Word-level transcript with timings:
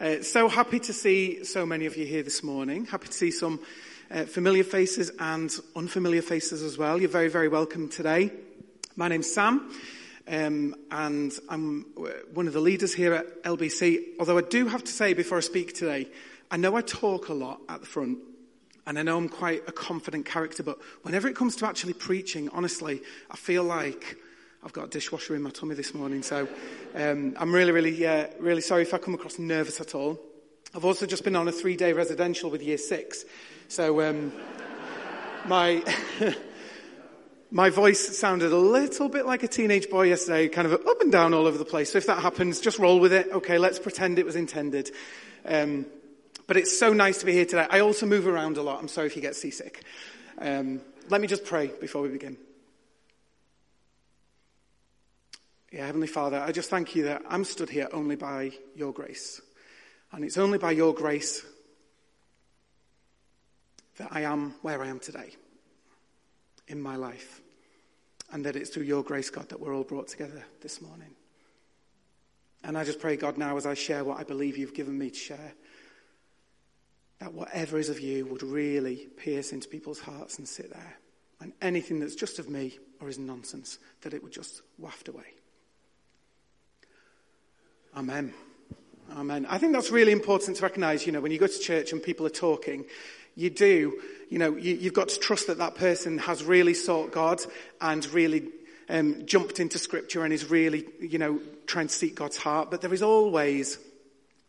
Uh, 0.00 0.22
so 0.22 0.48
happy 0.48 0.80
to 0.80 0.94
see 0.94 1.44
so 1.44 1.66
many 1.66 1.84
of 1.84 1.94
you 1.94 2.06
here 2.06 2.22
this 2.22 2.42
morning. 2.42 2.86
Happy 2.86 3.08
to 3.08 3.12
see 3.12 3.30
some 3.30 3.60
uh, 4.10 4.24
familiar 4.24 4.64
faces 4.64 5.12
and 5.18 5.54
unfamiliar 5.76 6.22
faces 6.22 6.62
as 6.62 6.78
well. 6.78 6.98
You're 6.98 7.10
very, 7.10 7.28
very 7.28 7.48
welcome 7.48 7.86
today. 7.90 8.32
My 8.96 9.08
name's 9.08 9.30
Sam, 9.30 9.70
um, 10.26 10.74
and 10.90 11.32
I'm 11.50 11.82
one 12.32 12.46
of 12.46 12.54
the 12.54 12.62
leaders 12.62 12.94
here 12.94 13.12
at 13.12 13.42
LBC. 13.42 14.16
Although 14.18 14.38
I 14.38 14.40
do 14.40 14.68
have 14.68 14.82
to 14.84 14.90
say 14.90 15.12
before 15.12 15.36
I 15.36 15.42
speak 15.42 15.74
today, 15.74 16.08
I 16.50 16.56
know 16.56 16.76
I 16.76 16.80
talk 16.80 17.28
a 17.28 17.34
lot 17.34 17.60
at 17.68 17.80
the 17.80 17.86
front, 17.86 18.20
and 18.86 18.98
I 18.98 19.02
know 19.02 19.18
I'm 19.18 19.28
quite 19.28 19.68
a 19.68 19.72
confident 19.72 20.24
character, 20.24 20.62
but 20.62 20.78
whenever 21.02 21.28
it 21.28 21.36
comes 21.36 21.56
to 21.56 21.66
actually 21.66 21.92
preaching, 21.92 22.48
honestly, 22.54 23.02
I 23.30 23.36
feel 23.36 23.64
like 23.64 24.16
I've 24.62 24.72
got 24.74 24.84
a 24.84 24.88
dishwasher 24.88 25.34
in 25.34 25.42
my 25.42 25.48
tummy 25.50 25.74
this 25.74 25.94
morning, 25.94 26.22
so 26.22 26.46
um, 26.94 27.34
I'm 27.38 27.50
really, 27.50 27.72
really, 27.72 28.06
uh, 28.06 28.26
really 28.38 28.60
sorry 28.60 28.82
if 28.82 28.92
I 28.92 28.98
come 28.98 29.14
across 29.14 29.38
nervous 29.38 29.80
at 29.80 29.94
all. 29.94 30.20
I've 30.74 30.84
also 30.84 31.06
just 31.06 31.24
been 31.24 31.34
on 31.34 31.48
a 31.48 31.52
three-day 31.52 31.94
residential 31.94 32.50
with 32.50 32.62
Year 32.62 32.76
Six, 32.76 33.24
so 33.68 34.02
um, 34.02 34.32
my 35.46 35.82
my 37.50 37.70
voice 37.70 38.18
sounded 38.18 38.52
a 38.52 38.58
little 38.58 39.08
bit 39.08 39.24
like 39.24 39.42
a 39.42 39.48
teenage 39.48 39.88
boy 39.88 40.08
yesterday, 40.08 40.48
kind 40.48 40.66
of 40.66 40.74
up 40.74 41.00
and 41.00 41.10
down 41.10 41.32
all 41.32 41.46
over 41.46 41.56
the 41.56 41.64
place. 41.64 41.92
So 41.92 41.98
if 41.98 42.06
that 42.06 42.18
happens, 42.18 42.60
just 42.60 42.78
roll 42.78 43.00
with 43.00 43.14
it. 43.14 43.28
Okay, 43.32 43.56
let's 43.56 43.78
pretend 43.78 44.18
it 44.18 44.26
was 44.26 44.36
intended. 44.36 44.90
Um, 45.46 45.86
but 46.46 46.58
it's 46.58 46.78
so 46.78 46.92
nice 46.92 47.18
to 47.20 47.26
be 47.26 47.32
here 47.32 47.46
today. 47.46 47.66
I 47.70 47.80
also 47.80 48.04
move 48.04 48.26
around 48.26 48.58
a 48.58 48.62
lot. 48.62 48.78
I'm 48.78 48.88
sorry 48.88 49.06
if 49.06 49.16
you 49.16 49.22
get 49.22 49.36
seasick. 49.36 49.82
Um, 50.36 50.82
let 51.08 51.22
me 51.22 51.26
just 51.26 51.46
pray 51.46 51.68
before 51.68 52.02
we 52.02 52.10
begin. 52.10 52.36
Yeah, 55.70 55.86
Heavenly 55.86 56.08
Father, 56.08 56.40
I 56.40 56.50
just 56.50 56.68
thank 56.68 56.96
you 56.96 57.04
that 57.04 57.22
I'm 57.28 57.44
stood 57.44 57.70
here 57.70 57.88
only 57.92 58.16
by 58.16 58.50
your 58.74 58.92
grace. 58.92 59.40
And 60.10 60.24
it's 60.24 60.38
only 60.38 60.58
by 60.58 60.72
your 60.72 60.92
grace 60.92 61.44
that 63.96 64.08
I 64.10 64.22
am 64.22 64.54
where 64.62 64.82
I 64.82 64.88
am 64.88 64.98
today 64.98 65.30
in 66.66 66.80
my 66.80 66.96
life. 66.96 67.40
And 68.32 68.44
that 68.46 68.56
it's 68.56 68.70
through 68.70 68.84
your 68.84 69.04
grace, 69.04 69.30
God, 69.30 69.48
that 69.50 69.60
we're 69.60 69.74
all 69.74 69.84
brought 69.84 70.08
together 70.08 70.44
this 70.60 70.82
morning. 70.82 71.14
And 72.64 72.76
I 72.76 72.82
just 72.82 73.00
pray, 73.00 73.16
God, 73.16 73.38
now 73.38 73.56
as 73.56 73.66
I 73.66 73.74
share 73.74 74.02
what 74.02 74.18
I 74.18 74.24
believe 74.24 74.56
you've 74.56 74.74
given 74.74 74.98
me 74.98 75.10
to 75.10 75.16
share, 75.16 75.52
that 77.20 77.32
whatever 77.32 77.78
is 77.78 77.90
of 77.90 78.00
you 78.00 78.26
would 78.26 78.42
really 78.42 79.08
pierce 79.16 79.52
into 79.52 79.68
people's 79.68 80.00
hearts 80.00 80.38
and 80.38 80.48
sit 80.48 80.72
there. 80.72 80.96
And 81.40 81.52
anything 81.62 82.00
that's 82.00 82.16
just 82.16 82.40
of 82.40 82.48
me 82.48 82.78
or 83.00 83.08
is 83.08 83.18
nonsense, 83.18 83.78
that 84.00 84.14
it 84.14 84.22
would 84.22 84.32
just 84.32 84.62
waft 84.76 85.06
away. 85.06 85.24
Amen. 87.96 88.32
Amen. 89.12 89.46
I 89.46 89.58
think 89.58 89.72
that's 89.72 89.90
really 89.90 90.12
important 90.12 90.56
to 90.56 90.62
recognize, 90.62 91.04
you 91.04 91.12
know, 91.12 91.20
when 91.20 91.32
you 91.32 91.38
go 91.38 91.48
to 91.48 91.58
church 91.58 91.92
and 91.92 92.00
people 92.02 92.24
are 92.26 92.30
talking, 92.30 92.84
you 93.34 93.50
do, 93.50 94.00
you 94.28 94.38
know, 94.38 94.56
you, 94.56 94.78
have 94.84 94.94
got 94.94 95.08
to 95.08 95.18
trust 95.18 95.48
that 95.48 95.58
that 95.58 95.74
person 95.74 96.18
has 96.18 96.44
really 96.44 96.74
sought 96.74 97.10
God 97.10 97.40
and 97.80 98.06
really 98.12 98.48
um, 98.88 99.26
jumped 99.26 99.58
into 99.58 99.78
scripture 99.78 100.24
and 100.24 100.32
is 100.32 100.50
really, 100.50 100.86
you 101.00 101.18
know, 101.18 101.40
trying 101.66 101.88
to 101.88 101.92
seek 101.92 102.14
God's 102.14 102.36
heart. 102.36 102.70
But 102.70 102.80
there 102.82 102.94
is 102.94 103.02
always 103.02 103.78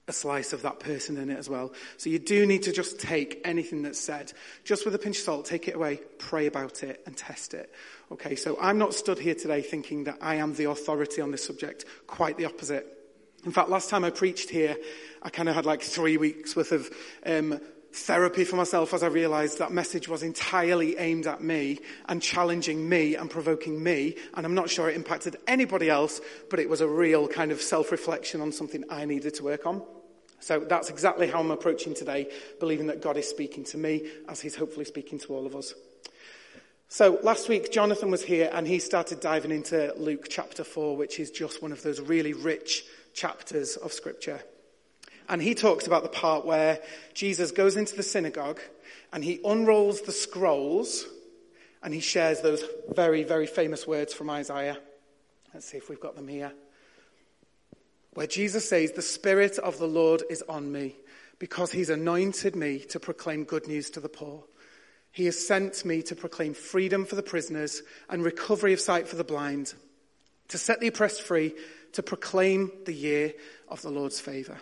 a 0.08 0.14
slice 0.14 0.54
of 0.54 0.62
that 0.64 0.80
person 0.80 1.18
in 1.18 1.32
it 1.32 1.38
as 1.40 1.50
well. 1.50 1.74
So 1.98 2.10
you 2.10 2.20
do 2.20 2.46
need 2.46 2.64
to 2.64 2.72
just 2.72 3.00
take 3.00 3.42
anything 3.44 3.82
that's 3.82 4.00
said, 4.00 4.34
just 4.64 4.86
with 4.86 4.94
a 4.94 5.00
pinch 5.00 5.18
of 5.18 5.24
salt, 5.24 5.46
take 5.46 5.68
it 5.68 5.76
away, 5.76 6.00
pray 6.20 6.46
about 6.46 6.84
it 6.84 7.02
and 7.08 7.18
test 7.18 7.56
it. 7.56 7.74
Okay, 8.12 8.36
so 8.36 8.58
I'm 8.62 8.78
not 8.78 8.94
stood 8.94 9.18
here 9.18 9.36
today 9.36 9.62
thinking 9.62 10.04
that 10.04 10.18
I 10.22 10.36
am 10.36 10.54
the 10.54 10.70
authority 10.70 11.22
on 11.22 11.32
this 11.32 11.44
subject. 11.44 11.86
Quite 12.06 12.38
the 12.38 12.46
opposite. 12.46 13.01
In 13.44 13.52
fact, 13.52 13.70
last 13.70 13.90
time 13.90 14.04
I 14.04 14.12
preached 14.12 14.50
here, 14.50 14.78
I 15.24 15.30
kind 15.30 15.50
of 15.50 15.56
had 15.56 15.66
like 15.66 15.82
three 15.82 16.18
weeks 16.18 16.56
worth 16.56 16.72
of 16.72 16.90
um, 17.26 17.60
therapy 17.92 18.44
for 18.44 18.56
myself 18.56 18.94
as 18.94 19.02
I 19.02 19.08
realized 19.08 19.58
that 19.58 19.72
message 19.72 20.08
was 20.08 20.22
entirely 20.22 20.98
aimed 20.98 21.26
at 21.26 21.42
me 21.42 21.80
and 22.08 22.22
challenging 22.22 22.88
me 22.88 23.16
and 23.16 23.30
provoking 23.30 23.82
me. 23.82 24.16
And 24.36 24.46
I'm 24.46 24.54
not 24.54 24.70
sure 24.70 24.90
it 24.90 24.96
impacted 24.96 25.38
anybody 25.48 25.90
else, 25.90 26.22
but 26.50 26.60
it 26.60 26.70
was 26.70 26.82
a 26.82 26.88
real 26.88 27.28
kind 27.28 27.52
of 27.52 27.62
self-reflection 27.62 28.42
on 28.42 28.52
something 28.52 28.84
I 28.92 29.06
needed 29.06 29.34
to 29.36 29.44
work 29.44 29.66
on. 29.66 29.82
So 30.40 30.60
that's 30.60 30.90
exactly 30.90 31.28
how 31.28 31.40
I'm 31.40 31.52
approaching 31.52 31.96
today, 31.96 32.32
believing 32.60 32.88
that 32.88 33.02
God 33.02 33.18
is 33.18 33.28
speaking 33.28 33.64
to 33.66 33.78
me 33.78 34.08
as 34.30 34.40
he's 34.40 34.56
hopefully 34.56 34.86
speaking 34.86 35.20
to 35.20 35.34
all 35.34 35.48
of 35.48 35.56
us. 35.56 35.74
So 36.90 37.20
last 37.24 37.48
week, 37.48 37.72
Jonathan 37.72 38.12
was 38.12 38.22
here 38.22 38.50
and 38.52 38.68
he 38.68 38.80
started 38.80 39.22
diving 39.22 39.52
into 39.52 39.94
Luke 39.96 40.28
chapter 40.30 40.64
4, 40.64 40.98
which 40.98 41.20
is 41.20 41.32
just 41.32 41.62
one 41.62 41.72
of 41.72 41.82
those 41.84 42.02
really 42.02 42.34
rich 42.34 42.84
chapters 43.14 43.78
of 43.78 43.94
scripture. 43.94 44.42
And 45.30 45.42
he 45.42 45.56
talks 45.56 45.88
about 45.88 46.04
the 46.04 46.10
part 46.10 46.46
where 46.46 46.80
Jesus 47.14 47.52
goes 47.52 47.78
into 47.78 47.96
the 47.96 48.04
synagogue 48.04 48.60
and 49.14 49.24
he 49.24 49.40
unrolls 49.46 50.02
the 50.02 50.12
scrolls 50.12 51.06
and 51.84 51.94
he 51.94 52.00
shares 52.00 52.42
those 52.42 52.64
very, 52.90 53.24
very 53.24 53.48
famous 53.48 53.88
words 53.88 54.14
from 54.14 54.30
Isaiah. 54.30 54.78
Let's 55.54 55.66
see 55.66 55.78
if 55.78 55.90
we've 55.90 56.00
got 56.00 56.16
them 56.16 56.28
here. 56.28 56.52
Where 58.14 58.28
Jesus 58.28 58.68
says, 58.68 58.92
The 58.92 59.02
Spirit 59.02 59.58
of 59.58 59.78
the 59.78 59.88
Lord 59.88 60.24
is 60.30 60.44
on 60.44 60.72
me 60.72 60.96
because 61.40 61.72
he's 61.72 61.90
anointed 61.90 62.56
me 62.56 62.80
to 62.90 63.00
proclaim 63.00 63.46
good 63.46 63.68
news 63.68 63.90
to 63.92 64.00
the 64.00 64.10
poor. 64.10 64.44
He 65.12 65.26
has 65.26 65.46
sent 65.46 65.84
me 65.84 66.02
to 66.04 66.16
proclaim 66.16 66.54
freedom 66.54 67.06
for 67.06 67.16
the 67.16 67.24
prisoners 67.24 67.82
and 68.10 68.24
recovery 68.24 68.74
of 68.74 68.80
sight 68.80 69.08
for 69.08 69.16
the 69.16 69.24
blind, 69.24 69.74
to 70.50 70.58
set 70.58 70.80
the 70.80 70.88
oppressed 70.88 71.22
free 71.22 71.54
to 71.94 72.04
proclaim 72.04 72.72
the 72.86 72.94
year 72.94 73.34
of 73.68 73.82
the 73.82 73.90
Lord's 73.90 74.20
favor. 74.20 74.58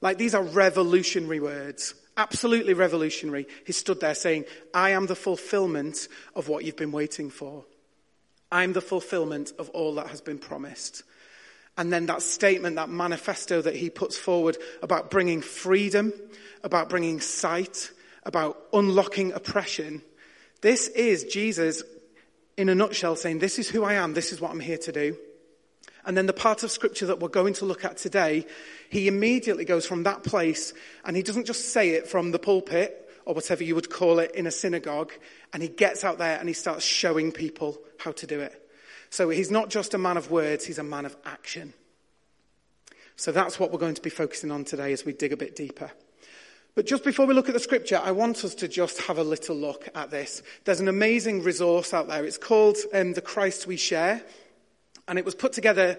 Like 0.00 0.18
these 0.18 0.34
are 0.34 0.42
revolutionary 0.42 1.40
words, 1.40 1.94
absolutely 2.16 2.74
revolutionary. 2.74 3.46
He 3.66 3.72
stood 3.72 4.00
there 4.00 4.14
saying, 4.14 4.44
I 4.74 4.90
am 4.90 5.06
the 5.06 5.16
fulfillment 5.16 6.08
of 6.34 6.48
what 6.48 6.64
you've 6.64 6.76
been 6.76 6.92
waiting 6.92 7.30
for. 7.30 7.64
I'm 8.52 8.72
the 8.72 8.80
fulfillment 8.80 9.52
of 9.58 9.70
all 9.70 9.94
that 9.96 10.08
has 10.08 10.20
been 10.20 10.38
promised. 10.38 11.02
And 11.78 11.92
then 11.92 12.06
that 12.06 12.22
statement, 12.22 12.76
that 12.76 12.88
manifesto 12.88 13.60
that 13.62 13.76
he 13.76 13.90
puts 13.90 14.16
forward 14.16 14.56
about 14.82 15.10
bringing 15.10 15.42
freedom, 15.42 16.12
about 16.62 16.88
bringing 16.88 17.20
sight, 17.20 17.90
about 18.22 18.58
unlocking 18.72 19.32
oppression. 19.32 20.02
This 20.62 20.88
is 20.88 21.24
Jesus 21.24 21.82
in 22.56 22.68
a 22.68 22.74
nutshell 22.74 23.16
saying, 23.16 23.40
this 23.40 23.58
is 23.58 23.68
who 23.68 23.84
I 23.84 23.94
am. 23.94 24.14
This 24.14 24.32
is 24.32 24.40
what 24.40 24.50
I'm 24.50 24.60
here 24.60 24.78
to 24.78 24.92
do. 24.92 25.16
And 26.06 26.16
then 26.16 26.26
the 26.26 26.32
part 26.32 26.62
of 26.62 26.70
scripture 26.70 27.06
that 27.06 27.18
we're 27.20 27.28
going 27.28 27.54
to 27.54 27.64
look 27.64 27.84
at 27.84 27.96
today, 27.96 28.46
he 28.88 29.08
immediately 29.08 29.64
goes 29.64 29.84
from 29.84 30.04
that 30.04 30.22
place 30.22 30.72
and 31.04 31.16
he 31.16 31.22
doesn't 31.22 31.46
just 31.46 31.72
say 31.72 31.90
it 31.90 32.06
from 32.06 32.30
the 32.30 32.38
pulpit 32.38 33.10
or 33.24 33.34
whatever 33.34 33.64
you 33.64 33.74
would 33.74 33.90
call 33.90 34.20
it 34.20 34.32
in 34.34 34.46
a 34.46 34.52
synagogue. 34.52 35.12
And 35.52 35.62
he 35.62 35.68
gets 35.68 36.04
out 36.04 36.18
there 36.18 36.38
and 36.38 36.48
he 36.48 36.54
starts 36.54 36.84
showing 36.84 37.32
people 37.32 37.76
how 37.98 38.12
to 38.12 38.26
do 38.26 38.40
it. 38.40 38.62
So 39.10 39.28
he's 39.30 39.50
not 39.50 39.68
just 39.68 39.94
a 39.94 39.98
man 39.98 40.16
of 40.16 40.30
words, 40.30 40.64
he's 40.64 40.78
a 40.78 40.84
man 40.84 41.06
of 41.06 41.16
action. 41.24 41.74
So 43.16 43.32
that's 43.32 43.58
what 43.58 43.72
we're 43.72 43.78
going 43.78 43.94
to 43.94 44.02
be 44.02 44.10
focusing 44.10 44.50
on 44.52 44.64
today 44.64 44.92
as 44.92 45.04
we 45.04 45.12
dig 45.12 45.32
a 45.32 45.36
bit 45.36 45.56
deeper. 45.56 45.90
But 46.76 46.86
just 46.86 47.02
before 47.02 47.24
we 47.26 47.32
look 47.32 47.48
at 47.48 47.54
the 47.54 47.60
scripture, 47.60 47.98
I 48.02 48.10
want 48.10 48.44
us 48.44 48.54
to 48.56 48.68
just 48.68 49.00
have 49.02 49.16
a 49.16 49.24
little 49.24 49.56
look 49.56 49.88
at 49.94 50.10
this. 50.10 50.42
There's 50.64 50.80
an 50.80 50.88
amazing 50.88 51.42
resource 51.42 51.94
out 51.94 52.06
there. 52.06 52.24
It's 52.24 52.36
called 52.36 52.76
um, 52.92 53.14
The 53.14 53.22
Christ 53.22 53.66
We 53.66 53.78
Share. 53.78 54.22
And 55.08 55.18
it 55.18 55.24
was 55.24 55.36
put 55.36 55.52
together 55.52 55.98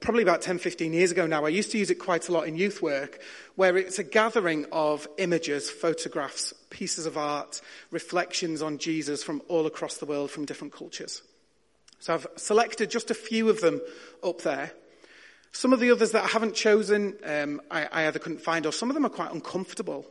probably 0.00 0.22
about 0.22 0.42
10, 0.42 0.58
15 0.58 0.92
years 0.92 1.10
ago 1.10 1.26
now. 1.26 1.44
I 1.44 1.48
used 1.48 1.72
to 1.72 1.78
use 1.78 1.90
it 1.90 1.96
quite 1.96 2.28
a 2.28 2.32
lot 2.32 2.46
in 2.46 2.56
youth 2.56 2.80
work, 2.80 3.20
where 3.56 3.76
it's 3.76 3.98
a 3.98 4.04
gathering 4.04 4.66
of 4.70 5.08
images, 5.18 5.68
photographs, 5.68 6.54
pieces 6.70 7.04
of 7.04 7.18
art, 7.18 7.60
reflections 7.90 8.62
on 8.62 8.78
Jesus 8.78 9.24
from 9.24 9.42
all 9.48 9.66
across 9.66 9.96
the 9.96 10.06
world 10.06 10.30
from 10.30 10.44
different 10.44 10.72
cultures. 10.72 11.22
So 11.98 12.14
I've 12.14 12.26
selected 12.36 12.90
just 12.90 13.10
a 13.10 13.14
few 13.14 13.48
of 13.48 13.60
them 13.60 13.80
up 14.22 14.42
there. 14.42 14.72
Some 15.50 15.72
of 15.72 15.80
the 15.80 15.90
others 15.90 16.12
that 16.12 16.24
I 16.24 16.28
haven't 16.28 16.54
chosen, 16.54 17.16
um, 17.24 17.60
I, 17.70 17.86
I 17.90 18.06
either 18.06 18.20
couldn't 18.20 18.40
find, 18.42 18.66
or 18.66 18.72
some 18.72 18.90
of 18.90 18.94
them 18.94 19.04
are 19.04 19.10
quite 19.10 19.32
uncomfortable. 19.32 20.06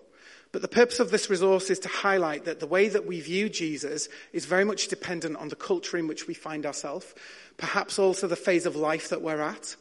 But 0.51 0.61
the 0.61 0.67
purpose 0.67 0.99
of 0.99 1.11
this 1.11 1.29
resource 1.29 1.69
is 1.69 1.79
to 1.79 1.89
highlight 1.89 2.45
that 2.45 2.59
the 2.59 2.67
way 2.67 2.87
that 2.89 3.05
we 3.05 3.19
view 3.19 3.49
Jesus 3.49 4.07
is 4.31 4.45
very 4.45 4.63
much 4.63 4.87
dependent 4.87 5.37
on 5.37 5.49
the 5.49 5.55
culture 5.55 5.97
in 5.97 6.07
which 6.07 6.27
we 6.27 6.33
find 6.33 6.65
ourselves, 6.65 7.13
perhaps 7.57 7.99
also 7.99 8.27
the 8.27 8.35
phase 8.35 8.65
of 8.65 8.75
life 8.75 9.09
that 9.09 9.21
we're 9.21 9.41
at. 9.41 9.75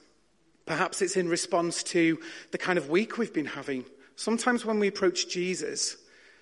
Perhaps 0.67 1.01
it's 1.03 1.17
in 1.17 1.29
response 1.29 1.83
to 1.85 2.19
the 2.51 2.59
kind 2.59 2.79
of 2.79 2.91
week 2.91 3.17
we've 3.17 3.33
been 3.33 3.47
having. 3.47 3.85
Sometimes 4.17 4.65
when 4.65 4.81
we 4.81 4.89
approach 4.89 5.29
Jesus, 5.29 5.97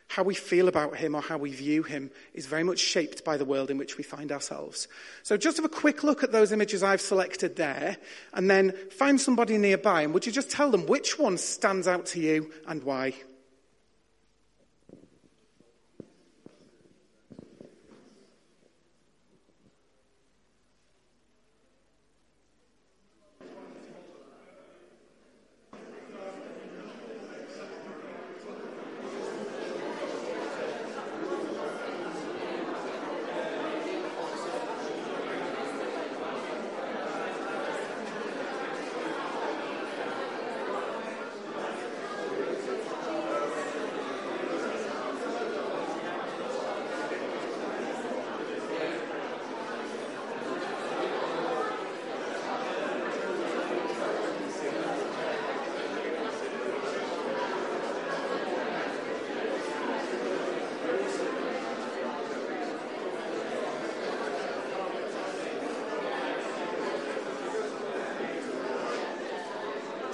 how 0.09 0.23
we 0.23 0.35
feel 0.35 0.69
about 0.69 0.97
him 0.97 1.15
or 1.15 1.21
how 1.21 1.37
we 1.37 1.51
view 1.51 1.83
him 1.83 2.11
is 2.33 2.47
very 2.47 2.63
much 2.63 2.79
shaped 2.79 3.25
by 3.25 3.37
the 3.37 3.45
world 3.45 3.71
in 3.71 3.79
which 3.79 3.99
we 3.99 4.05
find 4.05 4.33
ourselves. 4.33 4.89
So 5.23 5.37
just 5.37 5.57
have 5.57 5.67
a 5.67 5.69
quick 5.69 6.03
look 6.03 6.23
at 6.23 6.33
those 6.33 6.53
images 6.53 6.83
I've 6.83 7.01
selected 7.01 7.57
there 7.57 7.97
and 8.33 8.51
then 8.51 8.73
find 8.91 9.21
somebody 9.21 9.59
nearby 9.59 10.03
and 10.03 10.15
would 10.15 10.25
you 10.25 10.33
just 10.33 10.51
tell 10.51 10.71
them 10.71 10.87
which 10.87 11.19
one 11.19 11.37
stands 11.37 11.87
out 11.87 12.07
to 12.07 12.21
you 12.21 12.51
and 12.67 12.83
why? 12.85 13.15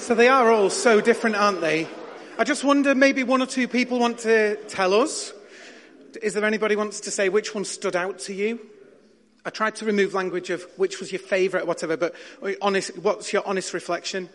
So 0.00 0.14
they 0.14 0.28
are 0.28 0.50
all 0.50 0.70
so 0.70 1.02
different, 1.02 1.36
aren't 1.36 1.60
they? 1.60 1.86
I 2.38 2.44
just 2.44 2.64
wonder, 2.64 2.94
maybe 2.94 3.22
one 3.22 3.42
or 3.42 3.46
two 3.46 3.68
people 3.68 4.00
want 4.00 4.20
to 4.20 4.56
tell 4.66 4.94
us. 4.94 5.32
Is 6.22 6.32
there 6.32 6.44
anybody 6.44 6.74
wants 6.74 7.00
to 7.00 7.10
say 7.10 7.28
which 7.28 7.54
one 7.54 7.66
stood 7.66 7.94
out 7.94 8.18
to 8.20 8.34
you? 8.34 8.58
I 9.44 9.50
tried 9.50 9.76
to 9.76 9.84
remove 9.84 10.14
language 10.14 10.48
of 10.48 10.62
which 10.76 11.00
was 11.00 11.12
your 11.12 11.18
favourite, 11.18 11.66
whatever, 11.66 11.98
but 11.98 12.14
honest, 12.62 12.98
what's 12.98 13.32
your 13.32 13.46
honest 13.46 13.74
reflection? 13.74 14.30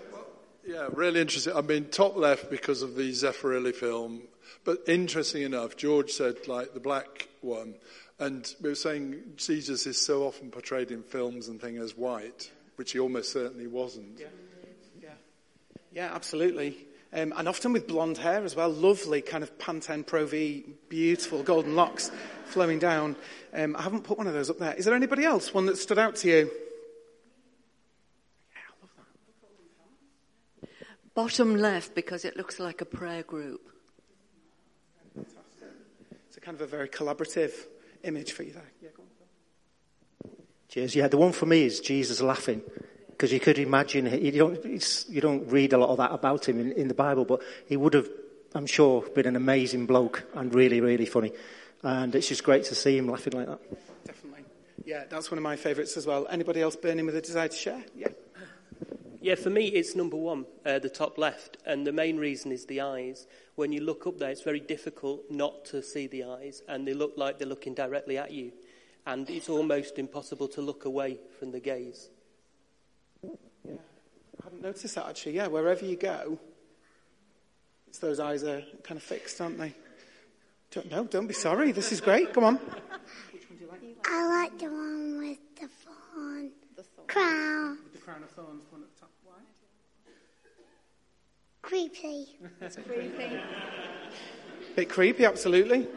Yeah, 0.66 0.88
really 0.94 1.20
interesting. 1.20 1.54
I 1.56 1.62
mean, 1.62 1.90
top 1.90 2.16
left 2.16 2.52
because 2.52 2.84
of 2.84 2.96
the 2.96 3.10
Zeffirelli 3.10 3.74
film, 3.74 4.22
but 4.64 4.84
interesting 4.88 5.42
enough, 5.42 5.76
George 5.76 6.12
said 6.12 6.48
like 6.48 6.76
the 6.76 6.80
black 6.80 7.28
one, 7.42 7.74
and 8.20 8.54
we 8.62 8.70
were 8.70 8.76
saying 8.76 9.20
Jesus 9.36 9.88
is 9.88 10.00
so 10.00 10.24
often 10.28 10.52
portrayed 10.52 10.92
in 10.92 11.02
films 11.02 11.48
and 11.48 11.60
things 11.60 11.82
as 11.82 11.98
white, 11.98 12.52
which 12.76 12.92
he 12.92 13.00
almost 13.00 13.34
certainly 13.34 13.68
wasn't. 13.68 14.20
Yeah, 14.20 14.28
yeah, 14.28 14.55
yeah 15.95 16.13
absolutely. 16.13 16.77
Um, 17.13 17.33
and 17.38 17.47
often 17.47 17.71
with 17.71 17.88
blonde 17.88 18.18
hair 18.18 18.44
as 18.44 18.56
well, 18.56 18.69
lovely 18.69 19.21
kind 19.21 19.42
of 19.42 19.57
Pantene 19.57 20.06
Pro 20.06 20.25
V, 20.25 20.65
beautiful 20.89 21.42
golden 21.44 21.75
locks 21.75 22.12
flowing 22.44 22.77
down. 22.77 23.15
Um, 23.53 23.75
I 23.77 23.81
haven't 23.81 24.03
put 24.03 24.18
one 24.18 24.27
of 24.27 24.33
those 24.33 24.50
up 24.50 24.59
there. 24.59 24.74
Is 24.74 24.83
there 24.83 24.94
anybody 24.94 25.24
else? 25.24 25.53
One 25.53 25.65
that 25.68 25.77
stood 25.77 25.97
out 25.97 26.18
to 26.18 26.27
you? 26.27 26.51
Bottom 31.13 31.56
left 31.56 31.95
because 31.95 32.25
it 32.25 32.36
looks 32.36 32.59
like 32.59 32.81
a 32.81 32.86
prayer 32.86 33.24
group. 33.24 33.62
It's 35.18 36.36
a 36.36 36.42
kind 36.42 36.56
of 36.56 36.62
a 36.62 36.68
very 36.68 36.89
collaborative 36.89 37.53
image 38.03 38.33
for 38.33 38.44
you 38.44 38.51
there. 38.51 38.71
Yeah, 38.81 38.89
Cheers. 40.68 40.95
Yeah, 40.95 41.07
the 41.07 41.15
one 41.15 41.31
for 41.31 41.45
me 41.45 41.63
is 41.63 41.80
Jesus 41.80 42.21
laughing 42.21 42.62
because 43.16 43.32
you 43.32 43.40
could 43.40 43.58
imagine 43.58 44.06
you 44.24 44.32
don't 44.32 45.08
you 45.10 45.22
don't 45.22 45.48
read 45.50 45.74
a 45.74 45.78
lot 45.78 45.90
of 45.90 45.98
that 45.98 46.12
about 46.12 46.48
him 46.48 46.60
in, 46.60 46.72
in, 46.74 46.88
the 46.88 46.94
Bible, 46.94 47.24
but 47.24 47.42
he 47.68 47.78
would 47.78 47.94
have, 47.94 48.10
I'm 48.54 48.66
sure, 48.66 49.02
been 49.02 49.26
an 49.26 49.36
amazing 49.36 49.86
bloke 49.86 50.24
and 50.34 50.54
really 50.54 50.82
really 50.82 51.06
funny, 51.06 51.32
and 51.82 52.14
it's 52.14 52.28
just 52.28 52.44
great 52.44 52.66
to 52.66 52.76
see 52.76 52.98
him 52.98 53.08
laughing 53.08 53.34
like 53.34 53.48
that. 53.48 53.60
Definitely, 54.06 54.44
yeah, 54.84 55.06
that's 55.10 55.32
one 55.32 55.38
of 55.38 55.44
my 55.44 55.56
favourites 55.56 55.96
as 55.96 56.06
well. 56.06 56.28
Anybody 56.30 56.62
else 56.62 56.76
burning 56.76 57.06
with 57.06 57.16
a 57.16 57.22
desire 57.22 57.48
to 57.48 57.56
share? 57.56 57.84
Yeah. 57.96 58.10
Yeah, 59.22 59.34
for 59.34 59.50
me, 59.50 59.70
it's 59.70 59.96
number 59.96 60.18
one, 60.18 60.46
uh, 60.68 60.78
the 60.78 60.90
top 60.90 61.18
left, 61.18 61.58
and 61.66 61.88
the 61.88 61.92
main 61.92 62.18
reason 62.18 62.52
is 62.52 62.68
the 62.68 62.82
eyes. 62.82 63.26
When 63.56 63.72
you 63.72 63.82
look 63.82 64.06
up 64.06 64.20
there, 64.20 64.30
it's 64.30 64.44
very 64.44 64.60
difficult 64.60 65.24
not 65.32 65.66
to 65.66 65.82
see 65.82 66.06
the 66.06 66.26
eyes, 66.26 66.62
and 66.68 66.88
they 66.88 66.94
look 66.94 67.14
like 67.18 67.40
they're 67.40 67.48
looking 67.48 67.74
directly 67.74 68.20
at 68.20 68.30
you, 68.30 68.52
and 69.08 69.28
it's 69.28 69.50
almost 69.50 69.98
impossible 69.98 70.48
to 70.50 70.62
look 70.62 70.86
away 70.86 71.18
from 71.40 71.52
the 71.52 71.60
gaze. 71.60 72.10
Yeah, 74.45 74.51
I 74.51 74.53
haven't 74.53 74.63
noticed 74.63 74.95
that 74.95 75.07
actually. 75.07 75.36
Yeah, 75.36 75.47
wherever 75.47 75.86
you 75.86 75.95
go, 75.95 76.38
it's 77.88 78.00
those 78.00 78.19
eyes 78.19 78.44
are 78.44 78.62
kind 78.83 78.97
of 78.97 79.03
fixed, 79.03 79.42
aren't 79.42 79.57
they? 79.57 79.74
Don't, 80.71 80.92
no, 80.92 81.03
don't 81.06 81.27
be 81.27 81.33
sorry. 81.33 81.71
This 81.71 81.92
is 81.92 82.01
great. 82.01 82.33
Come 82.33 82.44
on. 82.44 82.56
Which 82.56 83.50
one 83.50 83.57
do 83.57 83.65
you 83.65 83.71
like? 83.71 83.81
I 84.06 84.27
like 84.27 84.59
the 84.59 84.65
one 84.65 85.18
with 85.19 85.38
the 85.59 85.68
fawn. 85.68 86.51
The 86.75 86.83
crown. 87.07 87.77
With 87.83 87.94
the 87.94 88.00
crown 88.00 88.24
of 88.24 88.30
thorns, 88.31 88.63
one 88.69 88.81
at 88.81 88.94
the 88.94 89.00
top. 89.00 89.12
Why? 89.24 89.33
Creepy. 91.62 92.38
That's 92.59 92.75
creepy. 92.75 93.39
Bit 94.75 94.89
creepy, 94.89 95.25
absolutely. 95.25 95.88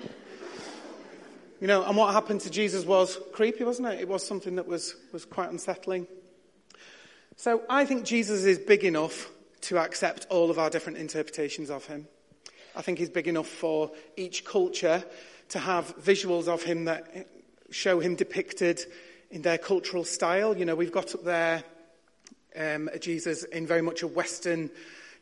You 1.61 1.67
know, 1.67 1.85
and 1.85 1.97
what 1.97 2.15
happened 2.15 2.43
to 2.43 2.51
Jesus 2.51 2.85
was 2.85 3.19
creepy, 3.33 3.65
wasn't 3.65 3.89
it? 3.89 4.01
It 4.01 4.09
was 4.09 4.25
something 4.25 4.55
that 4.57 4.67
was, 4.67 4.95
was 5.13 5.25
quite 5.25 5.51
unsettling. 5.51 6.07
So 7.41 7.63
I 7.71 7.85
think 7.85 8.05
Jesus 8.05 8.45
is 8.45 8.59
big 8.59 8.83
enough 8.83 9.31
to 9.61 9.79
accept 9.79 10.27
all 10.29 10.51
of 10.51 10.59
our 10.59 10.71
different 10.71 10.99
interpretations 10.99 11.71
of 11.71 11.87
him. 11.87 12.09
I 12.75 12.83
think 12.83 12.99
he's 12.99 13.11
big 13.11 13.29
enough 13.29 13.47
for 13.47 13.93
each 14.17 14.45
culture 14.45 15.05
to 15.51 15.61
have 15.61 15.97
visuals 15.99 16.49
of 16.49 16.65
him 16.65 16.87
that 16.87 17.29
show 17.71 18.01
him 18.01 18.17
depicted 18.17 18.81
in 19.31 19.43
their 19.43 19.57
cultural 19.57 20.03
style. 20.03 20.59
You 20.59 20.65
know, 20.65 20.75
we've 20.75 20.91
got 20.91 21.15
up 21.15 21.23
there 21.23 21.63
um, 22.57 22.91
a 22.93 22.99
Jesus 22.99 23.45
in 23.45 23.69
very 23.69 23.83
much 23.83 24.03
a 24.03 24.09
Western 24.09 24.69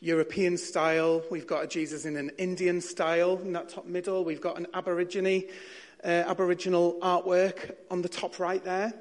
European 0.00 0.56
style. 0.56 1.22
We've 1.30 1.46
got 1.46 1.64
a 1.64 1.66
Jesus 1.66 2.06
in 2.06 2.16
an 2.16 2.30
Indian 2.38 2.80
style 2.80 3.38
in 3.44 3.52
that 3.52 3.68
top 3.68 3.84
middle. 3.84 4.24
We've 4.24 4.40
got 4.40 4.56
an 4.56 4.68
Aborigine, 4.72 5.50
uh, 6.02 6.08
Aboriginal 6.08 6.96
artwork 7.02 7.74
on 7.90 8.00
the 8.00 8.08
top 8.08 8.38
right 8.38 8.64
there. 8.64 8.94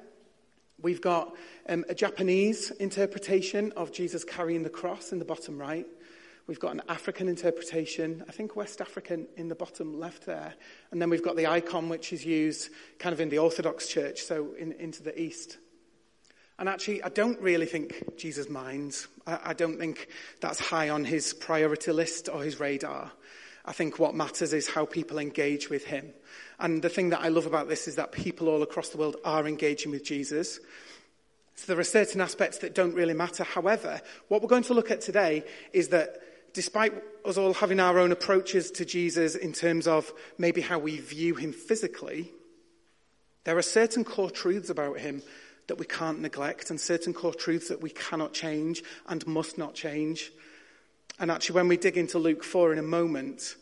We've 0.85 1.01
got 1.01 1.35
um, 1.67 1.83
a 1.89 1.95
Japanese 1.95 2.69
interpretation 2.69 3.71
of 3.71 3.91
Jesus 3.91 4.23
carrying 4.23 4.61
the 4.61 4.69
cross 4.69 5.11
in 5.11 5.17
the 5.17 5.25
bottom 5.25 5.57
right. 5.57 5.87
We've 6.45 6.59
got 6.59 6.75
an 6.75 6.83
African 6.87 7.27
interpretation, 7.27 8.23
I 8.29 8.31
think 8.31 8.55
West 8.55 8.81
African 8.81 9.25
in 9.35 9.47
the 9.47 9.55
bottom 9.55 9.99
left 9.99 10.27
there. 10.27 10.53
And 10.91 11.01
then 11.01 11.09
we've 11.09 11.23
got 11.23 11.37
the 11.37 11.47
icon, 11.47 11.89
which 11.89 12.13
is 12.13 12.23
used 12.23 12.69
kind 12.99 13.13
of 13.13 13.19
in 13.19 13.29
the 13.29 13.39
Orthodox 13.39 13.87
Church, 13.87 14.21
so 14.21 14.53
in, 14.59 14.73
into 14.73 15.01
the 15.01 15.19
east. 15.19 15.57
And 16.59 16.69
actually, 16.69 17.01
I 17.01 17.09
don't 17.09 17.41
really 17.41 17.65
think 17.65 18.15
Jesus 18.15 18.47
minds. 18.47 19.07
I, 19.25 19.39
I 19.43 19.53
don't 19.53 19.79
think 19.79 20.07
that's 20.39 20.59
high 20.59 20.91
on 20.91 21.03
his 21.03 21.33
priority 21.33 21.93
list 21.93 22.29
or 22.29 22.43
his 22.43 22.59
radar. 22.59 23.11
I 23.65 23.71
think 23.71 23.97
what 23.97 24.13
matters 24.13 24.53
is 24.53 24.69
how 24.69 24.85
people 24.85 25.17
engage 25.17 25.67
with 25.67 25.85
him. 25.85 26.13
And 26.59 26.81
the 26.81 26.89
thing 26.89 27.09
that 27.09 27.21
I 27.21 27.27
love 27.27 27.45
about 27.45 27.67
this 27.67 27.87
is 27.87 27.95
that 27.95 28.11
people 28.11 28.47
all 28.47 28.63
across 28.63 28.89
the 28.89 28.97
world 28.97 29.17
are 29.25 29.47
engaging 29.47 29.91
with 29.91 30.03
Jesus. 30.03 30.59
So 31.55 31.65
there 31.67 31.79
are 31.79 31.85
certain 31.85 32.21
aspects 32.21 32.59
that 32.59 32.75
don't 32.75 32.93
really 32.93 33.13
matter. 33.13 33.43
However, 33.43 34.01
what 34.27 34.41
we're 34.41 34.47
going 34.47 34.63
to 34.63 34.73
look 34.73 34.91
at 34.91 35.01
today 35.01 35.43
is 35.73 35.89
that 35.89 36.21
despite 36.53 36.93
us 37.25 37.37
all 37.37 37.53
having 37.53 37.79
our 37.79 37.99
own 37.99 38.11
approaches 38.11 38.71
to 38.71 38.85
Jesus 38.85 39.35
in 39.35 39.53
terms 39.53 39.87
of 39.87 40.11
maybe 40.37 40.61
how 40.61 40.79
we 40.79 40.99
view 40.99 41.35
him 41.35 41.51
physically, 41.53 42.31
there 43.43 43.57
are 43.57 43.61
certain 43.61 44.03
core 44.03 44.31
truths 44.31 44.69
about 44.69 44.99
him 44.99 45.21
that 45.67 45.77
we 45.77 45.85
can't 45.85 46.21
neglect 46.21 46.69
and 46.69 46.79
certain 46.79 47.13
core 47.13 47.33
truths 47.33 47.69
that 47.69 47.81
we 47.81 47.89
cannot 47.89 48.33
change 48.33 48.83
and 49.07 49.25
must 49.25 49.57
not 49.57 49.73
change. 49.73 50.31
And 51.19 51.31
actually, 51.31 51.55
when 51.55 51.67
we 51.67 51.77
dig 51.77 51.97
into 51.97 52.19
Luke 52.19 52.43
4 52.43 52.73
in 52.73 52.79
a 52.79 52.83
moment, 52.83 53.55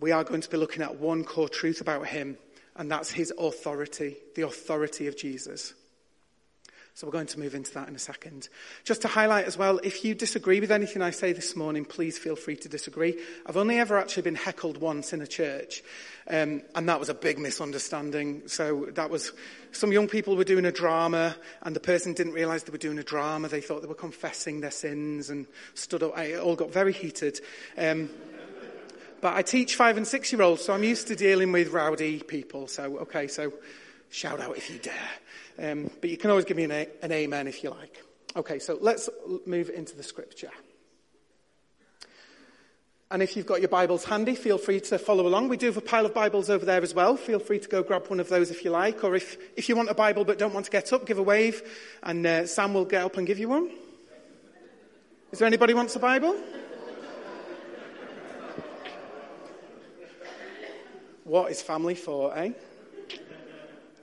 we 0.00 0.12
are 0.12 0.24
going 0.24 0.40
to 0.40 0.50
be 0.50 0.56
looking 0.56 0.82
at 0.82 0.96
one 0.96 1.24
core 1.24 1.48
truth 1.48 1.80
about 1.80 2.06
him, 2.06 2.38
and 2.76 2.90
that's 2.90 3.10
his 3.10 3.32
authority, 3.38 4.16
the 4.34 4.46
authority 4.46 5.06
of 5.06 5.16
Jesus. 5.16 5.74
So 6.98 7.06
we're 7.06 7.12
going 7.12 7.26
to 7.28 7.38
move 7.38 7.54
into 7.54 7.72
that 7.74 7.86
in 7.86 7.94
a 7.94 7.98
second. 8.00 8.48
Just 8.82 9.02
to 9.02 9.08
highlight 9.08 9.44
as 9.44 9.56
well, 9.56 9.78
if 9.84 10.04
you 10.04 10.16
disagree 10.16 10.58
with 10.58 10.72
anything 10.72 11.00
I 11.00 11.10
say 11.10 11.32
this 11.32 11.54
morning, 11.54 11.84
please 11.84 12.18
feel 12.18 12.34
free 12.34 12.56
to 12.56 12.68
disagree. 12.68 13.16
I've 13.46 13.56
only 13.56 13.78
ever 13.78 13.96
actually 13.96 14.24
been 14.24 14.34
heckled 14.34 14.78
once 14.78 15.12
in 15.12 15.20
a 15.20 15.26
church, 15.26 15.84
um, 16.28 16.62
and 16.74 16.88
that 16.88 16.98
was 16.98 17.08
a 17.08 17.14
big 17.14 17.38
misunderstanding. 17.38 18.48
So 18.48 18.88
that 18.94 19.10
was, 19.10 19.30
some 19.70 19.92
young 19.92 20.08
people 20.08 20.34
were 20.34 20.42
doing 20.42 20.64
a 20.64 20.72
drama, 20.72 21.36
and 21.62 21.76
the 21.76 21.78
person 21.78 22.14
didn't 22.14 22.32
realize 22.32 22.64
they 22.64 22.72
were 22.72 22.78
doing 22.78 22.98
a 22.98 23.04
drama. 23.04 23.46
They 23.46 23.60
thought 23.60 23.82
they 23.82 23.86
were 23.86 23.94
confessing 23.94 24.60
their 24.60 24.72
sins 24.72 25.30
and 25.30 25.46
stood 25.74 26.02
up. 26.02 26.18
It 26.18 26.40
all 26.40 26.56
got 26.56 26.72
very 26.72 26.92
heated. 26.92 27.40
Um, 27.76 28.10
but 29.20 29.34
I 29.34 29.42
teach 29.42 29.76
five 29.76 29.96
and 29.96 30.06
six 30.06 30.32
year 30.32 30.42
olds, 30.42 30.62
so 30.62 30.72
I'm 30.72 30.84
used 30.84 31.08
to 31.08 31.16
dealing 31.16 31.52
with 31.52 31.68
rowdy 31.68 32.20
people. 32.20 32.68
So, 32.68 32.98
okay, 32.98 33.26
so 33.28 33.52
shout 34.10 34.40
out 34.40 34.56
if 34.56 34.70
you 34.70 34.78
dare. 34.78 35.72
Um, 35.72 35.90
but 36.00 36.10
you 36.10 36.16
can 36.16 36.30
always 36.30 36.44
give 36.44 36.56
me 36.56 36.64
an, 36.64 36.70
a- 36.70 36.88
an 37.02 37.12
amen 37.12 37.48
if 37.48 37.64
you 37.64 37.70
like. 37.70 38.02
Okay, 38.36 38.58
so 38.58 38.78
let's 38.80 39.08
move 39.46 39.70
into 39.70 39.96
the 39.96 40.02
scripture. 40.02 40.50
And 43.10 43.22
if 43.22 43.36
you've 43.36 43.46
got 43.46 43.60
your 43.60 43.70
Bibles 43.70 44.04
handy, 44.04 44.34
feel 44.34 44.58
free 44.58 44.80
to 44.80 44.98
follow 44.98 45.26
along. 45.26 45.48
We 45.48 45.56
do 45.56 45.66
have 45.66 45.78
a 45.78 45.80
pile 45.80 46.04
of 46.04 46.12
Bibles 46.12 46.50
over 46.50 46.66
there 46.66 46.82
as 46.82 46.94
well. 46.94 47.16
Feel 47.16 47.38
free 47.38 47.58
to 47.58 47.68
go 47.68 47.82
grab 47.82 48.06
one 48.08 48.20
of 48.20 48.28
those 48.28 48.50
if 48.50 48.64
you 48.64 48.70
like. 48.70 49.02
Or 49.02 49.16
if, 49.16 49.38
if 49.56 49.68
you 49.68 49.76
want 49.76 49.88
a 49.88 49.94
Bible 49.94 50.26
but 50.26 50.38
don't 50.38 50.52
want 50.52 50.66
to 50.66 50.70
get 50.70 50.92
up, 50.92 51.06
give 51.06 51.18
a 51.18 51.22
wave 51.22 51.62
and 52.02 52.26
uh, 52.26 52.46
Sam 52.46 52.74
will 52.74 52.84
get 52.84 53.02
up 53.02 53.16
and 53.16 53.26
give 53.26 53.38
you 53.38 53.48
one. 53.48 53.70
Is 55.32 55.38
there 55.38 55.46
anybody 55.46 55.72
wants 55.72 55.96
a 55.96 55.98
Bible? 55.98 56.36
What 61.28 61.50
is 61.50 61.60
family 61.60 61.94
for, 61.94 62.36
eh? 62.36 62.52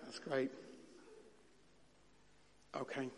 That's 0.06 0.20
great. 0.20 0.52
Okay. 2.76 3.10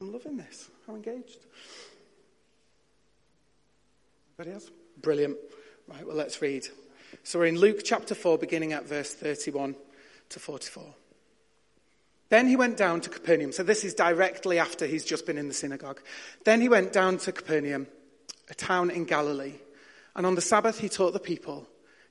I'm 0.00 0.12
loving 0.12 0.36
this. 0.36 0.68
How 0.86 0.94
engaged. 0.94 1.38
Anybody 4.38 4.54
else? 4.54 4.70
Brilliant. 5.00 5.36
Right, 5.88 6.06
well, 6.06 6.16
let's 6.16 6.40
read. 6.42 6.66
So 7.24 7.38
we're 7.38 7.46
in 7.46 7.58
Luke 7.58 7.80
chapter 7.84 8.14
4, 8.14 8.38
beginning 8.38 8.72
at 8.72 8.86
verse 8.86 9.12
31 9.12 9.74
to 10.30 10.38
44. 10.38 10.84
Then 12.28 12.46
he 12.46 12.56
went 12.56 12.76
down 12.76 13.00
to 13.00 13.10
Capernaum. 13.10 13.52
So 13.52 13.62
this 13.62 13.84
is 13.84 13.94
directly 13.94 14.58
after 14.58 14.86
he's 14.86 15.04
just 15.04 15.26
been 15.26 15.36
in 15.36 15.48
the 15.48 15.54
synagogue. 15.54 16.00
Then 16.44 16.60
he 16.60 16.68
went 16.68 16.92
down 16.92 17.18
to 17.18 17.32
Capernaum, 17.32 17.88
a 18.48 18.54
town 18.54 18.90
in 18.90 19.04
Galilee. 19.04 19.54
And 20.14 20.26
on 20.26 20.34
the 20.34 20.40
Sabbath 20.40 20.80
he 20.80 20.88
taught 20.88 21.12
the 21.12 21.20
people. 21.20 21.66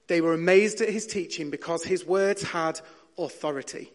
They 0.07 0.21
were 0.21 0.33
amazed 0.33 0.81
at 0.81 0.89
his 0.89 1.05
teaching 1.05 1.49
because 1.49 1.83
his 1.83 2.05
words 2.05 2.41
had 2.41 2.81
authority. 3.17 3.91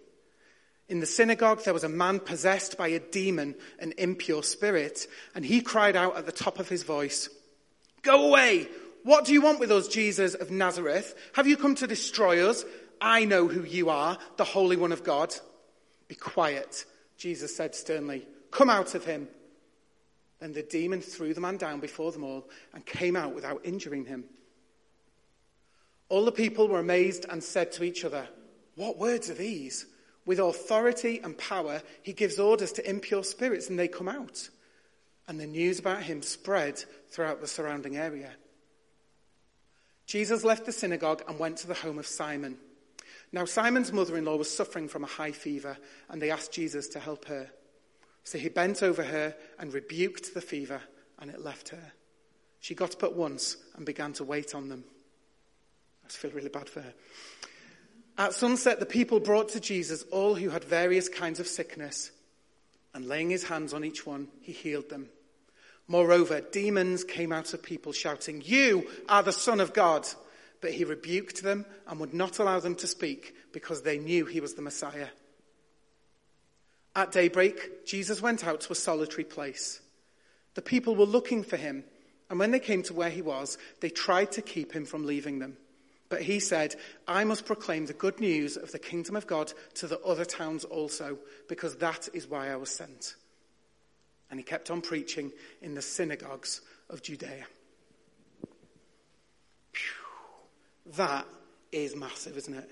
In 0.89 1.01
the 1.01 1.07
synagogue, 1.07 1.65
there 1.65 1.75
was 1.75 1.85
a 1.85 1.89
man 1.89 2.21
possessed 2.21 2.77
by 2.77 2.89
a 2.89 3.01
demon, 3.01 3.55
an 3.79 3.95
impure 3.97 4.43
spirit, 4.43 5.07
and 5.35 5.45
he 5.45 5.61
cried 5.61 5.97
out 5.97 6.17
at 6.17 6.27
the 6.27 6.33
top 6.33 6.59
of 6.59 6.69
his 6.69 6.83
voice, 6.83 7.29
Go 8.03 8.29
away! 8.29 8.69
What 9.03 9.25
do 9.25 9.33
you 9.33 9.43
want 9.43 9.61
with 9.61 9.71
us, 9.71 9.89
Jesus 9.89 10.35
of 10.35 10.51
Nazareth? 10.51 11.15
Have 11.35 11.47
you 11.47 11.57
come 11.57 11.75
to 11.77 11.87
destroy 11.87 12.49
us? 12.49 12.65
I 13.01 13.25
know 13.25 13.49
who 13.49 13.65
you 13.65 13.91
are, 13.91 14.19
the 14.37 14.45
Holy 14.45 14.77
One 14.77 14.93
of 14.93 15.05
God. 15.05 15.35
Be 16.09 16.15
quiet, 16.15 16.85
Jesus 17.17 17.57
said 17.57 17.75
sternly. 17.75 18.27
Come 18.51 18.71
out 18.71 18.95
of 18.95 19.05
him. 19.05 19.29
Then 20.45 20.53
the 20.53 20.63
demon 20.63 21.01
threw 21.01 21.33
the 21.33 21.41
man 21.41 21.57
down 21.57 21.81
before 21.81 22.13
them 22.13 22.23
all 22.23 22.51
and 22.75 22.85
came 22.85 23.17
out 23.17 23.35
without 23.35 23.65
injuring 23.65 24.05
him. 24.05 24.25
All 26.11 26.27
the 26.27 26.33
people 26.33 26.69
were 26.69 26.81
amazed 26.81 27.25
and 27.31 27.43
said 27.43 27.73
to 27.73 27.83
each 27.83 28.05
other, 28.05 28.29
What 28.75 28.99
words 28.99 29.31
are 29.31 29.35
these? 29.35 29.87
With 30.27 30.41
authority 30.41 31.19
and 31.25 31.39
power, 31.39 31.81
he 32.03 32.13
gives 32.13 32.39
orders 32.39 32.73
to 32.73 32.87
impure 32.87 33.25
spirits 33.25 33.71
and 33.71 33.79
they 33.79 33.89
come 33.89 34.07
out. 34.07 34.51
And 35.27 35.41
the 35.41 35.47
news 35.47 35.79
about 35.79 36.03
him 36.03 36.21
spread 36.21 36.85
throughout 37.09 37.41
the 37.41 37.49
surrounding 37.49 37.97
area. 37.97 38.33
Jesus 40.05 40.45
left 40.45 40.67
the 40.67 40.73
synagogue 40.73 41.23
and 41.27 41.39
went 41.39 41.57
to 41.57 41.67
the 41.67 41.73
home 41.73 41.99
of 41.99 42.07
Simon. 42.07 42.59
Now, 43.33 43.47
Simon's 43.47 43.95
mother 43.95 44.19
in 44.19 44.27
law 44.27 44.37
was 44.37 44.55
suffering 44.55 44.89
from 44.89 45.05
a 45.05 45.07
high 45.07 45.33
fever, 45.33 45.79
and 46.11 46.21
they 46.21 46.31
asked 46.31 46.53
Jesus 46.53 46.89
to 46.89 47.01
help 47.01 47.25
her. 47.29 47.51
So 48.25 48.39
he 48.39 48.49
bent 48.49 48.83
over 48.83 49.03
her 49.03 49.35
and 49.59 49.73
rebuked 49.73 50.35
the 50.35 50.41
fever, 50.41 50.81
and 51.19 51.31
it 51.31 51.43
left 51.43 51.69
her. 51.71 51.93
She 52.61 52.75
got 52.75 52.95
up 52.95 53.03
at 53.03 53.15
once 53.15 53.57
and 53.77 53.85
began 53.85 54.15
to 54.15 54.25
wait 54.25 54.55
on 54.55 54.69
them. 54.69 54.85
I 56.05 56.09
feel 56.09 56.31
really 56.31 56.49
bad 56.49 56.69
for 56.69 56.81
her. 56.81 56.95
At 58.17 58.33
sunset, 58.33 58.81
the 58.81 58.87
people 58.87 59.21
brought 59.21 59.51
to 59.51 59.61
Jesus 59.61 60.05
all 60.11 60.35
who 60.35 60.49
had 60.49 60.65
various 60.65 61.09
kinds 61.09 61.41
of 61.41 61.47
sickness, 61.47 62.11
and 62.95 63.07
laying 63.07 63.31
his 63.31 63.45
hands 63.45 63.75
on 63.75 63.85
each 63.85 64.07
one, 64.07 64.29
he 64.41 64.53
healed 64.53 64.89
them. 64.89 65.09
Moreover, 65.87 66.41
demons 66.41 67.05
came 67.05 67.33
out 67.33 67.53
of 67.53 67.63
people 67.63 67.93
shouting, 67.93 68.43
You 68.45 68.89
are 69.09 69.23
the 69.23 69.33
Son 69.33 69.61
of 69.61 69.75
God. 69.75 70.07
But 70.65 70.73
he 70.73 70.85
rebuked 70.85 71.43
them 71.43 71.67
and 71.87 72.01
would 72.01 72.15
not 72.15 72.39
allow 72.39 72.59
them 72.59 72.75
to 72.77 72.87
speak 72.87 73.35
because 73.53 73.83
they 73.83 73.99
knew 73.99 74.25
he 74.25 74.41
was 74.41 74.55
the 74.55 74.63
Messiah. 74.63 75.09
At 76.97 77.13
daybreak, 77.13 77.87
Jesus 77.87 78.23
went 78.23 78.47
out 78.47 78.61
to 78.63 78.73
a 78.73 78.77
solitary 78.77 79.25
place. 79.25 79.81
The 80.55 80.63
people 80.63 80.95
were 80.95 81.05
looking 81.05 81.43
for 81.43 81.57
him, 81.57 81.85
and 82.31 82.39
when 82.39 82.53
they 82.53 82.61
came 82.61 82.83
to 82.85 82.95
where 82.95 83.11
he 83.11 83.23
was, 83.23 83.59
they 83.81 83.91
tried 83.91 84.33
to 84.33 84.43
keep 84.43 84.73
him 84.73 84.87
from 84.87 85.05
leaving 85.07 85.41
them. 85.41 85.57
But 86.09 86.23
he 86.23 86.39
said, 86.39 86.77
I 87.09 87.25
must 87.25 87.47
proclaim 87.47 87.87
the 87.87 87.93
good 87.93 88.21
news 88.21 88.57
of 88.57 88.71
the 88.71 88.79
kingdom 88.79 89.17
of 89.17 89.27
God 89.27 89.53
to 89.75 89.89
the 89.89 89.99
other 90.01 90.25
towns 90.25 90.65
also, 90.65 91.19
because 91.49 91.77
that 91.77 92.09
is 92.15 92.29
why 92.29 92.51
I 92.51 92.57
was 92.57 92.71
sent. 92.71 93.17
And 94.31 94.39
he 94.39 94.45
kept 94.45 94.71
on 94.71 94.81
preaching 94.81 95.33
in 95.63 95.75
the 95.75 95.83
synagogues 95.83 96.61
of 96.89 97.03
Judea. 97.03 97.47
Phew. 99.73 100.93
That 100.97 101.27
is 101.73 101.97
massive, 101.97 102.37
isn't 102.37 102.55
it? 102.55 102.71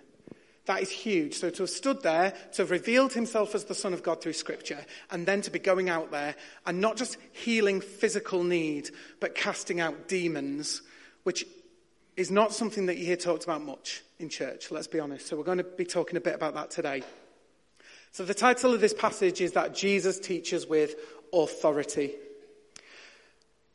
That 0.67 0.81
is 0.81 0.91
huge. 0.91 1.35
So 1.35 1.51
to 1.51 1.63
have 1.63 1.71
stood 1.71 2.03
there, 2.03 2.35
to 2.53 2.63
have 2.63 2.71
revealed 2.71 3.13
himself 3.13 3.55
as 3.55 3.65
the 3.65 3.75
Son 3.75 3.93
of 3.93 4.03
God 4.03 4.21
through 4.23 4.35
Scripture, 4.35 4.85
and 5.11 5.27
then 5.27 5.43
to 5.43 5.51
be 5.51 5.59
going 5.59 5.89
out 5.89 6.13
there 6.13 6.37
and 6.67 6.81
not 6.81 6.97
just 6.97 7.17
healing 7.33 7.81
physical 7.81 8.45
need, 8.45 8.91
but 9.19 9.35
casting 9.35 9.81
out 9.81 10.07
demons, 10.07 10.83
which 11.25 11.45
is 12.17 12.31
not 12.31 12.53
something 12.53 12.87
that 12.87 12.97
you 12.97 13.07
hear 13.07 13.17
talked 13.17 13.45
about 13.45 13.63
much 13.63 14.03
in 14.19 14.29
church, 14.29 14.71
let's 14.71 14.87
be 14.87 15.01
honest. 15.01 15.27
So 15.27 15.37
we're 15.37 15.45
going 15.45 15.59
to 15.59 15.65
be 15.65 15.85
talking 15.85 16.17
a 16.17 16.21
bit 16.21 16.35
about 16.35 16.55
that 16.55 16.71
today. 16.71 17.03
So 18.13 18.25
the 18.25 18.35
title 18.35 18.75
of 18.75 18.81
this 18.81 18.95
passage 18.95 19.41
is 19.41 19.53
that 19.53 19.75
Jesus 19.75 20.21
teaches 20.21 20.67
with 20.67 20.95
authority. 21.33 22.13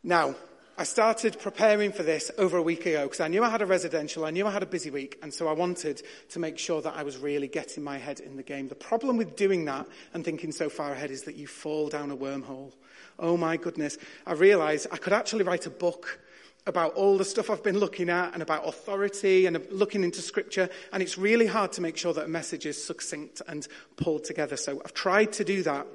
Now, 0.03 0.35
I 0.79 0.83
started 0.83 1.39
preparing 1.39 1.91
for 1.91 2.03
this 2.03 2.29
over 2.37 2.55
a 2.55 2.61
week 2.61 2.85
ago 2.85 3.05
because 3.05 3.19
I 3.19 3.29
knew 3.29 3.43
I 3.43 3.49
had 3.49 3.63
a 3.63 3.65
residential, 3.65 4.25
I 4.25 4.29
knew 4.29 4.45
I 4.45 4.51
had 4.51 4.61
a 4.61 4.67
busy 4.67 4.91
week, 4.91 5.17
and 5.23 5.33
so 5.33 5.47
I 5.47 5.53
wanted 5.53 6.03
to 6.29 6.39
make 6.39 6.59
sure 6.59 6.83
that 6.83 6.95
I 6.95 7.01
was 7.01 7.17
really 7.17 7.47
getting 7.47 7.83
my 7.83 7.97
head 7.97 8.19
in 8.19 8.37
the 8.37 8.43
game. 8.43 8.67
The 8.67 8.75
problem 8.75 9.17
with 9.17 9.35
doing 9.35 9.65
that 9.65 9.87
and 10.13 10.23
thinking 10.23 10.51
so 10.51 10.69
far 10.69 10.91
ahead 10.91 11.09
is 11.09 11.23
that 11.23 11.35
you 11.35 11.47
fall 11.47 11.89
down 11.89 12.11
a 12.11 12.15
wormhole. 12.15 12.73
Oh 13.17 13.37
my 13.37 13.57
goodness. 13.57 13.97
I 14.27 14.33
realized 14.33 14.85
I 14.91 14.97
could 14.97 15.13
actually 15.13 15.45
write 15.45 15.65
a 15.65 15.71
book 15.71 16.19
about 16.67 16.93
all 16.93 17.17
the 17.17 17.25
stuff 17.25 17.49
I've 17.49 17.63
been 17.63 17.79
looking 17.79 18.11
at 18.11 18.35
and 18.35 18.43
about 18.43 18.67
authority 18.67 19.47
and 19.47 19.59
looking 19.71 20.03
into 20.03 20.21
scripture, 20.21 20.69
and 20.93 21.01
it's 21.01 21.17
really 21.17 21.47
hard 21.47 21.71
to 21.71 21.81
make 21.81 21.97
sure 21.97 22.13
that 22.13 22.25
a 22.25 22.29
message 22.29 22.67
is 22.67 22.83
succinct 22.83 23.41
and 23.47 23.67
pulled 23.95 24.25
together. 24.25 24.57
So 24.57 24.79
I've 24.85 24.93
tried 24.93 25.33
to 25.33 25.43
do 25.43 25.63
that. 25.63 25.87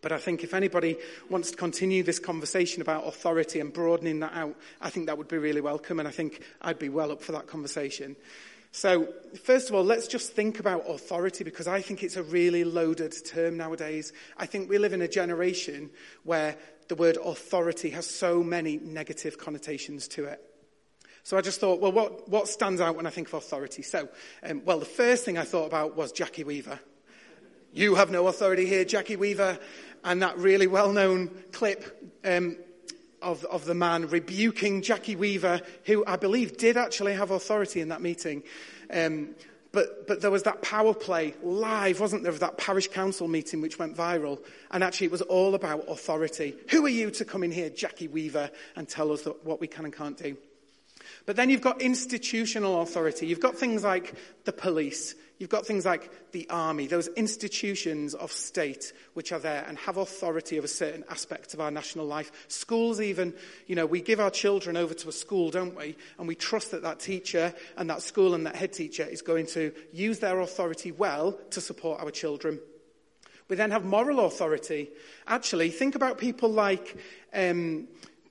But 0.00 0.12
I 0.12 0.18
think 0.18 0.44
if 0.44 0.54
anybody 0.54 0.96
wants 1.28 1.50
to 1.50 1.56
continue 1.56 2.02
this 2.02 2.18
conversation 2.18 2.82
about 2.82 3.06
authority 3.06 3.60
and 3.60 3.72
broadening 3.72 4.20
that 4.20 4.32
out, 4.32 4.54
I 4.80 4.90
think 4.90 5.06
that 5.06 5.18
would 5.18 5.28
be 5.28 5.38
really 5.38 5.60
welcome, 5.60 5.98
and 5.98 6.06
I 6.06 6.12
think 6.12 6.42
I'd 6.62 6.78
be 6.78 6.88
well 6.88 7.10
up 7.10 7.22
for 7.22 7.32
that 7.32 7.46
conversation. 7.46 8.16
So, 8.70 9.08
first 9.42 9.68
of 9.68 9.74
all, 9.74 9.82
let's 9.82 10.06
just 10.06 10.32
think 10.32 10.60
about 10.60 10.88
authority 10.88 11.42
because 11.42 11.66
I 11.66 11.80
think 11.80 12.02
it's 12.02 12.16
a 12.16 12.22
really 12.22 12.64
loaded 12.64 13.14
term 13.26 13.56
nowadays. 13.56 14.12
I 14.36 14.46
think 14.46 14.68
we 14.68 14.78
live 14.78 14.92
in 14.92 15.02
a 15.02 15.08
generation 15.08 15.90
where 16.24 16.56
the 16.88 16.94
word 16.94 17.18
authority 17.22 17.90
has 17.90 18.06
so 18.06 18.42
many 18.42 18.76
negative 18.76 19.38
connotations 19.38 20.06
to 20.08 20.26
it. 20.26 20.42
So 21.22 21.36
I 21.36 21.40
just 21.40 21.60
thought, 21.60 21.80
well, 21.80 21.92
what, 21.92 22.28
what 22.28 22.48
stands 22.48 22.80
out 22.80 22.96
when 22.96 23.06
I 23.06 23.10
think 23.10 23.28
of 23.28 23.34
authority? 23.34 23.82
So, 23.82 24.08
um, 24.42 24.62
well, 24.64 24.78
the 24.78 24.86
first 24.86 25.24
thing 25.24 25.36
I 25.36 25.44
thought 25.44 25.66
about 25.66 25.96
was 25.96 26.12
Jackie 26.12 26.44
Weaver. 26.44 26.78
You 27.72 27.96
have 27.96 28.10
no 28.10 28.28
authority 28.28 28.64
here, 28.64 28.84
Jackie 28.84 29.16
Weaver 29.16 29.58
and 30.08 30.22
that 30.22 30.38
really 30.38 30.66
well-known 30.66 31.30
clip 31.52 32.02
um, 32.24 32.56
of, 33.20 33.44
of 33.44 33.66
the 33.66 33.74
man 33.74 34.08
rebuking 34.08 34.80
Jackie 34.80 35.16
Weaver, 35.16 35.60
who 35.84 36.02
I 36.06 36.16
believe 36.16 36.56
did 36.56 36.78
actually 36.78 37.12
have 37.12 37.30
authority 37.30 37.82
in 37.82 37.90
that 37.90 38.00
meeting. 38.00 38.42
Um, 38.90 39.34
but, 39.70 40.06
but 40.06 40.22
there 40.22 40.30
was 40.30 40.44
that 40.44 40.62
power 40.62 40.94
play 40.94 41.34
live, 41.42 42.00
wasn't 42.00 42.22
there, 42.22 42.32
of 42.32 42.40
that 42.40 42.56
parish 42.56 42.88
council 42.88 43.28
meeting 43.28 43.60
which 43.60 43.78
went 43.78 43.94
viral. 43.94 44.38
And 44.70 44.82
actually, 44.82 45.08
it 45.08 45.12
was 45.12 45.20
all 45.20 45.54
about 45.54 45.84
authority. 45.88 46.54
Who 46.70 46.86
are 46.86 46.88
you 46.88 47.10
to 47.10 47.24
come 47.26 47.44
in 47.44 47.52
here, 47.52 47.68
Jackie 47.68 48.08
Weaver, 48.08 48.50
and 48.76 48.88
tell 48.88 49.12
us 49.12 49.28
what 49.42 49.60
we 49.60 49.66
can 49.66 49.84
and 49.84 49.94
can't 49.94 50.16
do? 50.16 50.38
But 51.26 51.36
then 51.36 51.50
you've 51.50 51.60
got 51.60 51.82
institutional 51.82 52.80
authority. 52.80 53.26
You've 53.26 53.40
got 53.40 53.56
things 53.56 53.84
like 53.84 54.14
the 54.44 54.52
police. 54.52 55.14
You've 55.38 55.50
got 55.50 55.66
things 55.66 55.84
like 55.84 56.32
the 56.32 56.48
army, 56.50 56.88
those 56.88 57.06
institutions 57.08 58.14
of 58.14 58.32
state 58.32 58.92
which 59.14 59.30
are 59.30 59.38
there 59.38 59.64
and 59.68 59.78
have 59.78 59.96
authority 59.96 60.58
over 60.58 60.66
certain 60.66 61.04
aspects 61.08 61.54
of 61.54 61.60
our 61.60 61.70
national 61.70 62.06
life. 62.06 62.32
Schools 62.48 63.00
even, 63.00 63.32
you 63.68 63.76
know, 63.76 63.86
we 63.86 64.00
give 64.00 64.18
our 64.18 64.30
children 64.30 64.76
over 64.76 64.94
to 64.94 65.08
a 65.08 65.12
school, 65.12 65.50
don't 65.50 65.76
we? 65.76 65.96
And 66.18 66.26
we 66.26 66.34
trust 66.34 66.72
that 66.72 66.82
that 66.82 66.98
teacher 66.98 67.54
and 67.76 67.88
that 67.88 68.02
school 68.02 68.34
and 68.34 68.46
that 68.46 68.56
head 68.56 68.72
teacher 68.72 69.04
is 69.04 69.22
going 69.22 69.46
to 69.46 69.72
use 69.92 70.18
their 70.18 70.40
authority 70.40 70.90
well 70.90 71.38
to 71.50 71.60
support 71.60 72.00
our 72.00 72.10
children. 72.10 72.58
We 73.48 73.56
then 73.56 73.70
have 73.70 73.84
moral 73.84 74.26
authority. 74.26 74.90
Actually, 75.26 75.70
think 75.70 75.94
about 75.94 76.18
people 76.18 76.50
like 76.50 76.98
um, 77.32 77.88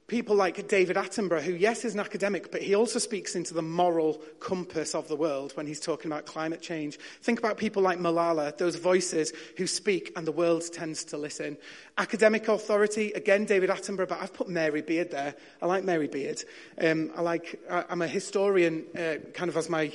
people 0.07 0.37
like 0.37 0.69
David 0.69 0.95
Attenborough, 0.95 1.41
who, 1.41 1.53
yes, 1.53 1.83
is 1.83 1.93
an 1.93 1.99
academic, 1.99 2.49
but 2.49 2.61
he 2.61 2.73
also 2.75 2.97
speaks 2.97 3.35
into 3.35 3.53
the 3.53 3.61
moral 3.61 4.13
compass 4.39 4.95
of 4.95 5.09
the 5.09 5.17
world 5.17 5.51
when 5.55 5.67
he's 5.67 5.81
talking 5.81 6.09
about 6.09 6.25
climate 6.25 6.61
change. 6.61 6.97
Think 7.21 7.39
about 7.39 7.57
people 7.57 7.83
like 7.83 7.99
Malala, 7.99 8.57
those 8.57 8.77
voices 8.77 9.33
who 9.57 9.67
speak 9.67 10.13
and 10.15 10.25
the 10.25 10.31
world 10.31 10.63
tends 10.71 11.03
to 11.05 11.17
listen. 11.17 11.57
Academic 11.97 12.47
authority, 12.47 13.11
again, 13.11 13.43
David 13.43 13.69
Attenborough, 13.69 14.07
but 14.07 14.21
I've 14.21 14.33
put 14.33 14.47
Mary 14.47 14.81
Beard 14.81 15.11
there. 15.11 15.35
I 15.61 15.65
like 15.65 15.83
Mary 15.83 16.07
Beard. 16.07 16.41
Um, 16.81 17.11
I 17.15 17.21
like, 17.21 17.59
I, 17.69 17.83
am 17.89 18.01
a 18.01 18.07
historian, 18.07 18.85
uh, 18.97 19.15
kind 19.33 19.49
of 19.49 19.57
as 19.57 19.69
my, 19.69 19.91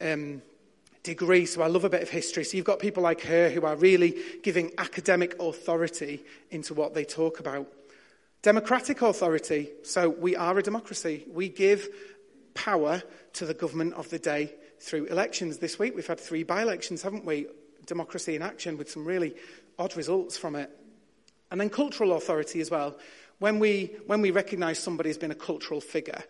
um, 0.00 0.42
degree, 1.02 1.44
so 1.44 1.62
I 1.62 1.68
love 1.68 1.84
a 1.84 1.90
bit 1.90 2.02
of 2.02 2.08
history. 2.08 2.44
So 2.44 2.56
you've 2.56 2.66
got 2.66 2.78
people 2.78 3.02
like 3.02 3.20
her 3.22 3.50
who 3.50 3.64
are 3.64 3.76
really 3.76 4.16
giving 4.42 4.72
academic 4.78 5.36
authority 5.38 6.24
into 6.50 6.74
what 6.74 6.94
they 6.94 7.04
talk 7.04 7.40
about. 7.40 7.66
Democratic 8.44 9.00
authority. 9.00 9.70
So 9.84 10.10
we 10.10 10.36
are 10.36 10.58
a 10.58 10.62
democracy. 10.62 11.24
We 11.32 11.48
give 11.48 11.88
power 12.52 13.02
to 13.32 13.46
the 13.46 13.54
government 13.54 13.94
of 13.94 14.10
the 14.10 14.18
day 14.18 14.52
through 14.80 15.06
elections. 15.06 15.56
This 15.56 15.78
week 15.78 15.96
we've 15.96 16.06
had 16.06 16.20
three 16.20 16.42
by 16.42 16.60
elections, 16.60 17.00
haven't 17.00 17.24
we? 17.24 17.46
Democracy 17.86 18.36
in 18.36 18.42
action 18.42 18.76
with 18.76 18.90
some 18.90 19.06
really 19.06 19.34
odd 19.78 19.96
results 19.96 20.36
from 20.36 20.56
it. 20.56 20.70
And 21.50 21.58
then 21.58 21.70
cultural 21.70 22.12
authority 22.12 22.60
as 22.60 22.70
well. 22.70 22.98
When 23.38 23.60
we, 23.60 23.96
when 24.08 24.20
we 24.20 24.30
recognise 24.30 24.78
somebody 24.78 25.08
as 25.08 25.16
being 25.16 25.32
a 25.32 25.34
cultural 25.34 25.80
figure, 25.80 26.22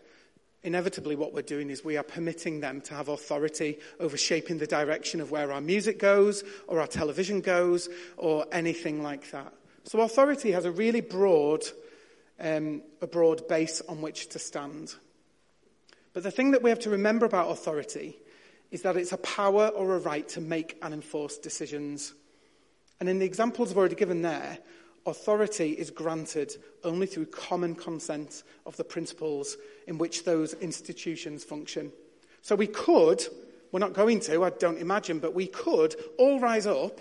inevitably 0.62 1.16
what 1.16 1.34
we're 1.34 1.42
doing 1.42 1.68
is 1.68 1.84
we 1.84 1.96
are 1.96 2.04
permitting 2.04 2.60
them 2.60 2.80
to 2.82 2.94
have 2.94 3.08
authority 3.08 3.80
over 3.98 4.16
shaping 4.16 4.58
the 4.58 4.68
direction 4.68 5.20
of 5.20 5.32
where 5.32 5.50
our 5.50 5.60
music 5.60 5.98
goes 5.98 6.44
or 6.68 6.78
our 6.78 6.86
television 6.86 7.40
goes 7.40 7.88
or 8.16 8.46
anything 8.52 9.02
like 9.02 9.28
that. 9.32 9.52
So 9.82 10.00
authority 10.00 10.52
has 10.52 10.64
a 10.64 10.70
really 10.70 11.00
broad 11.00 11.64
um, 12.40 12.82
a 13.00 13.06
broad 13.06 13.46
base 13.48 13.80
on 13.88 14.02
which 14.02 14.28
to 14.30 14.38
stand. 14.38 14.94
But 16.12 16.22
the 16.22 16.30
thing 16.30 16.52
that 16.52 16.62
we 16.62 16.70
have 16.70 16.80
to 16.80 16.90
remember 16.90 17.26
about 17.26 17.50
authority 17.50 18.16
is 18.70 18.82
that 18.82 18.96
it's 18.96 19.12
a 19.12 19.18
power 19.18 19.68
or 19.68 19.94
a 19.94 19.98
right 19.98 20.28
to 20.30 20.40
make 20.40 20.78
and 20.82 20.94
enforce 20.94 21.38
decisions. 21.38 22.14
And 23.00 23.08
in 23.08 23.18
the 23.18 23.26
examples 23.26 23.70
I've 23.70 23.78
already 23.78 23.94
given 23.94 24.22
there, 24.22 24.58
authority 25.06 25.70
is 25.70 25.90
granted 25.90 26.56
only 26.82 27.06
through 27.06 27.26
common 27.26 27.74
consent 27.74 28.42
of 28.66 28.76
the 28.76 28.84
principles 28.84 29.56
in 29.86 29.98
which 29.98 30.24
those 30.24 30.54
institutions 30.54 31.44
function. 31.44 31.92
So 32.42 32.54
we 32.54 32.66
could, 32.66 33.22
we're 33.72 33.80
not 33.80 33.92
going 33.92 34.20
to, 34.20 34.44
I 34.44 34.50
don't 34.50 34.78
imagine, 34.78 35.18
but 35.18 35.34
we 35.34 35.46
could 35.46 35.94
all 36.18 36.40
rise 36.40 36.66
up, 36.66 37.00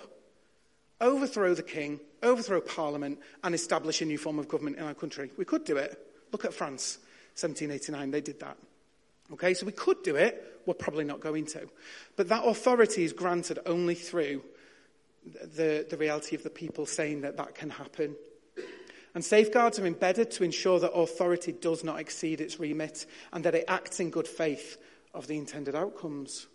overthrow 1.02 1.54
the 1.54 1.64
king, 1.64 2.00
overthrow 2.24 2.62
parliament, 2.62 3.20
and 3.44 3.54
establish 3.54 4.02
a 4.02 4.06
new 4.06 4.18
form 4.18 4.40
of 4.40 4.48
government 4.48 4.78
in 4.78 4.84
our 4.84 4.94
country. 4.94 5.32
We 5.38 5.46
could 5.46 5.66
do 5.66 5.78
it. 5.78 6.00
Look 6.32 6.46
at 6.46 6.54
France, 6.54 6.98
1789, 7.36 8.12
they 8.12 8.22
did 8.22 8.40
that. 8.40 8.58
Okay, 9.32 9.54
so 9.54 9.66
we 9.66 9.72
could 9.72 10.04
do 10.04 10.16
it, 10.16 10.62
we're 10.66 10.74
probably 10.74 11.06
not 11.06 11.20
going 11.20 11.46
to. 11.48 11.68
But 12.16 12.30
that 12.30 12.46
authority 12.46 13.04
is 13.04 13.14
granted 13.14 13.60
only 13.66 13.96
through 13.96 14.44
the, 15.56 15.86
the 15.90 15.98
reality 15.98 16.36
of 16.36 16.44
the 16.44 16.50
people 16.50 16.86
saying 16.86 17.22
that 17.22 17.38
that 17.38 17.56
can 17.56 17.70
happen. 17.70 18.16
And 19.16 19.24
safeguards 19.24 19.80
are 19.80 19.86
embedded 19.86 20.32
to 20.32 20.44
ensure 20.44 20.80
that 20.80 20.92
authority 20.92 21.52
does 21.52 21.84
not 21.84 22.00
exceed 22.00 22.42
its 22.42 22.60
remit 22.60 23.06
and 23.32 23.44
that 23.44 23.56
it 23.56 23.66
acts 23.68 24.00
in 24.00 24.10
good 24.10 24.28
faith 24.28 24.78
of 25.14 25.28
the 25.28 25.38
intended 25.38 25.76
outcomes. 25.76 26.48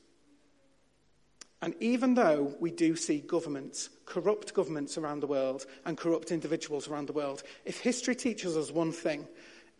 And 1.60 1.74
even 1.80 2.14
though 2.14 2.54
we 2.60 2.70
do 2.70 2.94
see 2.94 3.18
governments, 3.18 3.90
corrupt 4.06 4.54
governments 4.54 4.96
around 4.96 5.20
the 5.20 5.26
world, 5.26 5.66
and 5.84 5.96
corrupt 5.96 6.30
individuals 6.30 6.86
around 6.88 7.08
the 7.08 7.12
world, 7.12 7.42
if 7.64 7.80
history 7.80 8.14
teaches 8.14 8.56
us 8.56 8.70
one 8.70 8.92
thing, 8.92 9.26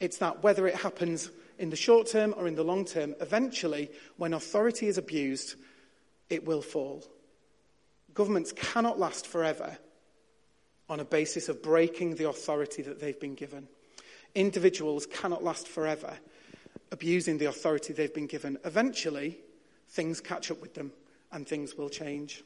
it's 0.01 0.19
that 0.19 0.43
whether 0.43 0.67
it 0.67 0.75
happens 0.75 1.31
in 1.59 1.71
the 1.71 1.77
short 1.77 2.09
term 2.09 2.35
or 2.37 2.49
in 2.49 2.57
the 2.57 2.65
long 2.65 2.85
term, 2.85 3.15
eventually, 3.21 3.91
when 4.17 4.35
authority 4.35 4.87
is 4.87 4.99
abused, 4.99 5.55
it 6.31 6.45
will 6.45 6.63
fall. 6.63 7.05
Governments 8.13 8.53
cannot 8.53 8.99
last 8.99 9.27
forever 9.27 9.79
on 10.89 10.99
a 11.01 11.05
basis 11.05 11.49
of 11.49 11.63
breaking 11.63 12.17
the 12.17 12.29
authority 12.29 12.83
that 12.83 13.01
they've 13.01 13.21
been 13.21 13.35
given. 13.35 13.69
Individuals 14.35 15.07
cannot 15.07 15.45
last 15.45 15.69
forever 15.69 16.19
abusing 16.91 17.39
the 17.39 17.45
authority 17.47 17.93
they've 17.93 18.15
been 18.15 18.27
given. 18.27 18.59
Eventually, 18.65 19.39
things 19.89 20.21
catch 20.21 20.51
up 20.51 20.61
with 20.61 20.75
them 20.75 20.91
and 21.33 21.47
things 21.47 21.77
will 21.77 21.89
change. 21.89 22.43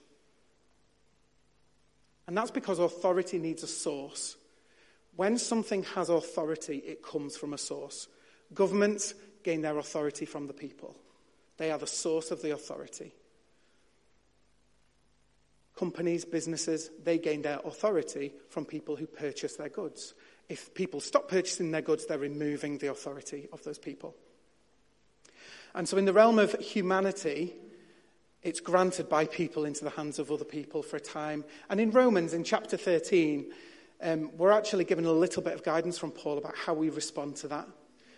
And 2.27 2.37
that's 2.37 2.51
because 2.51 2.79
authority 2.79 3.39
needs 3.39 3.63
a 3.63 3.67
source. 3.67 4.37
When 5.17 5.39
something 5.39 5.83
has 5.95 6.09
authority, 6.09 6.79
it 6.79 7.03
comes 7.03 7.37
from 7.37 7.53
a 7.53 7.59
source. 7.59 8.09
Governments 8.55 9.15
gain 9.43 9.63
their 9.63 9.79
authority 9.79 10.25
from 10.25 10.47
the 10.47 10.53
people, 10.53 10.97
they 11.59 11.71
are 11.71 11.79
the 11.79 11.87
source 11.87 12.31
of 12.31 12.43
the 12.43 12.53
authority. 12.53 13.13
Companies, 15.75 16.25
businesses, 16.25 16.91
they 17.03 17.19
gain 17.19 17.43
their 17.43 17.59
authority 17.65 18.33
from 18.51 18.67
people 18.67 18.95
who 18.95 19.07
purchase 19.07 19.57
their 19.57 19.71
goods. 19.71 20.13
If 20.49 20.75
people 20.75 21.01
stop 21.01 21.29
purchasing 21.29 21.71
their 21.71 21.81
goods, 21.81 22.07
they're 22.07 22.19
removing 22.19 22.77
the 22.77 22.91
authority 22.91 23.49
of 23.53 23.65
those 23.65 23.79
people. 23.79 24.15
And 25.75 25.89
so, 25.89 25.97
in 25.97 26.05
the 26.05 26.13
realm 26.13 26.39
of 26.39 26.53
humanity, 26.61 27.55
it's 28.43 28.61
granted 28.61 29.09
by 29.09 29.25
people 29.27 29.65
into 29.65 29.85
the 29.85 29.91
hands 29.91 30.19
of 30.19 30.31
other 30.33 30.45
people 30.45 30.83
for 30.83 30.97
a 30.97 31.01
time. 31.01 31.45
And 31.71 31.81
in 31.81 31.91
Romans, 31.91 32.35
in 32.35 32.43
chapter 32.43 32.77
13, 32.77 33.51
um, 34.03 34.31
we're 34.37 34.51
actually 34.51 34.85
given 34.85 35.05
a 35.05 35.13
little 35.13 35.43
bit 35.43 35.55
of 35.55 35.63
guidance 35.63 35.97
from 35.97 36.11
Paul 36.11 36.39
about 36.39 36.57
how 36.57 36.75
we 36.75 36.91
respond 36.91 37.37
to 37.37 37.49
that. 37.49 37.69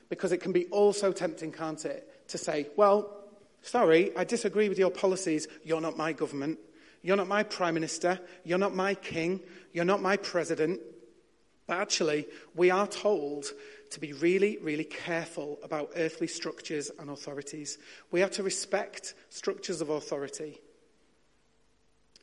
Because 0.09 0.33
it 0.33 0.39
can 0.39 0.53
be 0.53 0.67
all 0.67 0.93
so 0.93 1.13
tempting, 1.13 1.53
can't 1.53 1.85
it, 1.85 2.29
to 2.29 2.39
say, 2.39 2.69
well, 2.77 3.25
sorry, 3.63 4.17
I 4.17 4.25
disagree 4.25 4.69
with 4.69 4.79
your 4.79 4.91
policies. 4.91 5.47
You're 5.63 5.81
not 5.81 5.97
my 5.97 6.13
government. 6.13 6.59
You're 7.03 7.17
not 7.17 7.29
my 7.29 7.43
prime 7.43 7.75
minister. 7.75 8.19
You're 8.45 8.59
not 8.59 8.75
my 8.75 8.95
king. 8.95 9.41
You're 9.73 9.85
not 9.85 10.01
my 10.01 10.17
president. 10.17 10.81
But 11.67 11.79
actually, 11.79 12.27
we 12.55 12.71
are 12.71 12.87
told 12.87 13.47
to 13.95 14.01
be 14.01 14.13
really, 14.13 14.59
really 14.61 14.85
careful 14.85 15.59
about 15.63 15.93
earthly 15.97 16.27
structures 16.27 16.91
and 16.99 17.09
authorities. 17.09 17.79
We 18.11 18.23
are 18.23 18.29
to 18.31 18.43
respect 18.43 19.15
structures 19.31 19.81
of 19.81 19.89
authority. 19.89 20.61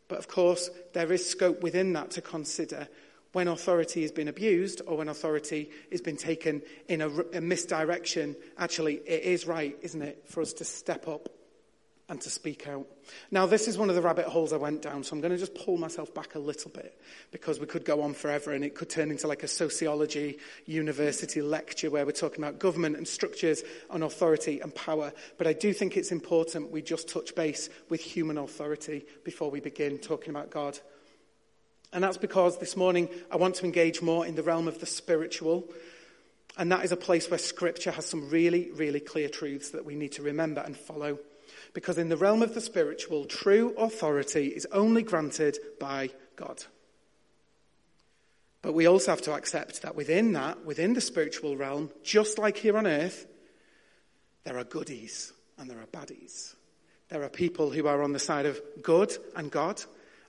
But 0.07 0.19
of 0.19 0.27
course, 0.27 0.69
there 0.93 1.11
is 1.11 1.27
scope 1.27 1.61
within 1.63 1.93
that 1.93 2.11
to 2.11 2.21
consider 2.21 2.87
when 3.31 3.47
authority 3.47 4.01
has 4.01 4.11
been 4.11 4.27
abused 4.27 4.81
or 4.85 4.97
when 4.97 5.07
authority 5.07 5.69
has 5.91 6.01
been 6.01 6.17
taken 6.17 6.61
in 6.89 7.01
a, 7.01 7.09
a 7.09 7.41
misdirection. 7.41 8.35
Actually, 8.57 8.95
it 8.95 9.23
is 9.23 9.47
right, 9.47 9.77
isn't 9.81 10.01
it, 10.01 10.23
for 10.27 10.41
us 10.41 10.53
to 10.53 10.65
step 10.65 11.07
up 11.07 11.29
and 12.11 12.19
to 12.19 12.29
speak 12.29 12.67
out. 12.67 12.85
Now, 13.31 13.45
this 13.45 13.69
is 13.69 13.77
one 13.77 13.89
of 13.89 13.95
the 13.95 14.01
rabbit 14.01 14.25
holes 14.25 14.51
I 14.51 14.57
went 14.57 14.81
down, 14.81 15.01
so 15.05 15.15
I'm 15.15 15.21
going 15.21 15.31
to 15.31 15.37
just 15.37 15.55
pull 15.55 15.77
myself 15.77 16.13
back 16.13 16.35
a 16.35 16.39
little 16.39 16.69
bit 16.69 16.99
because 17.31 17.57
we 17.57 17.65
could 17.65 17.85
go 17.85 18.01
on 18.01 18.13
forever 18.13 18.51
and 18.51 18.65
it 18.65 18.75
could 18.75 18.89
turn 18.89 19.11
into 19.11 19.27
like 19.27 19.43
a 19.43 19.47
sociology 19.47 20.37
university 20.65 21.41
lecture 21.41 21.89
where 21.89 22.05
we're 22.05 22.11
talking 22.11 22.43
about 22.43 22.59
government 22.59 22.97
and 22.97 23.07
structures 23.07 23.63
and 23.89 24.03
authority 24.03 24.59
and 24.59 24.75
power. 24.75 25.13
But 25.37 25.47
I 25.47 25.53
do 25.53 25.71
think 25.71 25.95
it's 25.95 26.11
important 26.11 26.69
we 26.69 26.81
just 26.81 27.07
touch 27.07 27.33
base 27.33 27.69
with 27.87 28.01
human 28.01 28.37
authority 28.37 29.05
before 29.23 29.49
we 29.49 29.61
begin 29.61 29.97
talking 29.97 30.31
about 30.31 30.51
God. 30.51 30.77
And 31.93 32.03
that's 32.03 32.17
because 32.17 32.57
this 32.57 32.75
morning 32.75 33.07
I 33.31 33.37
want 33.37 33.55
to 33.55 33.65
engage 33.65 34.01
more 34.01 34.25
in 34.25 34.35
the 34.35 34.43
realm 34.43 34.67
of 34.67 34.81
the 34.81 34.85
spiritual. 34.85 35.63
And 36.57 36.73
that 36.73 36.83
is 36.83 36.91
a 36.91 36.97
place 36.97 37.29
where 37.31 37.37
Scripture 37.37 37.91
has 37.91 38.05
some 38.05 38.29
really, 38.29 38.69
really 38.71 38.99
clear 38.99 39.29
truths 39.29 39.69
that 39.69 39.85
we 39.85 39.95
need 39.95 40.11
to 40.13 40.23
remember 40.23 40.59
and 40.59 40.75
follow. 40.75 41.17
Because 41.73 41.97
in 41.97 42.09
the 42.09 42.17
realm 42.17 42.41
of 42.41 42.53
the 42.53 42.61
spiritual, 42.61 43.25
true 43.25 43.73
authority 43.77 44.47
is 44.47 44.67
only 44.71 45.03
granted 45.03 45.57
by 45.79 46.09
God. 46.35 46.63
But 48.61 48.73
we 48.73 48.87
also 48.87 49.11
have 49.11 49.21
to 49.23 49.33
accept 49.33 49.81
that 49.81 49.95
within 49.95 50.33
that, 50.33 50.65
within 50.65 50.93
the 50.93 51.01
spiritual 51.01 51.57
realm, 51.57 51.89
just 52.03 52.37
like 52.37 52.57
here 52.57 52.77
on 52.77 52.85
earth, 52.85 53.25
there 54.43 54.57
are 54.57 54.63
goodies 54.63 55.33
and 55.57 55.69
there 55.69 55.79
are 55.79 55.87
baddies. 55.87 56.55
There 57.09 57.23
are 57.23 57.29
people 57.29 57.71
who 57.71 57.87
are 57.87 58.03
on 58.03 58.13
the 58.13 58.19
side 58.19 58.45
of 58.45 58.61
good 58.81 59.15
and 59.35 59.51
God, 59.51 59.83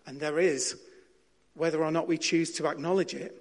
and 0.06 0.18
there 0.18 0.38
is, 0.38 0.76
whether 1.54 1.82
or 1.82 1.90
not 1.90 2.08
we 2.08 2.18
choose 2.18 2.52
to 2.52 2.66
acknowledge 2.66 3.14
it, 3.14 3.38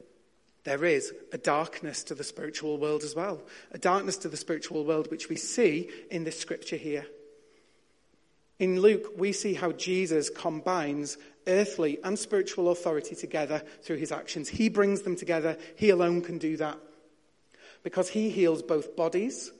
there 0.63 0.85
is 0.85 1.11
a 1.31 1.37
darkness 1.37 2.03
to 2.03 2.15
the 2.15 2.23
spiritual 2.23 2.77
world 2.77 3.03
as 3.03 3.15
well. 3.15 3.41
A 3.71 3.79
darkness 3.79 4.17
to 4.17 4.29
the 4.29 4.37
spiritual 4.37 4.85
world 4.85 5.09
which 5.09 5.27
we 5.27 5.35
see 5.35 5.89
in 6.11 6.23
this 6.23 6.39
scripture 6.39 6.75
here. 6.75 7.05
In 8.61 8.79
Luke, 8.79 9.13
we 9.17 9.33
see 9.33 9.55
how 9.55 9.71
Jesus 9.71 10.29
combines 10.29 11.17
earthly 11.47 11.97
and 12.03 12.17
spiritual 12.17 12.69
authority 12.69 13.15
together 13.15 13.63
through 13.81 13.95
his 13.95 14.11
actions. 14.11 14.49
He 14.49 14.69
brings 14.69 15.01
them 15.01 15.15
together. 15.15 15.57
He 15.75 15.89
alone 15.89 16.21
can 16.21 16.37
do 16.37 16.55
that. 16.57 16.77
Because 17.81 18.09
he 18.09 18.29
heals 18.29 18.61
both 18.61 18.95
bodies, 18.95 19.51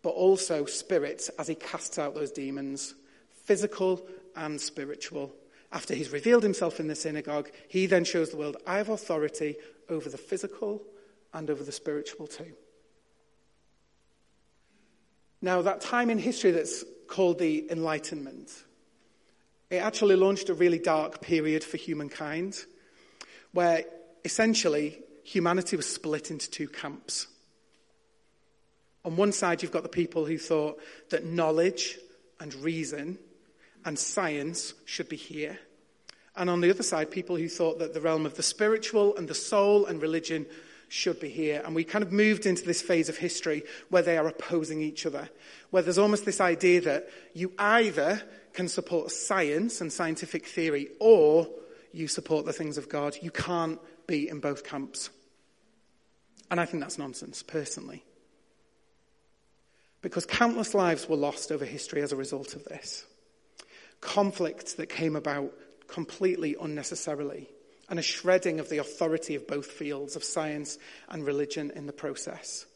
but 0.00 0.14
also 0.14 0.64
spirits 0.64 1.28
as 1.38 1.46
he 1.46 1.56
casts 1.56 1.98
out 1.98 2.14
those 2.14 2.30
demons, 2.30 2.94
physical 3.44 4.08
and 4.34 4.58
spiritual. 4.58 5.30
After 5.70 5.94
he's 5.94 6.08
revealed 6.08 6.42
himself 6.42 6.80
in 6.80 6.88
the 6.88 6.94
synagogue, 6.94 7.50
he 7.68 7.84
then 7.84 8.04
shows 8.04 8.30
the 8.30 8.38
world, 8.38 8.56
I 8.66 8.78
have 8.78 8.88
authority 8.88 9.56
over 9.90 10.08
the 10.08 10.16
physical 10.16 10.80
and 11.34 11.50
over 11.50 11.62
the 11.62 11.70
spiritual 11.70 12.26
too. 12.26 12.54
Now, 15.40 15.62
that 15.62 15.80
time 15.80 16.10
in 16.10 16.18
history 16.18 16.50
that's 16.50 16.84
called 17.06 17.38
the 17.38 17.70
Enlightenment. 17.70 18.50
It 19.70 19.76
actually 19.76 20.16
launched 20.16 20.48
a 20.48 20.54
really 20.54 20.78
dark 20.78 21.20
period 21.20 21.64
for 21.64 21.76
humankind 21.76 22.64
where 23.52 23.84
essentially 24.24 24.98
humanity 25.24 25.76
was 25.76 25.86
split 25.86 26.30
into 26.30 26.50
two 26.50 26.68
camps. 26.68 27.26
On 29.04 29.16
one 29.16 29.32
side, 29.32 29.62
you've 29.62 29.72
got 29.72 29.82
the 29.82 29.88
people 29.88 30.26
who 30.26 30.38
thought 30.38 30.80
that 31.10 31.24
knowledge 31.24 31.98
and 32.40 32.54
reason 32.56 33.18
and 33.84 33.98
science 33.98 34.74
should 34.84 35.08
be 35.08 35.16
here. 35.16 35.58
And 36.36 36.50
on 36.50 36.60
the 36.60 36.70
other 36.70 36.82
side, 36.82 37.10
people 37.10 37.36
who 37.36 37.48
thought 37.48 37.78
that 37.78 37.94
the 37.94 38.00
realm 38.00 38.26
of 38.26 38.36
the 38.36 38.42
spiritual 38.42 39.16
and 39.16 39.28
the 39.28 39.34
soul 39.34 39.86
and 39.86 40.00
religion 40.00 40.46
should 40.88 41.20
be 41.20 41.28
here. 41.28 41.62
And 41.64 41.74
we 41.74 41.84
kind 41.84 42.02
of 42.02 42.12
moved 42.12 42.46
into 42.46 42.64
this 42.64 42.82
phase 42.82 43.08
of 43.08 43.18
history 43.18 43.62
where 43.90 44.02
they 44.02 44.18
are 44.18 44.26
opposing 44.26 44.80
each 44.80 45.06
other, 45.06 45.28
where 45.70 45.82
there's 45.82 45.98
almost 45.98 46.24
this 46.24 46.40
idea 46.40 46.80
that 46.82 47.08
you 47.34 47.52
either 47.58 48.22
can 48.54 48.68
support 48.68 49.10
science 49.10 49.80
and 49.80 49.92
scientific 49.92 50.46
theory 50.46 50.88
or 50.98 51.48
you 51.92 52.08
support 52.08 52.46
the 52.46 52.52
things 52.52 52.78
of 52.78 52.88
God. 52.88 53.16
You 53.20 53.30
can't 53.30 53.78
be 54.06 54.28
in 54.28 54.40
both 54.40 54.64
camps. 54.64 55.10
And 56.50 56.58
I 56.58 56.64
think 56.64 56.82
that's 56.82 56.98
nonsense, 56.98 57.42
personally. 57.42 58.04
Because 60.00 60.24
countless 60.24 60.74
lives 60.74 61.08
were 61.08 61.16
lost 61.16 61.52
over 61.52 61.64
history 61.64 62.02
as 62.02 62.12
a 62.12 62.16
result 62.16 62.54
of 62.54 62.64
this. 62.64 63.04
Conflicts 64.00 64.74
that 64.74 64.88
came 64.88 65.16
about 65.16 65.52
completely 65.88 66.56
unnecessarily 66.60 67.48
and 67.88 67.98
a 67.98 68.02
shredding 68.02 68.60
of 68.60 68.68
the 68.68 68.78
authority 68.78 69.34
of 69.34 69.46
both 69.46 69.66
fields 69.66 70.16
of 70.16 70.24
science 70.24 70.78
and 71.08 71.26
religion 71.26 71.72
in 71.74 71.86
the 71.86 71.92
process. 71.92 72.66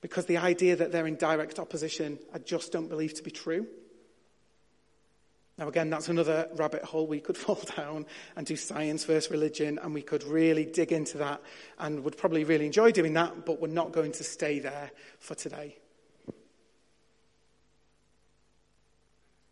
Because 0.00 0.26
the 0.26 0.36
idea 0.36 0.76
that 0.76 0.92
they're 0.92 1.06
in 1.06 1.16
direct 1.16 1.58
opposition, 1.58 2.18
I 2.32 2.38
just 2.38 2.72
don't 2.72 2.88
believe 2.88 3.14
to 3.14 3.22
be 3.22 3.30
true. 3.30 3.66
Now, 5.56 5.68
again, 5.68 5.88
that's 5.88 6.08
another 6.08 6.48
rabbit 6.56 6.82
hole 6.82 7.06
we 7.06 7.20
could 7.20 7.36
fall 7.38 7.60
down 7.76 8.06
and 8.36 8.46
do 8.46 8.56
science 8.56 9.04
versus 9.04 9.30
religion, 9.30 9.78
and 9.82 9.94
we 9.94 10.02
could 10.02 10.24
really 10.24 10.64
dig 10.64 10.92
into 10.92 11.18
that 11.18 11.40
and 11.78 12.04
would 12.04 12.16
probably 12.16 12.44
really 12.44 12.66
enjoy 12.66 12.92
doing 12.92 13.14
that, 13.14 13.46
but 13.46 13.60
we're 13.60 13.68
not 13.68 13.92
going 13.92 14.12
to 14.12 14.24
stay 14.24 14.58
there 14.58 14.90
for 15.18 15.34
today. 15.34 15.76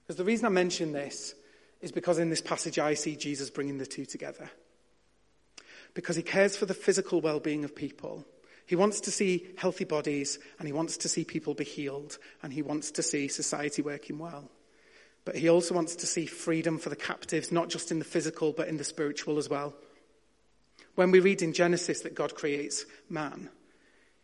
Because 0.02 0.16
the 0.16 0.24
reason 0.24 0.46
I 0.46 0.50
mention 0.50 0.92
this 0.92 1.34
is 1.80 1.92
because 1.92 2.18
in 2.18 2.30
this 2.30 2.40
passage 2.40 2.78
I 2.78 2.94
see 2.94 3.16
Jesus 3.16 3.48
bringing 3.50 3.78
the 3.78 3.86
two 3.86 4.04
together. 4.04 4.50
Because 5.94 6.16
he 6.16 6.22
cares 6.22 6.56
for 6.56 6.66
the 6.66 6.74
physical 6.74 7.20
well 7.20 7.40
being 7.40 7.64
of 7.64 7.74
people. 7.74 8.24
He 8.66 8.76
wants 8.76 9.00
to 9.00 9.10
see 9.10 9.48
healthy 9.56 9.84
bodies, 9.84 10.38
and 10.58 10.66
he 10.66 10.72
wants 10.72 10.96
to 10.98 11.08
see 11.08 11.24
people 11.24 11.54
be 11.54 11.64
healed, 11.64 12.18
and 12.42 12.52
he 12.52 12.62
wants 12.62 12.90
to 12.92 13.02
see 13.02 13.28
society 13.28 13.82
working 13.82 14.18
well. 14.18 14.50
But 15.24 15.36
he 15.36 15.48
also 15.48 15.74
wants 15.74 15.96
to 15.96 16.06
see 16.06 16.26
freedom 16.26 16.78
for 16.78 16.88
the 16.88 16.96
captives, 16.96 17.52
not 17.52 17.68
just 17.68 17.90
in 17.90 17.98
the 17.98 18.04
physical, 18.04 18.52
but 18.52 18.68
in 18.68 18.76
the 18.76 18.84
spiritual 18.84 19.38
as 19.38 19.48
well. 19.48 19.74
When 20.94 21.10
we 21.10 21.20
read 21.20 21.42
in 21.42 21.52
Genesis 21.52 22.00
that 22.02 22.14
God 22.14 22.34
creates 22.34 22.84
man, 23.08 23.50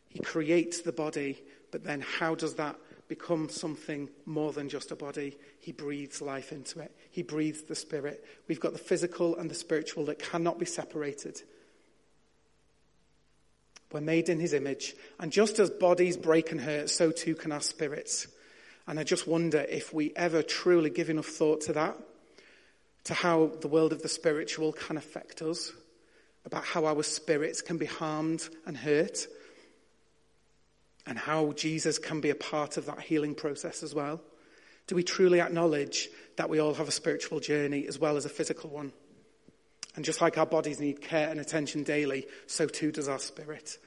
he 0.09 0.21
creates 0.21 0.81
the 0.81 0.93
body, 0.93 1.43
but 1.71 1.85
then 1.85 2.01
how 2.01 2.35
does 2.35 2.55
that 2.55 2.77
become 3.09 3.49
something 3.49 4.09
more 4.27 4.53
than 4.53 4.69
just 4.69 4.91
a 4.91 4.97
body? 4.97 5.37
He 5.61 5.73
breathes 5.73 6.21
life 6.21 6.53
into 6.53 6.81
it. 6.81 6.95
He 7.11 7.23
breathes 7.23 7.63
the 7.63 7.75
spirit. 7.75 8.25
We've 8.49 8.61
got 8.61 8.73
the 8.73 8.79
physical 8.79 9.37
and 9.37 9.51
the 9.51 9.55
spiritual 9.55 10.05
that 10.07 10.19
cannot 10.19 10.59
be 10.59 10.67
separated. 10.67 11.43
We're 13.93 14.01
made 14.01 14.29
in 14.29 14.39
his 14.41 14.53
image. 14.53 14.95
And 15.19 15.33
just 15.33 15.59
as 15.59 15.71
bodies 15.71 16.17
break 16.17 16.53
and 16.53 16.61
hurt, 16.61 16.91
so 16.91 17.11
too 17.11 17.35
can 17.35 17.53
our 17.53 17.61
spirits. 17.61 18.27
And 18.87 18.99
I 18.99 19.05
just 19.05 19.27
wonder 19.27 19.61
if 19.69 19.93
we 19.93 20.13
ever 20.17 20.43
truly 20.43 20.91
give 20.91 21.11
enough 21.11 21.27
thought 21.27 21.63
to 21.63 21.73
that, 21.75 21.97
to 23.05 23.15
how 23.15 23.53
the 23.61 23.69
world 23.69 23.93
of 23.93 24.03
the 24.03 24.09
spiritual 24.09 24.73
can 24.73 24.97
affect 24.97 25.43
us, 25.43 25.73
about 26.45 26.65
how 26.65 26.87
our 26.87 27.03
spirits 27.03 27.63
can 27.63 27.79
be 27.79 27.87
harmed 27.87 28.49
and 28.67 28.77
hurt, 28.77 29.27
and 31.07 31.19
how 31.19 31.53
Jesus 31.53 31.99
can 31.99 32.21
be 32.21 32.31
a 32.31 32.35
part 32.35 32.77
of 32.77 32.87
that 32.87 33.01
healing 33.01 33.35
process 33.35 33.83
as 33.83 33.95
well. 33.95 34.21
Do 34.87 34.95
we 34.95 35.03
truly 35.03 35.41
acknowledge 35.41 36.09
that 36.37 36.49
we 36.49 36.59
all 36.59 36.75
have 36.75 36.89
a 36.89 36.93
spiritual 36.93 37.41
journey 37.41 37.87
as 37.87 37.99
well 37.99 38.17
as 38.17 38.25
a 38.25 38.31
physical 38.31 38.71
one? 38.71 38.93
And 39.97 40.05
just 40.05 40.21
like 40.21 40.39
our 40.39 40.47
bodies 40.47 40.81
need 40.81 41.01
care 41.01 41.29
and 41.29 41.41
attention 41.41 41.83
daily, 41.83 42.27
so 42.47 42.67
too 42.67 42.93
does 42.93 43.09
our 43.09 43.19
spirit. 43.19 43.79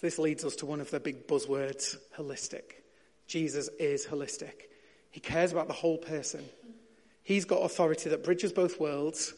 This 0.00 0.18
leads 0.18 0.44
us 0.44 0.56
to 0.56 0.66
one 0.66 0.80
of 0.80 0.90
the 0.90 1.00
big 1.00 1.26
buzzwords 1.26 1.96
holistic. 2.16 2.62
Jesus 3.26 3.68
is 3.78 4.06
holistic. 4.06 4.52
He 5.10 5.20
cares 5.20 5.52
about 5.52 5.66
the 5.66 5.74
whole 5.74 5.98
person. 5.98 6.44
He's 7.24 7.44
got 7.44 7.56
authority 7.56 8.08
that 8.10 8.24
bridges 8.24 8.52
both 8.52 8.80
worlds, 8.80 9.34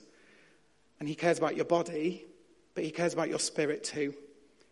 and 1.00 1.08
he 1.08 1.14
cares 1.14 1.38
about 1.38 1.56
your 1.56 1.64
body, 1.64 2.24
but 2.74 2.84
he 2.84 2.90
cares 2.90 3.14
about 3.14 3.30
your 3.30 3.38
spirit 3.38 3.82
too. 3.82 4.14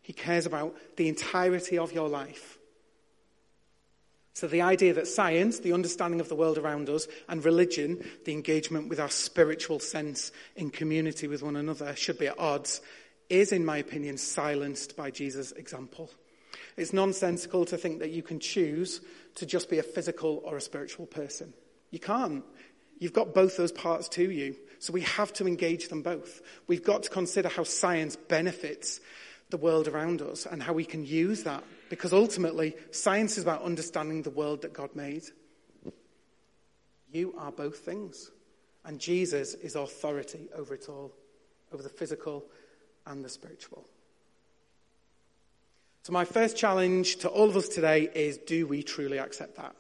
He 0.03 0.13
cares 0.13 0.47
about 0.47 0.77
the 0.97 1.09
entirety 1.09 1.79
of 1.79 1.93
your 1.93 2.09
life. 2.09 2.58
So, 4.39 4.47
the 4.47 4.63
idea 4.63 4.95
that 4.95 5.09
science, 5.09 5.59
the 5.59 5.73
understanding 5.73 6.21
of 6.21 6.29
the 6.29 6.37
world 6.37 6.59
around 6.59 6.89
us, 6.89 7.09
and 7.29 7.45
religion, 7.45 8.09
the 8.25 8.33
engagement 8.33 8.89
with 8.89 9.01
our 9.01 9.11
spiritual 9.11 9.81
sense 9.81 10.31
in 10.55 10.71
community 10.71 11.27
with 11.27 11.43
one 11.43 11.57
another, 11.57 11.97
should 11.97 12.21
be 12.21 12.29
at 12.29 12.39
odds, 12.39 12.81
is, 13.29 13.51
in 13.51 13.65
my 13.65 13.79
opinion, 13.79 14.17
silenced 14.17 14.97
by 14.97 15.11
Jesus' 15.11 15.51
example. 15.51 16.09
It's 16.77 16.93
nonsensical 16.93 17.65
to 17.65 17.77
think 17.77 17.99
that 17.99 18.13
you 18.13 18.23
can 18.23 18.39
choose 18.39 19.01
to 19.35 19.45
just 19.45 19.69
be 19.69 19.81
a 19.81 19.83
physical 19.83 20.41
or 20.45 20.57
a 20.57 20.61
spiritual 20.61 21.07
person. 21.07 21.53
You 21.91 21.99
can't. 21.99 22.45
You've 23.01 23.13
got 23.13 23.35
both 23.35 23.57
those 23.57 23.73
parts 23.73 24.09
to 24.11 24.31
you. 24.31 24.55
So 24.79 24.93
we 24.93 25.01
have 25.01 25.33
to 25.33 25.49
engage 25.49 25.89
them 25.89 26.03
both. 26.03 26.43
We've 26.69 26.85
got 26.85 27.03
to 27.03 27.11
consider 27.11 27.49
how 27.49 27.65
science 27.65 28.15
benefits 28.15 29.01
the 29.51 29.57
world 29.57 29.89
around 29.89 30.23
us 30.23 30.47
and 30.47 30.63
how 30.63 30.75
we 30.75 30.85
can 30.85 31.05
use 31.05 31.43
that. 31.43 31.65
Because 31.89 32.13
ultimately, 32.13 32.77
science 32.91 33.39
is 33.39 33.45
about 33.45 33.63
understanding 33.63 34.23
the 34.23 34.31
world 34.31 34.63
that 34.63 34.73
God 34.73 34.95
made. 34.95 35.25
You 37.11 37.35
are 37.39 37.53
both 37.53 37.79
things. 37.79 38.31
And 38.85 38.99
Jesus 38.99 39.55
is 39.55 39.75
authority 39.75 40.49
over 40.55 40.75
it 40.75 40.89
all, 40.89 41.13
over 41.73 41.83
the 41.83 41.89
physical 41.89 42.45
and 43.07 43.25
the 43.25 43.29
spiritual. 43.29 43.87
So, 46.03 46.13
my 46.13 46.25
first 46.25 46.57
challenge 46.57 47.17
to 47.17 47.29
all 47.29 47.49
of 47.49 47.57
us 47.57 47.69
today 47.69 48.09
is 48.15 48.39
do 48.39 48.67
we 48.67 48.83
truly 48.83 49.19
accept 49.19 49.57
that? 49.57 49.75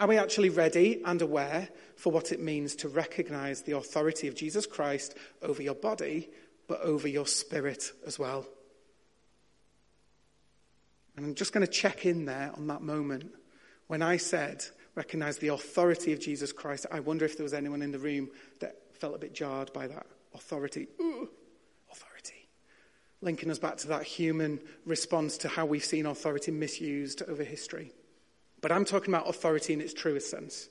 Are 0.00 0.08
we 0.08 0.18
actually 0.18 0.50
ready 0.50 1.00
and 1.04 1.22
aware 1.22 1.68
for 1.96 2.12
what 2.12 2.32
it 2.32 2.40
means 2.40 2.74
to 2.76 2.88
recognize 2.88 3.62
the 3.62 3.76
authority 3.76 4.28
of 4.28 4.34
Jesus 4.34 4.66
Christ 4.66 5.16
over 5.40 5.62
your 5.62 5.74
body, 5.74 6.28
but 6.66 6.80
over 6.80 7.06
your 7.06 7.26
spirit 7.26 7.92
as 8.06 8.18
well? 8.18 8.46
And 11.16 11.26
I'm 11.26 11.34
just 11.34 11.52
going 11.52 11.66
to 11.66 11.72
check 11.72 12.06
in 12.06 12.24
there 12.24 12.50
on 12.56 12.66
that 12.68 12.82
moment. 12.82 13.32
When 13.86 14.02
I 14.02 14.16
said, 14.16 14.64
recognize 14.94 15.38
the 15.38 15.48
authority 15.48 16.12
of 16.12 16.20
Jesus 16.20 16.52
Christ, 16.52 16.86
I 16.90 17.00
wonder 17.00 17.24
if 17.24 17.36
there 17.36 17.44
was 17.44 17.54
anyone 17.54 17.82
in 17.82 17.92
the 17.92 17.98
room 17.98 18.30
that 18.60 18.76
felt 18.94 19.14
a 19.14 19.18
bit 19.18 19.34
jarred 19.34 19.72
by 19.72 19.86
that 19.86 20.06
authority. 20.34 20.88
Ooh, 21.00 21.28
linking 23.24 23.50
us 23.50 23.58
back 23.58 23.78
to 23.78 23.88
that 23.88 24.02
human 24.02 24.60
response 24.84 25.38
to 25.38 25.48
how 25.48 25.64
we've 25.64 25.84
seen 25.84 26.06
authority 26.06 26.52
misused 26.52 27.22
over 27.26 27.42
history. 27.42 27.90
But 28.60 28.70
I'm 28.70 28.84
talking 28.84 29.12
about 29.12 29.28
authority 29.28 29.72
in 29.72 29.80
its 29.80 29.94
truest 29.94 30.30
sense. 30.30 30.68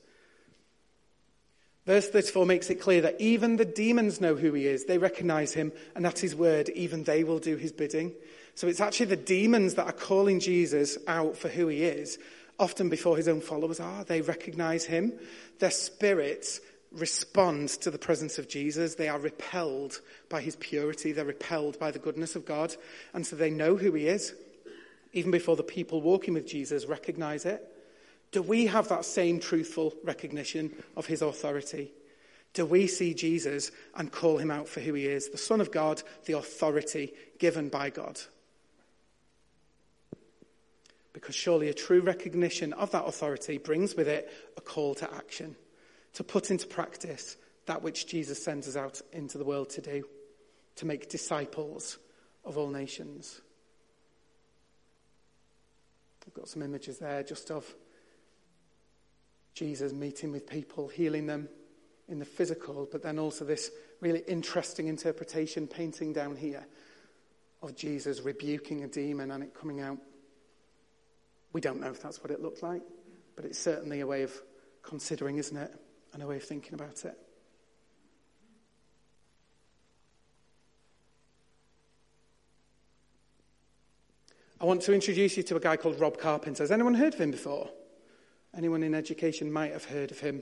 Verse 1.86 2.08
34 2.08 2.46
makes 2.46 2.70
it 2.70 2.76
clear 2.76 3.02
that 3.02 3.20
even 3.20 3.58
the 3.58 3.66
demons 3.66 4.22
know 4.22 4.36
who 4.36 4.54
he 4.54 4.68
is. 4.68 4.86
They 4.86 4.98
recognize 4.98 5.54
him, 5.54 5.74
and 5.96 6.06
at 6.06 6.20
his 6.20 6.36
word, 6.36 6.70
even 6.70 7.04
they 7.04 7.24
will 7.26 7.40
do 7.40 7.58
his 7.58 7.74
bidding. 7.74 8.14
So 8.56 8.68
it's 8.68 8.82
actually 8.82 9.08
the 9.08 9.16
demons 9.16 9.76
that 9.76 9.88
are 9.88 9.94
calling 9.94 10.40
Jesus 10.40 10.98
out 11.08 11.36
for 11.36 11.50
who 11.50 11.68
he 11.68 11.84
is, 11.84 12.20
often 12.60 12.90
before 12.90 13.18
his 13.18 13.28
own 13.28 13.42
followers 13.42 13.80
are. 13.80 14.04
They 14.04 14.22
recognize 14.22 14.86
him. 14.86 15.14
Their 15.60 15.72
spirits 15.72 16.62
respond 16.92 17.70
to 17.70 17.90
the 17.90 17.98
presence 17.98 18.38
of 18.38 18.48
Jesus. 18.48 18.96
They 18.96 19.10
are 19.10 19.20
repelled 19.20 20.00
by 20.30 20.42
his 20.42 20.56
purity. 20.56 21.12
They're 21.12 21.26
repelled 21.26 21.80
by 21.80 21.90
the 21.92 22.00
goodness 22.00 22.36
of 22.36 22.46
God. 22.46 22.76
And 23.14 23.26
so 23.26 23.36
they 23.36 23.50
know 23.50 23.76
who 23.76 23.94
he 23.94 24.08
is, 24.08 24.36
even 25.14 25.32
before 25.32 25.56
the 25.56 25.64
people 25.64 26.02
walking 26.02 26.36
with 26.36 26.48
Jesus 26.48 26.86
recognize 26.86 27.46
it. 27.46 27.68
Do 28.32 28.42
we 28.42 28.68
have 28.68 28.90
that 28.90 29.06
same 29.06 29.40
truthful 29.40 29.94
recognition 30.04 30.72
of 30.96 31.08
his 31.08 31.22
authority? 31.22 31.92
Do 32.54 32.66
we 32.68 32.86
see 32.86 33.16
Jesus 33.16 33.72
and 33.96 34.12
call 34.12 34.38
him 34.38 34.52
out 34.52 34.68
for 34.68 34.80
who 34.80 34.94
he 34.94 35.08
is, 35.08 35.30
the 35.30 35.38
Son 35.38 35.60
of 35.60 35.72
God, 35.72 36.04
the 36.26 36.38
authority 36.38 37.14
given 37.40 37.70
by 37.70 37.90
God? 37.90 38.20
Because 41.14 41.36
surely 41.36 41.70
a 41.70 41.74
true 41.74 42.02
recognition 42.02 42.74
of 42.74 42.92
that 42.92 43.06
authority 43.06 43.58
brings 43.58 43.96
with 43.96 44.08
it 44.08 44.32
a 44.58 44.62
call 44.62 44.96
to 44.96 45.14
action 45.14 45.56
to 46.14 46.24
put 46.24 46.52
into 46.52 46.68
practice 46.68 47.38
that 47.66 47.82
which 47.82 48.08
Jesus 48.08 48.44
sends 48.44 48.68
us 48.68 48.76
out 48.76 49.02
into 49.12 49.38
the 49.38 49.46
world 49.46 49.70
to 49.72 49.82
do, 49.82 50.04
to 50.76 50.86
make 50.86 51.10
disciples 51.10 51.98
of 52.44 52.58
all 52.58 52.70
nations. 52.70 53.42
I've 56.28 56.34
got 56.34 56.48
some 56.48 56.62
images 56.62 57.00
there 57.00 57.24
just 57.24 57.52
of 57.52 57.74
Jesus 59.54 59.94
meeting 59.94 60.32
with 60.32 60.48
people, 60.48 60.88
healing 60.88 61.28
them 61.28 61.48
in 62.08 62.20
the 62.20 62.26
physical, 62.26 62.88
but 62.92 63.02
then 63.02 63.20
also 63.20 63.46
this 63.46 63.72
really 64.02 64.24
interesting 64.28 64.88
interpretation 64.88 65.68
painting 65.68 66.12
down 66.12 66.36
here 66.36 66.66
of 67.62 67.76
Jesus 67.76 68.22
rebuking 68.22 68.84
a 68.84 68.88
demon 68.88 69.32
and 69.32 69.44
it 69.44 69.54
coming 69.54 69.80
out. 69.80 69.98
We 71.54 71.62
don't 71.62 71.80
know 71.80 71.90
if 71.90 72.02
that's 72.02 72.22
what 72.22 72.32
it 72.32 72.42
looked 72.42 72.64
like, 72.64 72.82
but 73.36 73.46
it's 73.46 73.60
certainly 73.60 74.02
a 74.02 74.08
way 74.08 74.24
of 74.24 74.34
considering, 74.84 75.38
isn't 75.38 75.56
it? 75.56 75.74
and 76.14 76.22
a 76.22 76.28
way 76.28 76.38
of 76.38 76.44
thinking 76.44 76.76
about 76.76 77.06
it. 77.06 77.18
I 84.62 84.66
want 84.66 84.82
to 84.84 84.94
introduce 84.94 85.36
you 85.36 85.44
to 85.44 85.58
a 85.58 85.60
guy 85.60 85.76
called 85.76 86.00
Rob 86.00 86.18
Carpenter. 86.18 86.64
Has 86.64 86.72
anyone 86.72 86.94
heard 86.94 87.16
of 87.16 87.20
him 87.20 87.32
before? 87.32 87.70
Anyone 88.56 88.84
in 88.84 88.94
education 88.94 89.52
might 89.52 89.74
have 89.74 89.84
heard 89.84 90.12
of 90.12 90.20
him. 90.20 90.42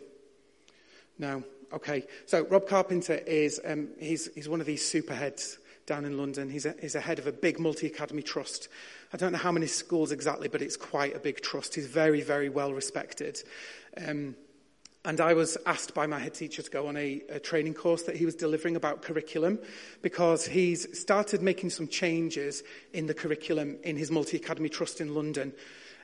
No. 1.17 1.43
Okay. 1.73 2.05
So 2.27 2.45
Rob 2.45 2.67
Carpenter 2.67 3.15
is 3.15 3.59
um, 3.65 3.89
he's 3.97 4.29
he's 4.35 4.49
one 4.49 4.59
of 4.59 4.67
these 4.67 4.83
superheads 4.83 5.57
down 5.91 6.05
in 6.05 6.17
London. 6.17 6.49
He's 6.49 6.65
a, 6.65 6.73
he's 6.79 6.95
a 6.95 7.01
head 7.01 7.19
of 7.19 7.27
a 7.27 7.33
big 7.33 7.59
multi 7.59 7.85
academy 7.85 8.21
trust. 8.21 8.69
I 9.11 9.17
don't 9.17 9.33
know 9.33 9.37
how 9.37 9.51
many 9.51 9.67
schools 9.67 10.13
exactly, 10.13 10.47
but 10.47 10.61
it's 10.61 10.77
quite 10.77 11.13
a 11.17 11.19
big 11.19 11.41
trust. 11.41 11.75
He's 11.75 11.85
very 11.85 12.21
very 12.21 12.47
well 12.47 12.71
respected. 12.71 13.43
Um, 14.07 14.35
and 15.03 15.19
I 15.19 15.33
was 15.33 15.57
asked 15.65 15.93
by 15.93 16.07
my 16.07 16.17
head 16.17 16.33
teacher 16.33 16.61
to 16.61 16.71
go 16.71 16.87
on 16.87 16.95
a, 16.95 17.21
a, 17.27 17.39
training 17.39 17.73
course 17.73 18.03
that 18.03 18.15
he 18.15 18.23
was 18.23 18.35
delivering 18.35 18.77
about 18.77 19.01
curriculum 19.01 19.59
because 20.01 20.45
he's 20.45 20.97
started 20.97 21.41
making 21.41 21.71
some 21.71 21.89
changes 21.89 22.63
in 22.93 23.07
the 23.07 23.13
curriculum 23.13 23.77
in 23.83 23.97
his 23.97 24.11
multi 24.11 24.37
academy 24.37 24.69
trust 24.69 25.01
in 25.01 25.13
London. 25.13 25.51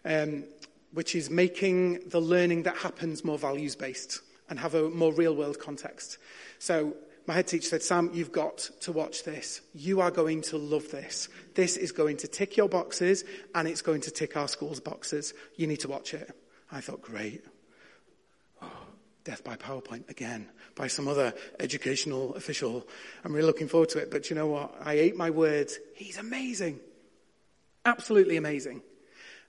Um, 0.04 0.44
which 0.92 1.16
is 1.16 1.30
making 1.30 2.10
the 2.10 2.20
learning 2.20 2.64
that 2.64 2.76
happens 2.76 3.24
more 3.24 3.38
values 3.38 3.76
based 3.76 4.22
and 4.50 4.60
have 4.60 4.74
a 4.74 4.90
more 4.90 5.14
real 5.14 5.36
world 5.36 5.60
context. 5.60 6.18
So 6.60 6.96
my 7.28 7.34
head 7.34 7.48
teacher 7.48 7.68
said, 7.68 7.84
Sam, 7.84 8.10
you've 8.14 8.32
got 8.32 8.58
to 8.82 8.94
watch 8.94 9.24
this. 9.24 9.62
You 9.74 10.00
are 10.00 10.12
going 10.12 10.42
to 10.44 10.58
love 10.58 10.90
this. 10.92 11.28
This 11.56 11.76
is 11.76 11.92
going 11.92 12.18
to 12.18 12.28
tick 12.28 12.56
your 12.56 12.70
boxes 12.70 13.26
and 13.54 13.68
it's 13.68 13.82
going 13.82 14.02
to 14.02 14.12
tick 14.12 14.38
our 14.38 14.48
school's 14.48 14.80
boxes. 14.80 15.34
You 15.58 15.68
need 15.68 15.82
to 15.82 15.90
watch 15.90 16.14
it. 16.14 16.32
I 16.72 16.80
thought, 16.80 17.02
great. 17.02 17.44
Oh, 18.62 18.72
death 19.26 19.44
by 19.44 19.58
PowerPoint 19.58 20.10
again 20.10 20.48
by 20.76 20.88
some 20.88 21.10
other 21.10 21.34
educational 21.60 22.34
official. 22.36 22.88
I'm 23.26 23.34
really 23.34 23.46
looking 23.46 23.68
forward 23.68 23.90
to 23.90 24.00
it. 24.00 24.10
But 24.10 24.30
you 24.30 24.36
know 24.36 24.48
what? 24.48 24.74
I 24.82 24.94
ate 24.94 25.18
my 25.18 25.30
words. 25.30 25.80
He's 25.96 26.18
amazing. 26.18 26.80
Absolutely 27.84 28.38
amazing. 28.38 28.82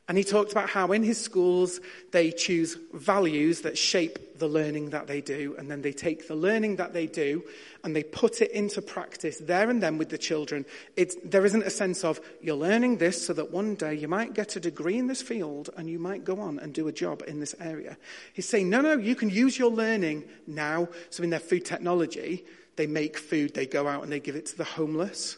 And 0.09 0.17
he 0.17 0.25
talked 0.25 0.53
about 0.53 0.71
how 0.71 0.93
in 0.93 1.03
his 1.03 1.21
schools 1.21 1.81
they 2.13 2.33
choose 2.33 2.79
values 2.95 3.61
that 3.61 3.77
shape 3.77 4.39
the 4.39 4.49
learning 4.49 4.91
that 4.91 5.07
they 5.07 5.21
do, 5.21 5.55
and 5.59 5.71
then 5.71 5.83
they 5.83 5.93
take 5.93 6.29
the 6.29 6.35
learning 6.35 6.77
that 6.77 6.95
they 6.95 7.07
do 7.07 7.45
and 7.85 7.95
they 7.95 8.03
put 8.03 8.41
it 8.41 8.51
into 8.53 8.81
practice 8.81 9.39
there 9.39 9.69
and 9.69 9.83
then 9.83 9.99
with 9.99 10.09
the 10.09 10.17
children. 10.17 10.65
It's, 10.97 11.15
there 11.25 11.45
isn't 11.45 11.63
a 11.63 11.71
sense 11.71 12.05
of 12.05 12.21
you're 12.41 12.57
learning 12.57 12.97
this 12.97 13.27
so 13.27 13.35
that 13.35 13.53
one 13.53 13.75
day 13.75 13.95
you 13.95 14.09
might 14.09 14.33
get 14.33 14.57
a 14.57 14.61
degree 14.61 14.97
in 14.97 15.09
this 15.09 15.21
field 15.21 15.69
and 15.77 15.91
you 15.91 15.99
might 15.99 16.25
go 16.25 16.41
on 16.41 16.59
and 16.59 16.73
do 16.73 16.89
a 16.89 16.93
job 16.93 17.23
in 17.27 17.39
this 17.39 17.55
area. 17.61 17.99
He's 18.33 18.49
saying, 18.49 18.71
no, 18.71 18.81
no, 18.81 18.97
you 18.97 19.15
can 19.15 19.29
use 19.29 19.59
your 19.59 19.71
learning 19.71 20.25
now. 20.47 20.89
So 21.11 21.23
in 21.23 21.31
their 21.31 21.39
food 21.39 21.67
technology, 21.67 22.47
they 22.77 22.87
make 22.87 23.19
food, 23.19 23.55
they 23.55 23.67
go 23.67 23.87
out 23.87 24.05
and 24.05 24.11
they 24.11 24.21
give 24.21 24.37
it 24.37 24.47
to 24.47 24.57
the 24.57 24.65
homeless 24.65 25.37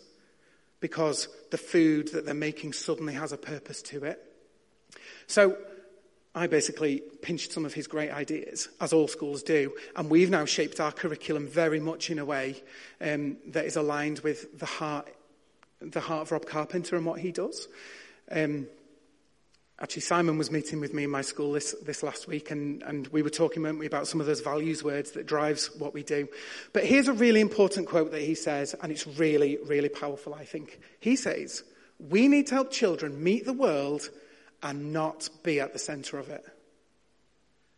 because 0.78 1.28
the 1.50 1.58
food 1.58 2.12
that 2.12 2.24
they're 2.24 2.34
making 2.34 2.72
suddenly 2.72 3.14
has 3.14 3.32
a 3.32 3.36
purpose 3.36 3.82
to 3.82 4.04
it. 4.04 4.29
So 5.30 5.56
I 6.34 6.48
basically 6.48 7.04
pinched 7.22 7.52
some 7.52 7.64
of 7.64 7.72
his 7.72 7.86
great 7.86 8.10
ideas, 8.10 8.68
as 8.80 8.92
all 8.92 9.06
schools 9.06 9.44
do, 9.44 9.72
and 9.94 10.10
we've 10.10 10.28
now 10.28 10.44
shaped 10.44 10.80
our 10.80 10.90
curriculum 10.90 11.46
very 11.46 11.78
much 11.78 12.10
in 12.10 12.18
a 12.18 12.24
way 12.24 12.60
um, 13.00 13.36
that 13.46 13.64
is 13.64 13.76
aligned 13.76 14.18
with 14.20 14.58
the 14.58 14.66
heart, 14.66 15.08
the 15.80 16.00
heart 16.00 16.22
of 16.22 16.32
Rob 16.32 16.46
Carpenter 16.46 16.96
and 16.96 17.06
what 17.06 17.20
he 17.20 17.30
does. 17.30 17.68
Um, 18.28 18.66
actually, 19.78 20.02
Simon 20.02 20.36
was 20.36 20.50
meeting 20.50 20.80
with 20.80 20.92
me 20.92 21.04
in 21.04 21.10
my 21.10 21.22
school 21.22 21.52
this, 21.52 21.76
this 21.84 22.02
last 22.02 22.26
week, 22.26 22.50
and, 22.50 22.82
and 22.82 23.06
we 23.08 23.22
were 23.22 23.30
talking, 23.30 23.62
weren't 23.62 23.78
we, 23.78 23.86
about 23.86 24.08
some 24.08 24.20
of 24.20 24.26
those 24.26 24.40
values 24.40 24.82
words 24.82 25.12
that 25.12 25.26
drives 25.26 25.70
what 25.78 25.94
we 25.94 26.02
do. 26.02 26.26
But 26.72 26.86
here's 26.86 27.06
a 27.06 27.12
really 27.12 27.40
important 27.40 27.86
quote 27.86 28.10
that 28.10 28.22
he 28.22 28.34
says, 28.34 28.74
and 28.82 28.90
it's 28.90 29.06
really, 29.06 29.58
really 29.64 29.90
powerful, 29.90 30.34
I 30.34 30.44
think. 30.44 30.80
He 30.98 31.14
says, 31.14 31.62
we 32.00 32.26
need 32.26 32.48
to 32.48 32.54
help 32.56 32.72
children 32.72 33.22
meet 33.22 33.44
the 33.44 33.52
world 33.52 34.10
and 34.62 34.92
not 34.92 35.28
be 35.42 35.60
at 35.60 35.72
the 35.72 35.78
center 35.78 36.18
of 36.18 36.28
it. 36.28 36.44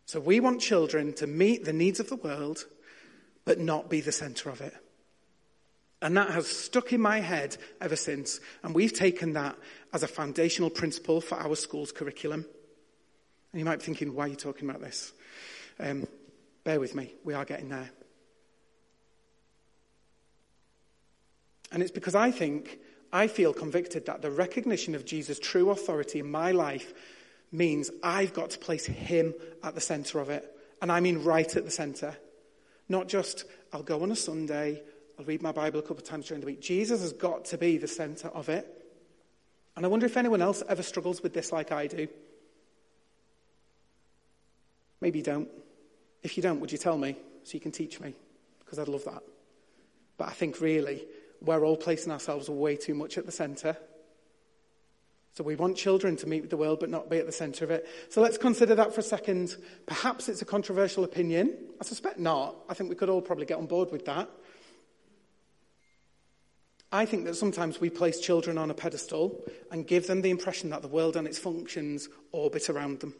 So 0.05 0.19
we 0.19 0.39
want 0.39 0.61
children 0.61 1.13
to 1.13 1.27
meet 1.27 1.65
the 1.65 1.73
needs 1.73 1.99
of 1.99 2.09
the 2.09 2.15
world, 2.15 2.65
but 3.45 3.59
not 3.59 3.89
be 3.89 4.01
the 4.01 4.11
center 4.11 4.49
of 4.49 4.61
it. 4.61 4.73
And 6.01 6.17
that 6.17 6.31
has 6.31 6.47
stuck 6.47 6.91
in 6.91 6.99
my 6.99 7.21
head 7.21 7.55
ever 7.79 7.95
since. 7.95 8.41
And 8.61 8.75
we've 8.75 8.93
taken 8.93 9.33
that 9.33 9.55
as 9.93 10.03
a 10.03 10.07
foundational 10.07 10.69
principle 10.69 11.21
for 11.21 11.35
our 11.35 11.55
school's 11.55 11.93
curriculum. 11.93 12.45
And 13.53 13.59
you 13.59 13.65
might 13.65 13.79
be 13.79 13.85
thinking, 13.85 14.13
why 14.13 14.25
are 14.25 14.29
you 14.29 14.35
talking 14.35 14.69
about 14.69 14.81
this? 14.81 15.13
Um, 15.79 16.05
bear 16.65 16.79
with 16.79 16.93
me, 16.93 17.13
we 17.23 17.33
are 17.33 17.45
getting 17.45 17.69
there. 17.69 17.89
And 21.71 21.81
it's 21.81 21.91
because 21.91 22.15
I 22.15 22.31
think 22.31 22.79
I 23.13 23.27
feel 23.27 23.53
convicted 23.53 24.07
that 24.07 24.23
the 24.23 24.31
recognition 24.31 24.95
of 24.95 25.05
Jesus' 25.05 25.39
true 25.39 25.69
authority 25.69 26.19
in 26.19 26.31
my 26.31 26.51
life 26.51 26.93
means 27.51 27.91
I've 28.01 28.33
got 28.33 28.49
to 28.49 28.59
place 28.59 28.87
him 28.87 29.35
at 29.63 29.75
the 29.75 29.81
center 29.81 30.19
of 30.19 30.31
it. 30.31 30.49
And 30.81 30.91
I 30.91 30.99
mean 30.99 31.23
right 31.23 31.55
at 31.55 31.63
the 31.63 31.71
center. 31.71 32.17
Not 32.89 33.07
just, 33.07 33.45
I'll 33.71 33.83
go 33.83 34.01
on 34.01 34.11
a 34.11 34.15
Sunday, 34.15 34.81
I'll 35.17 35.25
read 35.25 35.43
my 35.43 35.51
Bible 35.51 35.79
a 35.79 35.83
couple 35.83 35.97
of 35.97 36.03
times 36.05 36.27
during 36.27 36.41
the 36.41 36.47
week. 36.47 36.59
Jesus 36.59 37.01
has 37.01 37.13
got 37.13 37.45
to 37.45 37.57
be 37.57 37.77
the 37.77 37.87
center 37.87 38.29
of 38.29 38.49
it. 38.49 38.67
And 39.75 39.85
I 39.85 39.89
wonder 39.89 40.07
if 40.07 40.17
anyone 40.17 40.41
else 40.41 40.63
ever 40.67 40.81
struggles 40.81 41.21
with 41.21 41.35
this 41.35 41.51
like 41.51 41.71
I 41.71 41.85
do. 41.85 42.07
Maybe 45.01 45.19
you 45.19 45.23
don't. 45.23 45.49
If 46.23 46.35
you 46.35 46.43
don't, 46.43 46.59
would 46.59 46.71
you 46.71 46.77
tell 46.79 46.97
me 46.97 47.15
so 47.43 47.53
you 47.53 47.59
can 47.59 47.71
teach 47.71 47.99
me? 47.99 48.15
Because 48.59 48.79
I'd 48.79 48.87
love 48.87 49.05
that. 49.05 49.21
But 50.17 50.29
I 50.29 50.31
think 50.31 50.61
really, 50.61 51.03
we're 51.43 51.65
all 51.65 51.77
placing 51.77 52.11
ourselves 52.11 52.49
way 52.49 52.75
too 52.75 52.93
much 52.93 53.17
at 53.17 53.25
the 53.25 53.31
center. 53.31 53.77
So 55.33 55.43
we 55.43 55.55
want 55.55 55.77
children 55.77 56.15
to 56.17 56.27
meet 56.27 56.41
with 56.41 56.51
the 56.51 56.57
world 56.57 56.79
but 56.79 56.89
not 56.89 57.09
be 57.09 57.17
at 57.17 57.25
the 57.25 57.31
center 57.31 57.65
of 57.65 57.71
it. 57.71 57.87
So 58.09 58.21
let's 58.21 58.37
consider 58.37 58.75
that 58.75 58.93
for 58.93 58.99
a 58.99 59.03
second. 59.03 59.55
Perhaps 59.87 60.29
it's 60.29 60.43
a 60.43 60.45
controversial 60.45 61.03
opinion. 61.03 61.57
I 61.81 61.85
suspect 61.85 62.19
not. 62.19 62.55
I 62.69 62.75
think 62.75 62.89
we 62.89 62.95
could 62.95 63.09
all 63.09 63.21
probably 63.21 63.45
get 63.45 63.57
on 63.57 63.65
board 63.65 63.91
with 63.91 64.05
that. 64.05 64.29
I 66.91 67.07
think 67.07 67.25
that 67.25 67.35
sometimes 67.35 67.81
we 67.81 67.89
place 67.89 68.19
children 68.19 68.59
on 68.59 68.69
a 68.69 68.75
pedestal 68.75 69.43
and 69.71 69.87
give 69.87 70.05
them 70.05 70.21
the 70.21 70.29
impression 70.29 70.69
that 70.69 70.83
the 70.83 70.87
world 70.87 71.15
and 71.15 71.25
its 71.25 71.39
functions 71.39 72.07
orbit 72.31 72.69
around 72.69 72.99
them. 72.99 73.15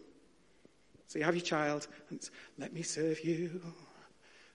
So 1.07 1.17
you 1.17 1.25
have 1.25 1.35
your 1.35 1.43
child 1.43 1.87
and 2.11 2.29
let 2.59 2.71
me 2.71 2.83
serve 2.83 3.25
you. 3.25 3.59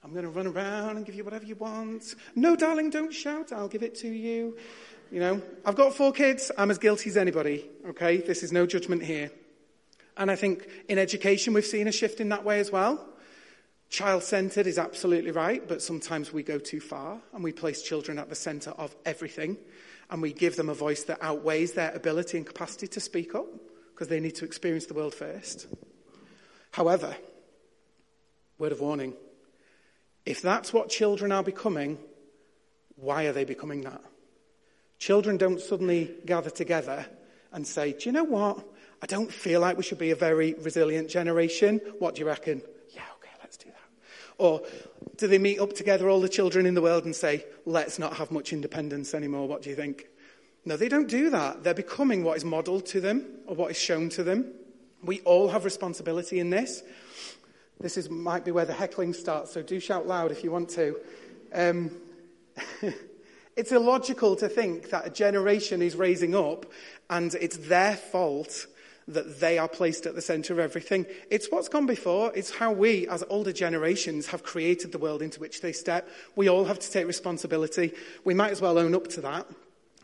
I'm 0.04 0.12
going 0.12 0.24
to 0.24 0.30
run 0.30 0.46
around 0.46 0.96
and 0.96 1.04
give 1.04 1.14
you 1.14 1.24
whatever 1.24 1.44
you 1.44 1.56
want. 1.56 2.14
No, 2.34 2.54
darling, 2.54 2.90
don't 2.90 3.12
shout. 3.12 3.52
I'll 3.52 3.68
give 3.68 3.82
it 3.82 3.94
to 3.96 4.08
you. 4.08 4.56
You 5.10 5.20
know, 5.20 5.42
I've 5.64 5.74
got 5.74 5.94
four 5.94 6.12
kids. 6.12 6.52
I'm 6.56 6.70
as 6.70 6.78
guilty 6.78 7.10
as 7.10 7.16
anybody. 7.16 7.68
Okay. 7.88 8.18
This 8.18 8.42
is 8.42 8.52
no 8.52 8.66
judgment 8.66 9.02
here. 9.02 9.30
And 10.16 10.30
I 10.30 10.36
think 10.36 10.68
in 10.88 10.98
education, 10.98 11.54
we've 11.54 11.64
seen 11.64 11.88
a 11.88 11.92
shift 11.92 12.20
in 12.20 12.28
that 12.28 12.44
way 12.44 12.60
as 12.60 12.70
well. 12.70 13.04
Child 13.88 14.22
centered 14.22 14.66
is 14.66 14.78
absolutely 14.78 15.30
right, 15.30 15.66
but 15.66 15.80
sometimes 15.80 16.30
we 16.32 16.42
go 16.42 16.58
too 16.58 16.80
far 16.80 17.20
and 17.32 17.42
we 17.42 17.52
place 17.52 17.80
children 17.80 18.18
at 18.18 18.28
the 18.28 18.34
center 18.34 18.70
of 18.72 18.94
everything 19.06 19.56
and 20.10 20.20
we 20.20 20.32
give 20.32 20.56
them 20.56 20.68
a 20.68 20.74
voice 20.74 21.04
that 21.04 21.18
outweighs 21.22 21.72
their 21.72 21.92
ability 21.92 22.36
and 22.36 22.46
capacity 22.46 22.86
to 22.88 23.00
speak 23.00 23.34
up 23.34 23.46
because 23.94 24.08
they 24.08 24.20
need 24.20 24.34
to 24.36 24.44
experience 24.44 24.86
the 24.86 24.94
world 24.94 25.14
first. 25.14 25.66
However, 26.72 27.16
word 28.58 28.72
of 28.72 28.80
warning 28.80 29.14
if 30.28 30.42
that's 30.42 30.74
what 30.74 30.90
children 30.90 31.32
are 31.32 31.42
becoming, 31.42 31.98
why 32.96 33.24
are 33.24 33.32
they 33.32 33.46
becoming 33.46 33.80
that? 33.80 34.02
Children 34.98 35.38
don't 35.38 35.58
suddenly 35.58 36.10
gather 36.26 36.50
together 36.50 37.06
and 37.50 37.66
say, 37.66 37.92
Do 37.92 38.00
you 38.10 38.12
know 38.12 38.24
what? 38.24 38.62
I 39.00 39.06
don't 39.06 39.32
feel 39.32 39.62
like 39.62 39.78
we 39.78 39.82
should 39.82 39.98
be 39.98 40.10
a 40.10 40.16
very 40.16 40.52
resilient 40.52 41.08
generation. 41.08 41.80
What 41.98 42.14
do 42.14 42.20
you 42.20 42.26
reckon? 42.26 42.60
Yeah, 42.90 43.04
okay, 43.18 43.30
let's 43.40 43.56
do 43.56 43.70
that. 43.70 44.36
Or 44.36 44.60
do 45.16 45.28
they 45.28 45.38
meet 45.38 45.60
up 45.60 45.72
together, 45.72 46.10
all 46.10 46.20
the 46.20 46.28
children 46.28 46.66
in 46.66 46.74
the 46.74 46.82
world, 46.82 47.06
and 47.06 47.16
say, 47.16 47.46
Let's 47.64 47.98
not 47.98 48.18
have 48.18 48.30
much 48.30 48.52
independence 48.52 49.14
anymore? 49.14 49.48
What 49.48 49.62
do 49.62 49.70
you 49.70 49.76
think? 49.76 50.08
No, 50.66 50.76
they 50.76 50.90
don't 50.90 51.08
do 51.08 51.30
that. 51.30 51.64
They're 51.64 51.72
becoming 51.72 52.22
what 52.22 52.36
is 52.36 52.44
modeled 52.44 52.84
to 52.86 53.00
them 53.00 53.24
or 53.46 53.56
what 53.56 53.70
is 53.70 53.78
shown 53.78 54.10
to 54.10 54.22
them. 54.22 54.52
We 55.02 55.20
all 55.20 55.48
have 55.48 55.64
responsibility 55.64 56.38
in 56.38 56.50
this. 56.50 56.82
This 57.80 57.96
is, 57.96 58.10
might 58.10 58.44
be 58.44 58.50
where 58.50 58.64
the 58.64 58.72
heckling 58.72 59.14
starts, 59.14 59.52
so 59.52 59.62
do 59.62 59.78
shout 59.78 60.06
loud 60.06 60.32
if 60.32 60.42
you 60.42 60.50
want 60.50 60.68
to. 60.70 60.96
Um, 61.52 61.90
it's 63.56 63.70
illogical 63.70 64.34
to 64.36 64.48
think 64.48 64.90
that 64.90 65.06
a 65.06 65.10
generation 65.10 65.80
is 65.80 65.94
raising 65.94 66.34
up 66.34 66.66
and 67.08 67.34
it's 67.34 67.56
their 67.56 67.96
fault 67.96 68.66
that 69.06 69.40
they 69.40 69.58
are 69.58 69.68
placed 69.68 70.06
at 70.06 70.14
the 70.14 70.20
center 70.20 70.52
of 70.52 70.58
everything. 70.58 71.06
It's 71.30 71.50
what's 71.50 71.68
gone 71.68 71.86
before. 71.86 72.30
It's 72.34 72.50
how 72.50 72.72
we, 72.72 73.08
as 73.08 73.24
older 73.30 73.52
generations, 73.52 74.26
have 74.26 74.42
created 74.42 74.92
the 74.92 74.98
world 74.98 75.22
into 75.22 75.40
which 75.40 75.62
they 75.62 75.72
step. 75.72 76.08
We 76.36 76.48
all 76.48 76.66
have 76.66 76.78
to 76.78 76.90
take 76.90 77.06
responsibility. 77.06 77.94
We 78.24 78.34
might 78.34 78.52
as 78.52 78.60
well 78.60 78.76
own 78.76 78.94
up 78.94 79.08
to 79.08 79.22
that. 79.22 79.46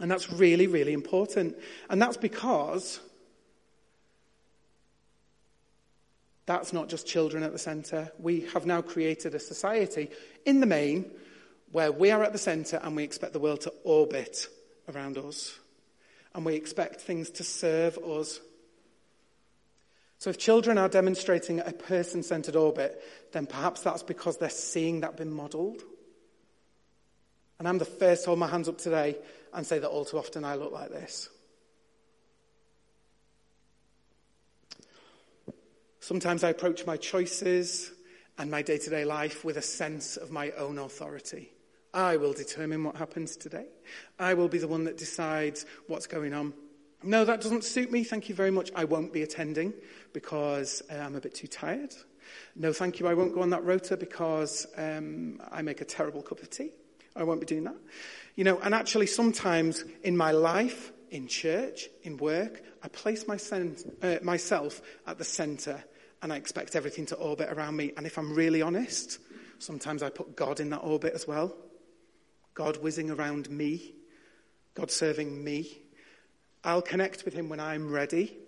And 0.00 0.10
that's 0.10 0.32
really, 0.32 0.66
really 0.66 0.94
important. 0.94 1.56
And 1.90 2.00
that's 2.00 2.16
because 2.16 2.98
That's 6.46 6.72
not 6.72 6.88
just 6.88 7.06
children 7.06 7.42
at 7.42 7.52
the 7.52 7.58
centre. 7.58 8.12
We 8.18 8.42
have 8.52 8.66
now 8.66 8.82
created 8.82 9.34
a 9.34 9.40
society, 9.40 10.10
in 10.44 10.60
the 10.60 10.66
main, 10.66 11.10
where 11.72 11.90
we 11.90 12.10
are 12.10 12.22
at 12.22 12.32
the 12.32 12.38
centre 12.38 12.78
and 12.82 12.94
we 12.94 13.02
expect 13.02 13.32
the 13.32 13.38
world 13.38 13.62
to 13.62 13.72
orbit 13.82 14.46
around 14.92 15.18
us. 15.18 15.58
And 16.34 16.44
we 16.44 16.54
expect 16.54 17.00
things 17.00 17.30
to 17.30 17.44
serve 17.44 17.96
us. 17.98 18.40
So 20.18 20.30
if 20.30 20.38
children 20.38 20.78
are 20.78 20.88
demonstrating 20.88 21.60
a 21.60 21.72
person 21.72 22.22
centered 22.22 22.56
orbit, 22.56 23.02
then 23.32 23.46
perhaps 23.46 23.82
that's 23.82 24.02
because 24.02 24.36
they're 24.36 24.50
seeing 24.50 25.00
that 25.00 25.16
being 25.16 25.32
modelled. 25.32 25.82
And 27.58 27.68
I'm 27.68 27.78
the 27.78 27.84
first 27.84 28.24
to 28.24 28.30
hold 28.30 28.38
my 28.38 28.48
hands 28.48 28.68
up 28.68 28.78
today 28.78 29.16
and 29.52 29.66
say 29.66 29.78
that 29.78 29.88
all 29.88 30.04
too 30.04 30.18
often 30.18 30.44
I 30.44 30.56
look 30.56 30.72
like 30.72 30.90
this. 30.90 31.28
Sometimes 36.04 36.44
I 36.44 36.50
approach 36.50 36.84
my 36.84 36.98
choices 36.98 37.90
and 38.36 38.50
my 38.50 38.60
day 38.60 38.76
to 38.76 38.90
day 38.90 39.06
life 39.06 39.42
with 39.42 39.56
a 39.56 39.62
sense 39.62 40.18
of 40.18 40.30
my 40.30 40.50
own 40.50 40.78
authority. 40.78 41.50
I 41.94 42.18
will 42.18 42.34
determine 42.34 42.84
what 42.84 42.96
happens 42.96 43.38
today. 43.38 43.64
I 44.18 44.34
will 44.34 44.48
be 44.48 44.58
the 44.58 44.68
one 44.68 44.84
that 44.84 44.98
decides 44.98 45.64
what's 45.86 46.06
going 46.06 46.34
on. 46.34 46.52
No, 47.02 47.24
that 47.24 47.40
doesn't 47.40 47.64
suit 47.64 47.90
me. 47.90 48.04
Thank 48.04 48.28
you 48.28 48.34
very 48.34 48.50
much. 48.50 48.70
I 48.74 48.84
won't 48.84 49.14
be 49.14 49.22
attending 49.22 49.72
because 50.12 50.82
uh, 50.90 50.96
I'm 50.96 51.14
a 51.14 51.22
bit 51.22 51.36
too 51.36 51.46
tired. 51.46 51.94
No, 52.54 52.74
thank 52.74 53.00
you. 53.00 53.06
I 53.06 53.14
won't 53.14 53.32
go 53.32 53.40
on 53.40 53.48
that 53.48 53.64
rota 53.64 53.96
because 53.96 54.66
um, 54.76 55.40
I 55.50 55.62
make 55.62 55.80
a 55.80 55.86
terrible 55.86 56.20
cup 56.20 56.42
of 56.42 56.50
tea. 56.50 56.72
I 57.16 57.22
won't 57.22 57.40
be 57.40 57.46
doing 57.46 57.64
that. 57.64 57.76
You 58.34 58.44
know, 58.44 58.58
and 58.58 58.74
actually, 58.74 59.06
sometimes 59.06 59.86
in 60.02 60.18
my 60.18 60.32
life, 60.32 60.92
in 61.10 61.28
church, 61.28 61.88
in 62.02 62.18
work, 62.18 62.60
I 62.82 62.88
place 62.88 63.26
my 63.26 63.38
sen- 63.38 63.78
uh, 64.02 64.16
myself 64.22 64.82
at 65.06 65.16
the 65.16 65.24
center 65.24 65.82
and 66.24 66.32
I 66.32 66.36
expect 66.36 66.74
everything 66.74 67.04
to 67.06 67.16
orbit 67.16 67.50
around 67.52 67.76
me. 67.76 67.92
And 67.98 68.06
if 68.06 68.16
I'm 68.16 68.32
really 68.32 68.62
honest, 68.62 69.18
sometimes 69.58 70.02
I 70.02 70.08
put 70.08 70.34
God 70.34 70.58
in 70.58 70.70
that 70.70 70.78
orbit 70.78 71.12
as 71.12 71.28
well. 71.28 71.54
God 72.54 72.78
whizzing 72.78 73.10
around 73.10 73.50
me, 73.50 73.92
God 74.74 74.90
serving 74.90 75.44
me. 75.44 75.82
I'll 76.64 76.80
connect 76.80 77.26
with 77.26 77.34
Him 77.34 77.50
when 77.50 77.60
I'm 77.60 77.92
ready. 77.92 78.38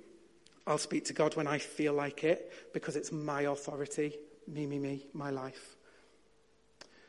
I'll 0.66 0.78
speak 0.78 1.04
to 1.04 1.12
God 1.12 1.36
when 1.36 1.46
I 1.46 1.58
feel 1.58 1.92
like 1.92 2.24
it 2.24 2.50
because 2.72 2.96
it's 2.96 3.12
my 3.12 3.42
authority, 3.42 4.16
me, 4.48 4.64
me, 4.64 4.78
me, 4.78 5.06
my 5.12 5.28
life. 5.28 5.76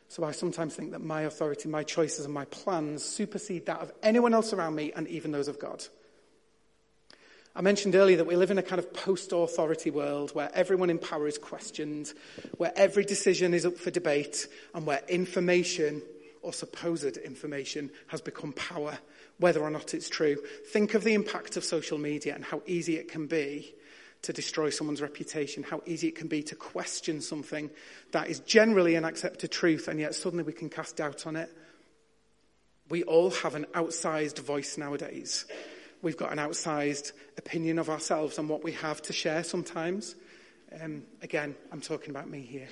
So 0.10 0.26
I 0.26 0.34
sometimes 0.34 0.76
think 0.76 0.92
that 0.92 1.00
my 1.00 1.22
authority, 1.22 1.70
my 1.70 1.84
choices, 1.84 2.26
and 2.26 2.34
my 2.34 2.46
plans 2.46 3.06
supersede 3.06 3.68
that 3.68 3.80
of 3.80 3.94
anyone 4.04 4.34
else 4.34 4.52
around 4.52 4.76
me 4.76 4.92
and 4.94 5.08
even 5.08 5.32
those 5.32 5.48
of 5.48 5.60
God. 5.60 5.86
I 7.58 7.62
mentioned 7.62 7.96
earlier 7.96 8.18
that 8.18 8.28
we 8.28 8.36
live 8.36 8.52
in 8.52 8.60
a 8.60 8.64
kind 8.64 8.78
of 8.78 8.94
post 8.94 9.32
authority 9.34 9.90
world 9.90 10.30
where 10.36 10.52
everyone 10.54 10.92
in 10.92 11.00
power 11.00 11.28
is 11.28 11.40
questioned, 11.40 12.14
where 12.58 12.72
every 12.76 13.04
decision 13.04 13.56
is 13.56 13.66
up 13.66 13.78
for 13.78 13.90
debate, 13.90 14.48
and 14.76 14.86
where 14.86 15.02
information 15.10 16.04
or 16.44 16.54
supposed 16.54 17.18
information 17.18 17.90
has 18.10 18.22
become 18.22 18.54
power, 18.54 19.00
whether 19.40 19.60
or 19.60 19.72
not 19.72 19.96
it's 19.96 20.08
true. 20.08 20.38
Think 20.68 20.94
of 20.94 21.04
the 21.04 21.16
impact 21.16 21.58
of 21.58 21.64
social 21.64 21.98
media 21.98 22.36
and 22.36 22.46
how 22.46 22.62
easy 22.68 22.96
it 22.96 23.08
can 23.08 23.26
be 23.26 23.74
to 24.22 24.32
destroy 24.32 24.70
someone's 24.70 25.02
reputation, 25.02 25.64
how 25.64 25.82
easy 25.88 26.10
it 26.10 26.16
can 26.16 26.28
be 26.28 26.44
to 26.44 26.54
question 26.54 27.22
something 27.22 27.72
that 28.12 28.30
is 28.30 28.40
generally 28.42 28.94
an 28.94 29.04
accepted 29.04 29.52
truth, 29.52 29.88
and 29.88 30.00
yet 30.00 30.14
suddenly 30.14 30.44
we 30.44 30.54
can 30.54 30.70
cast 30.70 30.98
doubt 30.98 31.26
on 31.26 31.36
it. 31.36 31.52
We 32.90 33.02
all 33.02 33.32
have 33.32 33.56
an 33.56 33.66
outsized 33.74 34.38
voice 34.38 34.78
nowadays 34.78 35.48
we've 36.02 36.18
got 36.18 36.32
an 36.32 36.38
outsized 36.38 37.12
opinion 37.38 37.80
of 37.80 37.90
ourselves 37.90 38.38
and 38.38 38.50
what 38.50 38.64
we 38.64 38.74
have 38.74 39.02
to 39.04 39.14
share 39.14 39.44
sometimes. 39.44 40.16
Um, 40.82 41.04
again, 41.22 41.56
I'm 41.72 41.82
talking 41.82 42.10
about 42.10 42.30
me 42.30 42.42
here. 42.42 42.68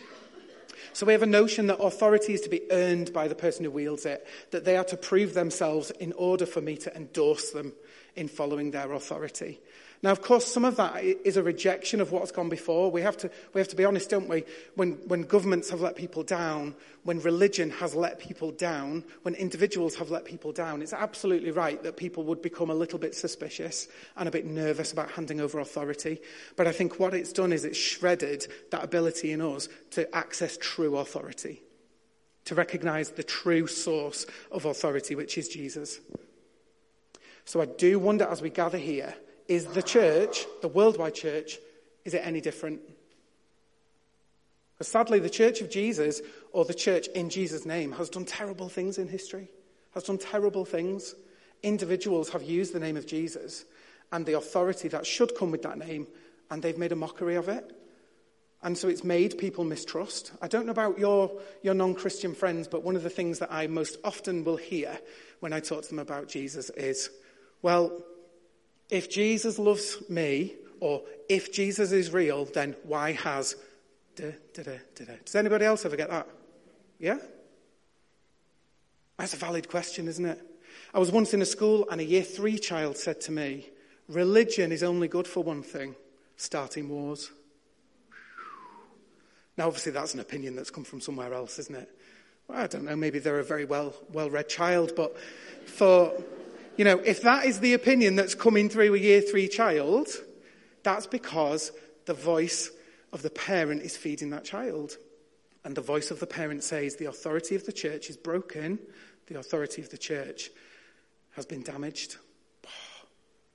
So 0.93 1.05
we 1.05 1.13
have 1.13 1.23
a 1.23 1.27
notion 1.27 1.67
that 1.67 1.79
authority 1.79 2.33
is 2.33 2.41
to 2.41 2.49
be 2.49 2.61
earned 2.71 3.13
by 3.13 3.27
the 3.27 3.35
person 3.35 3.65
who 3.65 3.71
wields 3.71 4.05
it, 4.05 4.27
that 4.51 4.65
they 4.65 4.77
are 4.77 4.83
to 4.85 4.97
prove 4.97 5.33
themselves 5.33 5.91
in 5.91 6.13
order 6.13 6.45
for 6.45 6.61
me 6.61 6.77
to 6.77 6.95
endorse 6.95 7.51
them 7.51 7.73
in 8.15 8.27
following 8.27 8.71
their 8.71 8.91
authority. 8.93 9.59
Now, 10.05 10.11
of 10.11 10.21
course, 10.21 10.45
some 10.45 10.65
of 10.65 10.75
that 10.75 11.03
is 11.03 11.35
a 11.35 11.41
rejection 11.41 11.99
of 11.99 12.11
what's 12.11 12.31
gone 12.31 12.47
before. 12.47 12.91
We 12.91 13.01
have 13.01 13.17
to, 13.17 13.31
we 13.55 13.59
have 13.59 13.69
to 13.69 13.75
be 13.75 13.85
honest, 13.85 14.11
don't 14.11 14.29
we? 14.29 14.43
When, 14.75 14.91
when 15.07 15.23
governments 15.23 15.71
have 15.71 15.81
let 15.81 15.95
people 15.95 16.21
down, 16.21 16.75
when 17.05 17.19
religion 17.21 17.71
has 17.71 17.95
let 17.95 18.19
people 18.19 18.51
down, 18.51 19.03
when 19.23 19.33
individuals 19.33 19.95
have 19.95 20.11
let 20.11 20.23
people 20.23 20.51
down, 20.51 20.83
it's 20.83 20.93
absolutely 20.93 21.49
right 21.49 21.81
that 21.81 21.97
people 21.97 22.23
would 22.25 22.43
become 22.43 22.69
a 22.69 22.75
little 22.75 22.99
bit 22.99 23.15
suspicious 23.15 23.87
and 24.15 24.27
a 24.27 24.31
bit 24.31 24.45
nervous 24.45 24.91
about 24.91 25.09
handing 25.09 25.41
over 25.41 25.57
authority. 25.57 26.21
But 26.55 26.67
I 26.67 26.71
think 26.71 26.99
what 26.99 27.15
it's 27.15 27.33
done 27.33 27.51
is 27.51 27.65
it's 27.65 27.75
shredded 27.75 28.45
that 28.69 28.83
ability 28.83 29.31
in 29.31 29.41
us 29.41 29.69
to 29.93 30.15
access 30.15 30.55
true 30.61 30.97
authority, 30.97 31.63
to 32.43 32.53
recognize 32.53 33.09
the 33.09 33.23
true 33.23 33.65
source 33.65 34.27
of 34.51 34.65
authority, 34.65 35.15
which 35.15 35.35
is 35.39 35.47
Jesus. 35.47 35.99
So 37.45 37.59
I 37.59 37.65
do 37.65 37.97
wonder 37.97 38.25
as 38.25 38.43
we 38.43 38.51
gather 38.51 38.77
here, 38.77 39.15
is 39.47 39.65
the 39.67 39.83
church, 39.83 40.45
the 40.61 40.67
worldwide 40.67 41.15
church, 41.15 41.57
is 42.03 42.13
it 42.13 42.21
any 42.23 42.41
different? 42.41 42.81
Because 44.73 44.87
sadly, 44.89 45.19
the 45.19 45.29
church 45.29 45.61
of 45.61 45.69
Jesus, 45.69 46.21
or 46.51 46.65
the 46.65 46.73
church 46.73 47.07
in 47.07 47.29
Jesus' 47.29 47.65
name, 47.65 47.93
has 47.93 48.09
done 48.09 48.25
terrible 48.25 48.69
things 48.69 48.97
in 48.97 49.07
history, 49.07 49.49
has 49.93 50.03
done 50.03 50.17
terrible 50.17 50.65
things. 50.65 51.15
Individuals 51.63 52.29
have 52.29 52.43
used 52.43 52.73
the 52.73 52.79
name 52.79 52.97
of 52.97 53.07
Jesus 53.07 53.65
and 54.11 54.25
the 54.25 54.37
authority 54.37 54.87
that 54.89 55.05
should 55.05 55.35
come 55.35 55.51
with 55.51 55.61
that 55.63 55.77
name, 55.77 56.07
and 56.51 56.61
they've 56.61 56.77
made 56.77 56.91
a 56.91 56.95
mockery 56.95 57.35
of 57.35 57.49
it. 57.49 57.71
And 58.61 58.77
so 58.77 58.87
it's 58.87 59.03
made 59.03 59.37
people 59.37 59.63
mistrust. 59.63 60.31
I 60.41 60.47
don't 60.47 60.65
know 60.65 60.71
about 60.71 60.97
your, 60.97 61.31
your 61.61 61.73
non 61.73 61.93
Christian 61.93 62.33
friends, 62.33 62.67
but 62.67 62.83
one 62.83 62.95
of 62.95 63.03
the 63.03 63.09
things 63.09 63.39
that 63.39 63.51
I 63.51 63.67
most 63.67 63.97
often 64.03 64.43
will 64.43 64.57
hear 64.57 64.99
when 65.39 65.53
I 65.53 65.59
talk 65.59 65.83
to 65.83 65.89
them 65.89 65.99
about 65.99 66.27
Jesus 66.27 66.69
is, 66.71 67.09
well, 67.61 68.03
if 68.89 69.09
Jesus 69.09 69.57
loves 69.57 69.97
me, 70.09 70.55
or 70.79 71.01
if 71.29 71.51
Jesus 71.51 71.91
is 71.91 72.11
real, 72.11 72.45
then 72.45 72.75
why 72.83 73.13
has. 73.13 73.55
Da, 74.15 74.31
da, 74.53 74.63
da, 74.63 75.03
Does 75.25 75.35
anybody 75.35 75.65
else 75.65 75.85
ever 75.85 75.95
get 75.95 76.09
that? 76.09 76.27
Yeah? 76.99 77.17
That's 79.17 79.33
a 79.33 79.37
valid 79.37 79.69
question, 79.69 80.07
isn't 80.07 80.25
it? 80.25 80.41
I 80.93 80.99
was 80.99 81.11
once 81.11 81.33
in 81.33 81.41
a 81.41 81.45
school 81.45 81.87
and 81.89 81.99
a 81.99 82.03
year 82.03 82.23
three 82.23 82.57
child 82.57 82.97
said 82.97 83.21
to 83.21 83.31
me, 83.31 83.69
Religion 84.07 84.71
is 84.71 84.83
only 84.83 85.07
good 85.07 85.27
for 85.27 85.43
one 85.43 85.63
thing 85.63 85.95
starting 86.37 86.89
wars. 86.89 87.31
Now, 89.57 89.67
obviously, 89.67 89.93
that's 89.93 90.13
an 90.13 90.19
opinion 90.19 90.55
that's 90.55 90.69
come 90.69 90.83
from 90.83 91.01
somewhere 91.01 91.33
else, 91.33 91.59
isn't 91.59 91.75
it? 91.75 91.89
Well, 92.47 92.59
I 92.59 92.67
don't 92.67 92.83
know, 92.83 92.95
maybe 92.95 93.19
they're 93.19 93.39
a 93.39 93.43
very 93.43 93.65
well, 93.65 93.93
well 94.11 94.29
read 94.29 94.49
child, 94.49 94.93
but 94.95 95.17
for 95.65 96.13
you 96.77 96.85
know, 96.85 96.99
if 96.99 97.21
that 97.21 97.45
is 97.45 97.59
the 97.59 97.73
opinion 97.73 98.15
that's 98.15 98.35
coming 98.35 98.69
through 98.69 98.93
a 98.93 98.97
year 98.97 99.21
three 99.21 99.47
child, 99.47 100.07
that's 100.83 101.07
because 101.07 101.71
the 102.05 102.13
voice 102.13 102.71
of 103.13 103.21
the 103.21 103.29
parent 103.29 103.81
is 103.81 103.97
feeding 103.97 104.29
that 104.31 104.43
child. 104.43 104.97
And 105.63 105.75
the 105.75 105.81
voice 105.81 106.11
of 106.11 106.19
the 106.19 106.27
parent 106.27 106.63
says 106.63 106.95
the 106.95 107.05
authority 107.05 107.55
of 107.55 107.65
the 107.65 107.73
church 107.73 108.09
is 108.09 108.17
broken, 108.17 108.79
the 109.27 109.39
authority 109.39 109.81
of 109.81 109.89
the 109.89 109.97
church 109.97 110.51
has 111.31 111.45
been 111.45 111.63
damaged. 111.63 112.17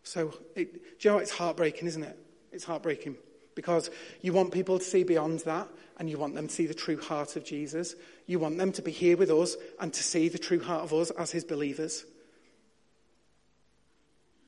So, 0.02 0.34
it, 0.56 0.98
do 0.98 1.08
you 1.08 1.10
know, 1.10 1.18
it's 1.18 1.30
heartbreaking, 1.30 1.86
isn't 1.86 2.02
it? 2.02 2.18
It's 2.52 2.64
heartbreaking 2.64 3.16
because 3.54 3.90
you 4.22 4.32
want 4.32 4.52
people 4.52 4.78
to 4.78 4.84
see 4.84 5.04
beyond 5.04 5.40
that 5.40 5.68
and 5.98 6.08
you 6.08 6.18
want 6.18 6.34
them 6.34 6.48
to 6.48 6.54
see 6.54 6.66
the 6.66 6.74
true 6.74 7.00
heart 7.00 7.36
of 7.36 7.44
Jesus. 7.44 7.94
You 8.26 8.38
want 8.38 8.58
them 8.58 8.72
to 8.72 8.82
be 8.82 8.90
here 8.90 9.16
with 9.16 9.30
us 9.30 9.56
and 9.78 9.92
to 9.92 10.02
see 10.02 10.28
the 10.28 10.38
true 10.38 10.60
heart 10.60 10.82
of 10.82 10.92
us 10.92 11.10
as 11.10 11.30
his 11.30 11.44
believers. 11.44 12.04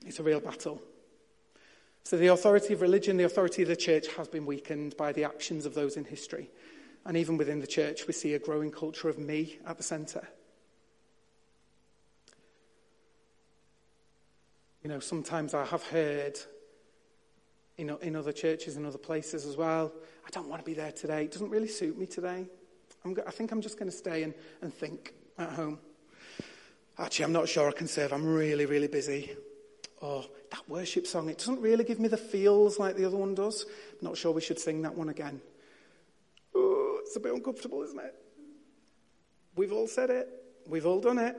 It's 0.05 0.19
a 0.19 0.23
real 0.23 0.41
battle. 0.41 0.83
So 2.05 2.17
the 2.17 2.29
authority 2.29 2.75
of 2.75 2.83
religion, 2.83 3.17
the 3.17 3.25
authority 3.25 3.63
of 3.63 3.69
the 3.69 3.77
church 3.77 4.09
has 4.17 4.29
been 4.29 4.45
weakened 4.45 4.97
by 4.97 5.13
the 5.13 5.25
actions 5.25 5.67
of 5.67 5.75
those 5.75 5.97
in 5.97 6.05
history. 6.05 6.51
And 7.05 7.17
even 7.17 7.37
within 7.37 7.61
the 7.61 7.67
church, 7.67 8.07
we 8.07 8.13
see 8.13 8.35
a 8.35 8.39
growing 8.39 8.71
culture 8.71 9.09
of 9.09 9.19
me 9.19 9.59
at 9.67 9.77
the 9.77 9.83
centre. 9.83 10.27
You 14.83 14.89
know, 14.89 15.01
sometimes 15.01 15.55
I 15.55 15.65
have 15.65 15.85
heard 15.85 16.39
in, 17.79 17.91
in 18.03 18.17
other 18.17 18.33
churches 18.33 18.77
and 18.77 18.85
other 18.85 18.99
places 18.99 19.47
as 19.47 19.57
well, 19.57 19.93
I 20.27 20.31
don't 20.31 20.49
want 20.49 20.61
to 20.61 20.67
be 20.67 20.75
there 20.75 20.93
today. 20.93 21.25
It 21.25 21.33
doesn't 21.33 21.51
really 21.51 21.69
suit 21.69 21.99
me 21.99 22.07
today. 22.07 22.47
I'm, 23.05 23.17
I 23.27 23.31
think 23.31 23.53
I'm 23.53 23.61
just 23.61 23.79
going 23.79 23.91
to 23.91 23.97
stay 23.97 24.23
and, 24.23 24.35
and 24.61 24.73
think 24.73 25.15
at 25.39 25.51
home. 25.51 25.79
Actually, 26.99 27.25
I'm 27.25 27.33
not 27.33 27.49
sure 27.49 27.69
I 27.69 27.73
can 27.73 27.89
serve. 27.89 28.13
I'm 28.13 28.27
really, 28.27 28.67
really 28.67 28.89
busy. 28.89 29.37
Oh, 30.05 30.27
that 30.51 30.69
worship 30.69 31.07
song, 31.07 31.29
it 31.29 31.39
doesn't 31.39 31.61
really 31.61 31.85
give 31.85 32.01
me 32.01 32.09
the 32.09 32.17
feels 32.17 32.79
like 32.79 32.97
the 32.97 33.05
other 33.05 33.17
one 33.17 33.37
does. 33.37 33.65
I'm 33.93 34.09
not 34.09 34.17
sure 34.17 34.33
we 34.33 34.41
should 34.41 34.59
sing 34.59 34.83
that 34.83 34.97
one 34.97 35.09
again. 35.09 35.41
Oh, 36.57 36.99
it's 37.03 37.15
a 37.15 37.21
bit 37.21 37.33
uncomfortable, 37.33 37.83
isn't 37.83 38.01
it? 38.01 38.15
We've 39.55 39.73
all 39.73 39.87
said 39.87 40.11
it. 40.11 40.29
We've 40.67 40.87
all 40.87 41.01
done 41.01 41.19
it. 41.19 41.37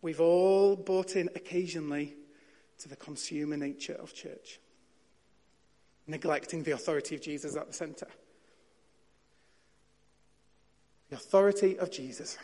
We've 0.00 0.20
all 0.20 0.76
bought 0.76 1.14
in 1.14 1.28
occasionally 1.34 2.14
to 2.78 2.88
the 2.88 2.96
consumer 2.96 3.58
nature 3.58 3.96
of 4.00 4.14
church, 4.14 4.60
neglecting 6.06 6.62
the 6.62 6.70
authority 6.70 7.16
of 7.16 7.20
Jesus 7.20 7.54
at 7.54 7.66
the 7.66 7.74
center. 7.74 8.06
The 11.10 11.16
authority 11.16 11.78
of 11.78 11.90
Jesus. 11.90 12.38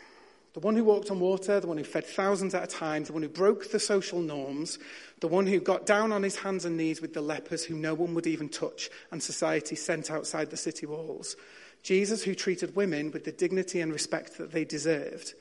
The 0.57 0.61
one 0.61 0.75
who 0.75 0.85
walked 0.85 1.11
on 1.11 1.19
water, 1.19 1.59
the 1.59 1.67
one 1.67 1.77
who 1.77 1.83
fed 1.83 2.03
thousands 2.03 2.55
at 2.55 2.63
a 2.63 2.65
time, 2.65 3.03
the 3.03 3.13
one 3.13 3.21
who 3.21 3.29
broke 3.29 3.69
the 3.69 3.79
social 3.79 4.21
norms, 4.21 4.79
the 5.19 5.27
one 5.27 5.45
who 5.45 5.59
got 5.59 5.85
down 5.85 6.11
on 6.11 6.23
his 6.23 6.37
hands 6.37 6.65
and 6.65 6.75
knees 6.75 6.99
with 6.99 7.13
the 7.13 7.21
lepers 7.21 7.63
who 7.63 7.75
no 7.75 7.93
one 7.93 8.15
would 8.15 8.25
even 8.25 8.49
touch 8.49 8.89
and 9.11 9.21
society 9.21 9.75
sent 9.75 10.09
outside 10.09 10.49
the 10.49 10.57
city 10.57 10.87
walls. 10.87 11.35
Jesus 11.83 12.23
who 12.23 12.33
treated 12.33 12.75
women 12.75 13.11
with 13.11 13.23
the 13.23 13.31
dignity 13.31 13.81
and 13.81 13.93
respect 13.93 14.39
that 14.39 14.51
they 14.51 14.65
deserved. 14.65 15.35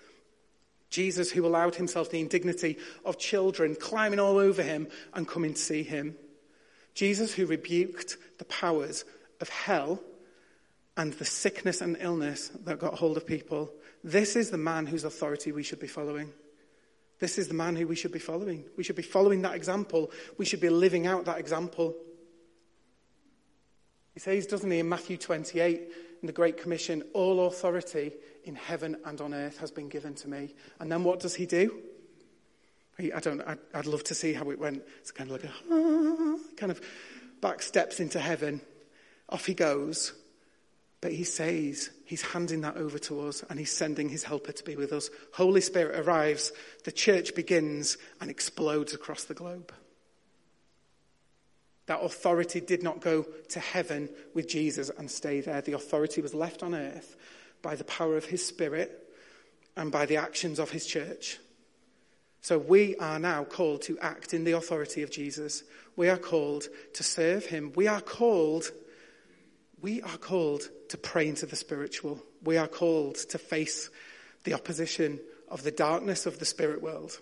Jesus 0.91 1.31
who 1.31 1.47
allowed 1.47 1.77
himself 1.77 2.11
the 2.11 2.21
indignity 2.21 2.77
of 3.07 3.19
children 3.19 3.75
climbing 3.75 4.21
all 4.21 4.37
over 4.37 4.63
him 4.63 4.87
and 5.15 5.27
coming 5.27 5.55
to 5.55 5.59
see 5.59 5.83
him. 5.83 6.15
Jesus 6.93 7.33
who 7.33 7.47
rebuked 7.47 8.19
the 8.37 8.45
powers 8.45 9.07
of 9.41 9.49
hell 9.49 9.99
and 10.95 11.15
the 11.15 11.25
sickness 11.25 11.81
and 11.81 11.97
illness 12.01 12.49
that 12.67 12.79
got 12.79 12.99
hold 12.99 13.17
of 13.17 13.27
people. 13.27 13.73
This 14.07 14.37
is 14.37 14.51
the 14.51 14.57
man 14.57 14.87
whose 14.87 15.03
authority 15.03 15.51
we 15.51 15.65
should 15.65 15.81
be 15.81 15.89
following. 15.89 16.33
This 17.19 17.39
is 17.39 17.49
the 17.49 17.55
man 17.55 17.75
who 17.75 17.89
we 17.89 17.97
should 17.97 18.13
be 18.13 18.21
following. 18.21 18.65
We 18.77 18.85
should 18.85 18.95
be 18.95 19.03
following 19.03 19.43
that 19.43 19.57
example. 19.57 20.13
We 20.39 20.45
should 20.45 20.61
be 20.61 20.69
living 20.69 21.09
out 21.09 21.25
that 21.25 21.41
example. 21.41 21.93
He 24.15 24.21
says, 24.21 24.47
doesn't 24.47 24.71
he, 24.71 24.79
in 24.79 24.89
Matthew 24.89 25.17
28, 25.17 25.81
in 26.23 26.27
the 26.27 26.33
Great 26.33 26.57
Commission, 26.57 27.03
all 27.15 27.49
authority 27.49 28.13
in 28.45 28.55
heaven 28.55 28.97
and 29.05 29.21
on 29.21 29.35
earth 29.35 29.59
has 29.59 29.73
been 29.73 29.89
given 29.89 30.15
to 30.15 30.29
me. 30.29 30.55
And 30.79 30.91
then 30.91 31.03
what 31.03 31.19
does 31.19 31.35
he 31.35 31.45
do? 31.45 31.77
He, 32.99 33.13
I 33.13 33.19
don't, 33.19 33.41
I'd, 33.41 33.59
I'd, 33.75 33.87
love 33.87 34.05
to 34.05 34.15
see 34.15 34.35
how 34.35 34.49
it 34.53 34.61
went. 34.61 34.85
It's 35.01 35.11
kind 35.11 35.33
of 35.33 35.43
like 35.43 35.51
a, 35.51 35.55
ah, 35.69 36.37
kind 36.57 36.71
of 36.71 36.81
back 37.41 37.61
steps 37.61 37.99
into 37.99 38.21
heaven. 38.21 38.61
Off 39.29 39.47
he 39.47 39.55
goes. 39.55 40.13
But 41.01 41.13
he 41.13 41.25
says 41.25 41.91
he's 42.05 42.23
handing 42.23 42.63
that 42.63 42.77
over 42.77 42.99
to 43.01 43.29
us 43.29 43.45
and 43.49 43.59
he's 43.59 43.71
sending 43.71 44.09
his 44.09 44.25
helper 44.25 44.53
to 44.53 44.65
be 44.65 44.77
with 44.77 44.93
us. 44.93 45.11
Holy 45.35 45.61
Spirit 45.61 46.01
arrives, 46.01 46.53
the 46.85 46.93
church 46.93 47.35
begins 47.35 47.99
and 48.21 48.31
explodes 48.31 48.95
across 48.95 49.25
the 49.25 49.35
globe. 49.35 49.73
That 51.87 52.03
authority 52.03 52.61
did 52.61 52.83
not 52.83 53.01
go 53.01 53.27
to 53.51 53.61
heaven 53.61 54.09
with 54.35 54.49
Jesus 54.49 54.91
and 54.91 55.11
stay 55.11 55.41
there. 55.41 55.61
The 55.61 55.75
authority 55.75 56.21
was 56.21 56.35
left 56.35 56.63
on 56.63 56.75
earth 56.75 57.17
by 57.63 57.77
the 57.77 57.85
power 57.85 58.17
of 58.17 58.25
his 58.25 58.45
spirit 58.45 59.09
and 59.77 59.93
by 59.93 60.07
the 60.07 60.17
actions 60.17 60.59
of 60.59 60.71
his 60.71 60.87
church. 60.87 61.39
So 62.41 62.59
we 62.59 62.97
are 62.97 63.19
now 63.19 63.45
called 63.45 63.83
to 63.83 63.99
act 63.99 64.33
in 64.35 64.45
the 64.45 64.53
authority 64.53 65.03
of 65.03 65.11
Jesus. 65.11 65.63
We 65.95 66.09
are 66.09 66.19
called 66.19 66.69
to 66.95 67.03
serve 67.03 67.47
him. 67.47 67.73
We 67.77 67.87
are 67.87 68.01
called 68.01 68.71
we 69.83 70.01
are 70.03 70.17
called 70.17 70.71
to 70.89 70.99
pray 70.99 71.29
into 71.29 71.47
the 71.47 71.57
spiritual. 71.57 72.23
We 72.43 72.57
are 72.57 72.69
called 72.69 73.17
to 73.31 73.39
face 73.39 73.91
the 74.45 74.55
opposition 74.55 75.21
of 75.49 75.63
the 75.63 75.71
darkness 75.71 76.27
of 76.27 76.39
the 76.39 76.45
spirit 76.45 76.83
world. 76.83 77.19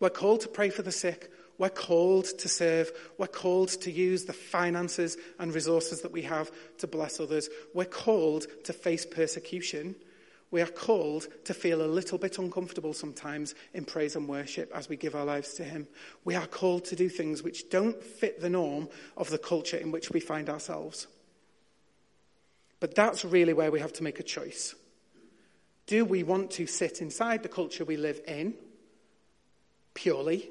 We're 0.00 0.10
called 0.10 0.40
to 0.42 0.48
pray 0.48 0.70
for 0.70 0.82
the 0.82 0.92
sick. 0.92 1.30
We're 1.56 1.68
called 1.68 2.24
to 2.38 2.48
serve. 2.48 2.90
We're 3.16 3.26
called 3.26 3.68
to 3.82 3.90
use 3.90 4.24
the 4.24 4.32
finances 4.32 5.16
and 5.38 5.54
resources 5.54 6.02
that 6.02 6.12
we 6.12 6.22
have 6.22 6.50
to 6.78 6.86
bless 6.86 7.20
others. 7.20 7.48
We're 7.74 7.84
called 7.84 8.46
to 8.64 8.72
face 8.72 9.06
persecution. 9.06 9.94
We 10.50 10.62
are 10.62 10.66
called 10.66 11.26
to 11.44 11.54
feel 11.54 11.82
a 11.82 11.86
little 11.86 12.18
bit 12.18 12.38
uncomfortable 12.38 12.92
sometimes 12.92 13.54
in 13.72 13.84
praise 13.84 14.14
and 14.14 14.28
worship 14.28 14.70
as 14.74 14.88
we 14.88 14.96
give 14.96 15.14
our 15.14 15.24
lives 15.24 15.54
to 15.54 15.64
Him. 15.64 15.88
We 16.24 16.34
are 16.34 16.46
called 16.46 16.84
to 16.86 16.96
do 16.96 17.08
things 17.08 17.42
which 17.42 17.70
don't 17.70 18.00
fit 18.02 18.40
the 18.40 18.50
norm 18.50 18.88
of 19.16 19.30
the 19.30 19.38
culture 19.38 19.76
in 19.76 19.90
which 19.90 20.10
we 20.10 20.20
find 20.20 20.48
ourselves. 20.48 21.06
But 22.84 22.94
that's 22.94 23.24
really 23.24 23.54
where 23.54 23.70
we 23.70 23.80
have 23.80 23.94
to 23.94 24.02
make 24.02 24.20
a 24.20 24.22
choice. 24.22 24.74
Do 25.86 26.04
we 26.04 26.22
want 26.22 26.50
to 26.50 26.66
sit 26.66 27.00
inside 27.00 27.42
the 27.42 27.48
culture 27.48 27.82
we 27.82 27.96
live 27.96 28.20
in 28.28 28.52
purely? 29.94 30.50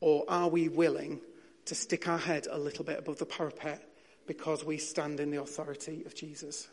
Or 0.00 0.24
are 0.26 0.48
we 0.48 0.68
willing 0.68 1.20
to 1.66 1.76
stick 1.76 2.08
our 2.08 2.18
head 2.18 2.48
a 2.50 2.58
little 2.58 2.84
bit 2.84 2.98
above 2.98 3.18
the 3.18 3.26
parapet 3.26 3.80
because 4.26 4.64
we 4.64 4.76
stand 4.76 5.20
in 5.20 5.30
the 5.30 5.40
authority 5.40 6.02
of 6.04 6.16
Jesus? 6.16 6.66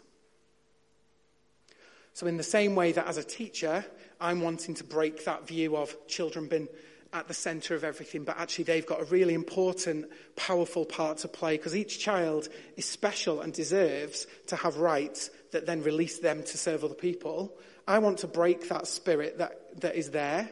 So, 2.14 2.26
in 2.26 2.38
the 2.38 2.42
same 2.42 2.74
way 2.74 2.92
that 2.94 3.06
as 3.06 3.18
a 3.18 3.24
teacher, 3.24 3.86
I'm 4.20 4.42
wanting 4.42 4.74
to 4.74 4.84
break 4.84 5.24
that 5.26 5.48
view 5.48 5.78
of 5.78 5.96
children 6.08 6.48
being 6.48 6.68
at 7.12 7.28
the 7.28 7.34
center 7.34 7.76
of 7.76 7.84
everything, 7.84 8.24
but 8.24 8.38
actually 8.38 8.66
they've 8.66 8.86
got 8.86 9.02
a 9.02 9.06
really 9.06 9.34
important, 9.34 10.06
powerful 10.36 10.86
part 10.86 11.18
to 11.20 11.28
play 11.28 11.58
because 11.58 11.76
each 11.76 12.00
child 12.00 12.50
is 12.78 12.86
special 12.86 13.42
and 13.42 13.52
deserves 13.52 14.28
to 14.48 14.56
have 14.56 14.78
rights 14.78 15.32
that 15.52 15.66
then 15.66 15.82
release 15.82 16.20
them 16.20 16.44
to 16.44 16.58
serve 16.58 16.84
other 16.84 16.94
people. 16.94 17.58
I 17.88 17.98
want 18.00 18.20
to 18.20 18.28
break 18.28 18.70
that 18.70 18.86
spirit 18.86 19.40
that, 19.40 19.82
that 19.82 19.96
is 19.96 20.12
there 20.12 20.50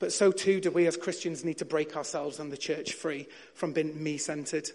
but 0.00 0.12
so 0.12 0.32
too 0.32 0.60
do 0.60 0.70
we 0.72 0.88
as 0.88 0.96
Christians 0.96 1.44
need 1.44 1.58
to 1.58 1.64
break 1.64 1.94
ourselves 1.94 2.40
and 2.40 2.50
the 2.50 2.56
church 2.56 2.94
free 2.94 3.28
from 3.54 3.72
being 3.72 4.02
me 4.02 4.16
centered. 4.16 4.68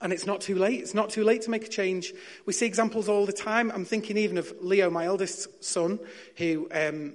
And 0.00 0.12
it's 0.12 0.24
not 0.24 0.40
too 0.40 0.54
late. 0.54 0.80
It's 0.80 0.94
not 0.94 1.10
too 1.10 1.24
late 1.24 1.42
to 1.42 1.50
make 1.50 1.64
a 1.64 1.68
change. 1.68 2.14
We 2.46 2.52
see 2.52 2.66
examples 2.66 3.08
all 3.08 3.26
the 3.26 3.32
time. 3.32 3.72
I'm 3.72 3.84
thinking 3.84 4.16
even 4.16 4.38
of 4.38 4.52
Leo, 4.60 4.88
my 4.88 5.06
eldest 5.06 5.64
son, 5.64 5.98
who 6.36 6.68
um, 6.70 7.14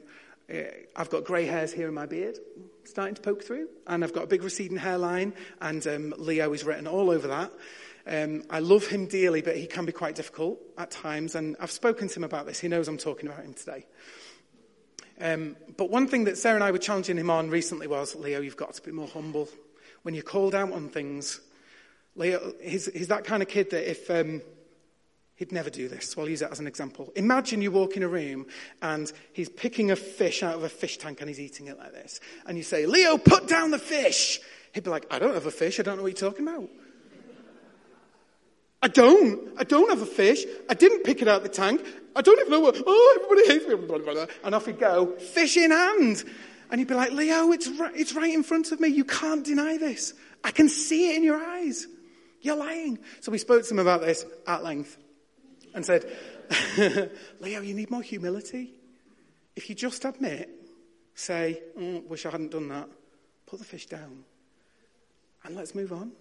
I've 0.95 1.09
got 1.09 1.23
grey 1.23 1.45
hairs 1.45 1.71
here 1.71 1.87
in 1.87 1.93
my 1.93 2.05
beard, 2.05 2.37
starting 2.83 3.15
to 3.15 3.21
poke 3.21 3.43
through, 3.43 3.69
and 3.87 4.03
I've 4.03 4.13
got 4.13 4.23
a 4.23 4.27
big 4.27 4.43
receding 4.43 4.77
hairline, 4.77 5.33
and 5.61 5.85
um, 5.87 6.13
Leo 6.17 6.53
is 6.53 6.63
written 6.63 6.87
all 6.87 7.09
over 7.09 7.27
that. 7.27 7.51
Um, 8.07 8.43
I 8.49 8.59
love 8.59 8.87
him 8.87 9.05
dearly, 9.05 9.41
but 9.41 9.55
he 9.55 9.67
can 9.67 9.85
be 9.85 9.91
quite 9.91 10.15
difficult 10.15 10.59
at 10.77 10.91
times, 10.91 11.35
and 11.35 11.55
I've 11.59 11.71
spoken 11.71 12.07
to 12.07 12.15
him 12.15 12.23
about 12.23 12.45
this. 12.45 12.59
He 12.59 12.67
knows 12.67 12.87
I'm 12.87 12.97
talking 12.97 13.27
about 13.27 13.43
him 13.43 13.53
today. 13.53 13.85
Um, 15.19 15.55
but 15.77 15.89
one 15.91 16.07
thing 16.07 16.23
that 16.23 16.37
Sarah 16.37 16.55
and 16.55 16.63
I 16.63 16.71
were 16.71 16.79
challenging 16.79 17.17
him 17.17 17.29
on 17.29 17.49
recently 17.49 17.87
was, 17.87 18.15
Leo, 18.15 18.41
you've 18.41 18.57
got 18.57 18.73
to 18.73 18.81
be 18.81 18.91
more 18.91 19.07
humble. 19.07 19.47
When 20.01 20.15
you're 20.15 20.23
called 20.23 20.55
out 20.55 20.71
on 20.71 20.89
things, 20.89 21.39
Leo, 22.15 22.53
he's, 22.61 22.87
he's 22.91 23.09
that 23.09 23.23
kind 23.23 23.43
of 23.43 23.47
kid 23.47 23.69
that 23.69 23.89
if 23.89 24.09
um, 24.09 24.41
he'd 25.41 25.51
never 25.51 25.71
do 25.71 25.87
this, 25.87 26.11
so 26.11 26.21
I'll 26.21 26.29
use 26.29 26.41
that 26.41 26.51
as 26.51 26.59
an 26.59 26.67
example. 26.67 27.11
Imagine 27.15 27.63
you 27.63 27.71
walk 27.71 27.97
in 27.97 28.03
a 28.03 28.07
room 28.07 28.45
and 28.83 29.11
he's 29.33 29.49
picking 29.49 29.89
a 29.89 29.95
fish 29.95 30.43
out 30.43 30.53
of 30.53 30.63
a 30.63 30.69
fish 30.69 30.99
tank 30.99 31.19
and 31.19 31.27
he's 31.27 31.39
eating 31.39 31.65
it 31.65 31.79
like 31.79 31.93
this. 31.93 32.19
And 32.45 32.59
you 32.59 32.63
say, 32.63 32.85
Leo, 32.85 33.17
put 33.17 33.47
down 33.47 33.71
the 33.71 33.79
fish. 33.79 34.39
He'd 34.71 34.83
be 34.83 34.91
like, 34.91 35.07
I 35.09 35.17
don't 35.17 35.33
have 35.33 35.47
a 35.47 35.51
fish. 35.51 35.79
I 35.79 35.83
don't 35.83 35.97
know 35.97 36.03
what 36.03 36.21
you're 36.21 36.29
talking 36.29 36.47
about. 36.47 36.69
I 38.83 38.87
don't. 38.87 39.51
I 39.57 39.63
don't 39.63 39.89
have 39.89 40.03
a 40.03 40.05
fish. 40.05 40.45
I 40.69 40.75
didn't 40.75 41.05
pick 41.05 41.23
it 41.23 41.27
out 41.27 41.37
of 41.37 41.43
the 41.43 41.49
tank. 41.49 41.83
I 42.15 42.21
don't 42.21 42.39
even 42.39 42.51
know 42.51 42.59
what, 42.59 42.79
oh, 42.85 43.19
everybody 43.23 43.51
hates 43.51 43.67
me. 43.67 43.83
Blah, 43.83 43.97
blah, 43.97 44.13
blah. 44.13 44.25
And 44.43 44.53
off 44.53 44.67
he'd 44.67 44.79
go, 44.79 45.07
fish 45.17 45.57
in 45.57 45.71
hand. 45.71 46.23
And 46.69 46.79
he'd 46.79 46.87
be 46.87 46.93
like, 46.93 47.13
Leo, 47.13 47.51
it's 47.51 47.67
right, 47.67 47.93
it's 47.95 48.13
right 48.13 48.31
in 48.31 48.43
front 48.43 48.71
of 48.71 48.79
me. 48.79 48.89
You 48.89 49.05
can't 49.05 49.43
deny 49.43 49.79
this. 49.79 50.13
I 50.43 50.51
can 50.51 50.69
see 50.69 51.09
it 51.09 51.15
in 51.15 51.23
your 51.23 51.43
eyes. 51.43 51.87
You're 52.41 52.57
lying. 52.57 52.99
So 53.21 53.31
we 53.31 53.39
spoke 53.39 53.63
to 53.63 53.73
him 53.73 53.79
about 53.79 54.01
this 54.01 54.23
at 54.45 54.63
length 54.63 54.97
and 55.74 55.86
said, 55.86 56.11
Leo, 57.39 57.61
you 57.61 57.74
need 57.74 57.89
more 57.91 58.01
humility. 58.01 58.72
If 59.55 59.69
you 59.69 59.76
just 59.76 60.05
admit, 60.05 60.49
say, 61.15 61.61
oh, 61.80 62.03
wish 62.07 62.26
I 62.26 62.32
hadn't 62.32 62.51
done 62.51 62.69
that, 62.69 62.89
put 63.45 63.59
the 63.59 63.65
fish 63.65 63.86
down 63.86 64.24
and 65.43 65.55
let's 65.55 65.76
move 65.76 65.91
on. 65.91 66.11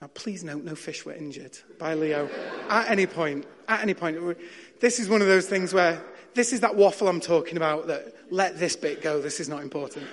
Now, 0.00 0.08
please 0.12 0.44
note, 0.44 0.64
no 0.64 0.74
fish 0.74 1.04
were 1.04 1.14
injured 1.14 1.56
by 1.78 1.94
Leo 1.94 2.28
at 2.68 2.90
any 2.90 3.06
point. 3.06 3.46
At 3.68 3.80
any 3.80 3.94
point. 3.94 4.18
This 4.80 4.98
is 4.98 5.08
one 5.08 5.22
of 5.22 5.28
those 5.28 5.46
things 5.46 5.72
where 5.72 6.02
this 6.34 6.52
is 6.52 6.60
that 6.60 6.74
waffle 6.74 7.08
I'm 7.08 7.20
talking 7.20 7.56
about 7.56 7.86
that 7.86 8.14
let 8.30 8.58
this 8.58 8.76
bit 8.76 9.02
go. 9.02 9.20
This 9.20 9.40
is 9.40 9.48
not 9.48 9.62
important. 9.62 10.06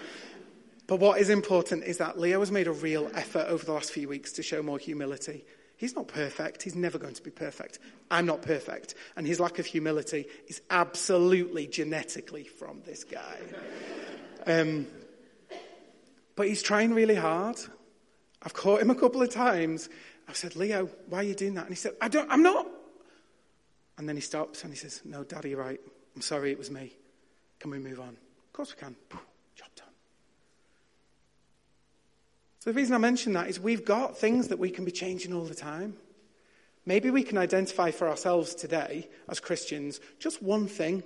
But 0.87 0.99
what 0.99 1.19
is 1.19 1.29
important 1.29 1.83
is 1.83 1.97
that 1.97 2.19
Leo 2.19 2.39
has 2.39 2.51
made 2.51 2.67
a 2.67 2.71
real 2.71 3.09
effort 3.15 3.47
over 3.47 3.65
the 3.65 3.73
last 3.73 3.91
few 3.91 4.07
weeks 4.07 4.31
to 4.33 4.43
show 4.43 4.61
more 4.61 4.77
humility. 4.77 5.45
He's 5.81 5.95
not 5.95 6.07
perfect. 6.07 6.61
He's 6.61 6.75
never 6.75 6.99
going 6.99 7.15
to 7.15 7.23
be 7.23 7.31
perfect. 7.31 7.79
I'm 8.11 8.27
not 8.27 8.43
perfect. 8.43 8.93
And 9.15 9.25
his 9.25 9.39
lack 9.39 9.57
of 9.57 9.65
humility 9.65 10.27
is 10.47 10.61
absolutely 10.69 11.65
genetically 11.65 12.43
from 12.43 12.83
this 12.85 13.03
guy. 13.03 13.39
Um, 14.45 14.85
but 16.35 16.47
he's 16.47 16.61
trying 16.61 16.93
really 16.93 17.15
hard. 17.15 17.57
I've 18.43 18.53
caught 18.53 18.79
him 18.79 18.91
a 18.91 18.95
couple 18.95 19.23
of 19.23 19.31
times. 19.31 19.89
I've 20.27 20.37
said, 20.37 20.55
Leo, 20.55 20.87
why 21.09 21.21
are 21.21 21.23
you 21.23 21.33
doing 21.33 21.55
that? 21.55 21.61
And 21.61 21.69
he 21.69 21.75
said, 21.75 21.93
I 21.99 22.09
don't, 22.09 22.29
I'm 22.29 22.43
not. 22.43 22.67
And 23.97 24.07
then 24.07 24.15
he 24.15 24.21
stops 24.21 24.63
and 24.63 24.71
he 24.71 24.77
says, 24.77 25.01
No, 25.03 25.23
Daddy, 25.23 25.49
you're 25.49 25.59
right. 25.59 25.81
I'm 26.15 26.21
sorry, 26.21 26.51
it 26.51 26.59
was 26.59 26.69
me. 26.69 26.95
Can 27.59 27.71
we 27.71 27.79
move 27.79 27.99
on? 27.99 28.09
Of 28.09 28.53
course 28.53 28.75
we 28.75 28.79
can. 28.79 28.95
Job 29.55 29.69
done. 29.75 29.87
So 32.61 32.69
the 32.69 32.75
reason 32.75 32.93
I 32.93 32.99
mention 32.99 33.33
that 33.33 33.47
is 33.47 33.59
we've 33.59 33.83
got 33.83 34.19
things 34.19 34.49
that 34.49 34.59
we 34.59 34.69
can 34.69 34.85
be 34.85 34.91
changing 34.91 35.33
all 35.33 35.45
the 35.45 35.55
time. 35.55 35.95
Maybe 36.85 37.09
we 37.09 37.23
can 37.23 37.39
identify 37.39 37.89
for 37.89 38.07
ourselves 38.07 38.53
today 38.53 39.09
as 39.27 39.39
Christians 39.39 39.99
just 40.19 40.43
one 40.43 40.67
thing, 40.67 41.01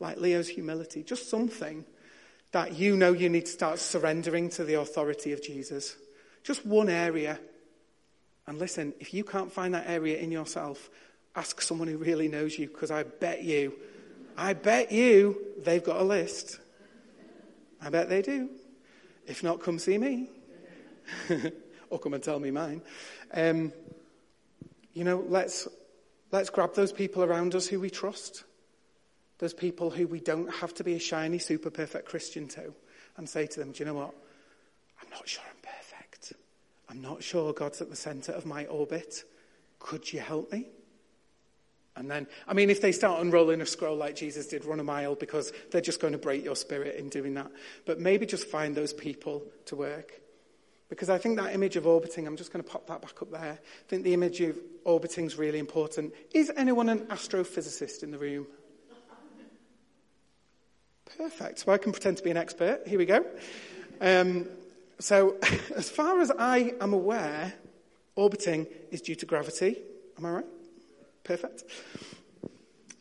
like 0.00 0.16
Leo's 0.16 0.48
humility, 0.48 1.04
just 1.04 1.30
something 1.30 1.84
that 2.50 2.74
you 2.74 2.96
know 2.96 3.12
you 3.12 3.28
need 3.28 3.46
to 3.46 3.52
start 3.52 3.78
surrendering 3.78 4.50
to 4.50 4.64
the 4.64 4.74
authority 4.74 5.32
of 5.32 5.40
Jesus. 5.40 5.96
Just 6.42 6.66
one 6.66 6.88
area. 6.88 7.38
And 8.48 8.58
listen, 8.58 8.92
if 8.98 9.14
you 9.14 9.22
can't 9.22 9.52
find 9.52 9.74
that 9.74 9.88
area 9.88 10.18
in 10.18 10.32
yourself, 10.32 10.90
ask 11.36 11.60
someone 11.60 11.86
who 11.86 11.98
really 11.98 12.26
knows 12.26 12.58
you, 12.58 12.66
because 12.66 12.90
I 12.90 13.04
bet 13.04 13.44
you, 13.44 13.72
I 14.36 14.52
bet 14.52 14.90
you 14.90 15.38
they've 15.58 15.84
got 15.84 16.00
a 16.00 16.04
list. 16.04 16.58
I 17.80 17.88
bet 17.88 18.08
they 18.08 18.22
do. 18.22 18.50
If 19.28 19.44
not, 19.44 19.62
come 19.62 19.78
see 19.78 19.96
me. 19.96 20.30
or 21.90 21.98
come 21.98 22.14
and 22.14 22.22
tell 22.22 22.38
me 22.38 22.50
mine. 22.50 22.82
Um, 23.32 23.72
you 24.94 25.04
know, 25.04 25.24
let's, 25.28 25.68
let's 26.32 26.50
grab 26.50 26.74
those 26.74 26.92
people 26.92 27.22
around 27.22 27.54
us 27.54 27.66
who 27.66 27.80
we 27.80 27.90
trust. 27.90 28.44
Those 29.38 29.54
people 29.54 29.90
who 29.90 30.06
we 30.06 30.20
don't 30.20 30.52
have 30.54 30.74
to 30.74 30.84
be 30.84 30.94
a 30.94 30.98
shiny, 30.98 31.38
super 31.38 31.70
perfect 31.70 32.08
Christian 32.08 32.48
to, 32.48 32.74
and 33.16 33.28
say 33.28 33.46
to 33.46 33.60
them, 33.60 33.72
Do 33.72 33.78
you 33.78 33.84
know 33.84 33.94
what? 33.94 34.14
I'm 35.00 35.08
not 35.10 35.28
sure 35.28 35.44
I'm 35.48 35.62
perfect. 35.62 36.32
I'm 36.88 37.00
not 37.00 37.22
sure 37.22 37.52
God's 37.52 37.80
at 37.80 37.90
the 37.90 37.96
center 37.96 38.32
of 38.32 38.46
my 38.46 38.66
orbit. 38.66 39.22
Could 39.78 40.12
you 40.12 40.20
help 40.20 40.52
me? 40.52 40.66
And 41.94 42.10
then, 42.10 42.28
I 42.46 42.54
mean, 42.54 42.70
if 42.70 42.80
they 42.80 42.92
start 42.92 43.20
unrolling 43.20 43.60
a 43.60 43.66
scroll 43.66 43.96
like 43.96 44.14
Jesus 44.14 44.46
did, 44.46 44.64
run 44.64 44.78
a 44.78 44.84
mile 44.84 45.16
because 45.16 45.52
they're 45.70 45.80
just 45.80 46.00
going 46.00 46.12
to 46.12 46.18
break 46.18 46.44
your 46.44 46.54
spirit 46.54 46.94
in 46.94 47.08
doing 47.08 47.34
that. 47.34 47.50
But 47.86 47.98
maybe 47.98 48.24
just 48.24 48.46
find 48.46 48.74
those 48.74 48.92
people 48.92 49.42
to 49.66 49.76
work. 49.76 50.12
Because 50.88 51.10
I 51.10 51.18
think 51.18 51.36
that 51.38 51.54
image 51.54 51.76
of 51.76 51.86
orbiting, 51.86 52.26
I'm 52.26 52.36
just 52.36 52.52
going 52.52 52.64
to 52.64 52.70
pop 52.70 52.86
that 52.86 53.02
back 53.02 53.20
up 53.20 53.30
there. 53.30 53.58
I 53.60 53.88
think 53.88 54.04
the 54.04 54.14
image 54.14 54.40
of 54.40 54.58
orbiting 54.84 55.26
is 55.26 55.36
really 55.36 55.58
important. 55.58 56.14
Is 56.32 56.50
anyone 56.56 56.88
an 56.88 57.00
astrophysicist 57.06 58.02
in 58.02 58.10
the 58.10 58.18
room? 58.18 58.46
Perfect. 61.16 61.58
So 61.60 61.72
I 61.72 61.78
can 61.78 61.92
pretend 61.92 62.16
to 62.18 62.22
be 62.22 62.30
an 62.30 62.36
expert. 62.36 62.86
Here 62.86 62.98
we 62.98 63.06
go. 63.06 63.24
Um, 64.00 64.46
so, 64.98 65.36
as 65.76 65.90
far 65.90 66.20
as 66.20 66.30
I 66.30 66.74
am 66.80 66.92
aware, 66.92 67.52
orbiting 68.16 68.66
is 68.90 69.00
due 69.00 69.14
to 69.16 69.26
gravity. 69.26 69.76
Am 70.16 70.26
I 70.26 70.30
right? 70.30 70.46
Perfect. 71.24 71.64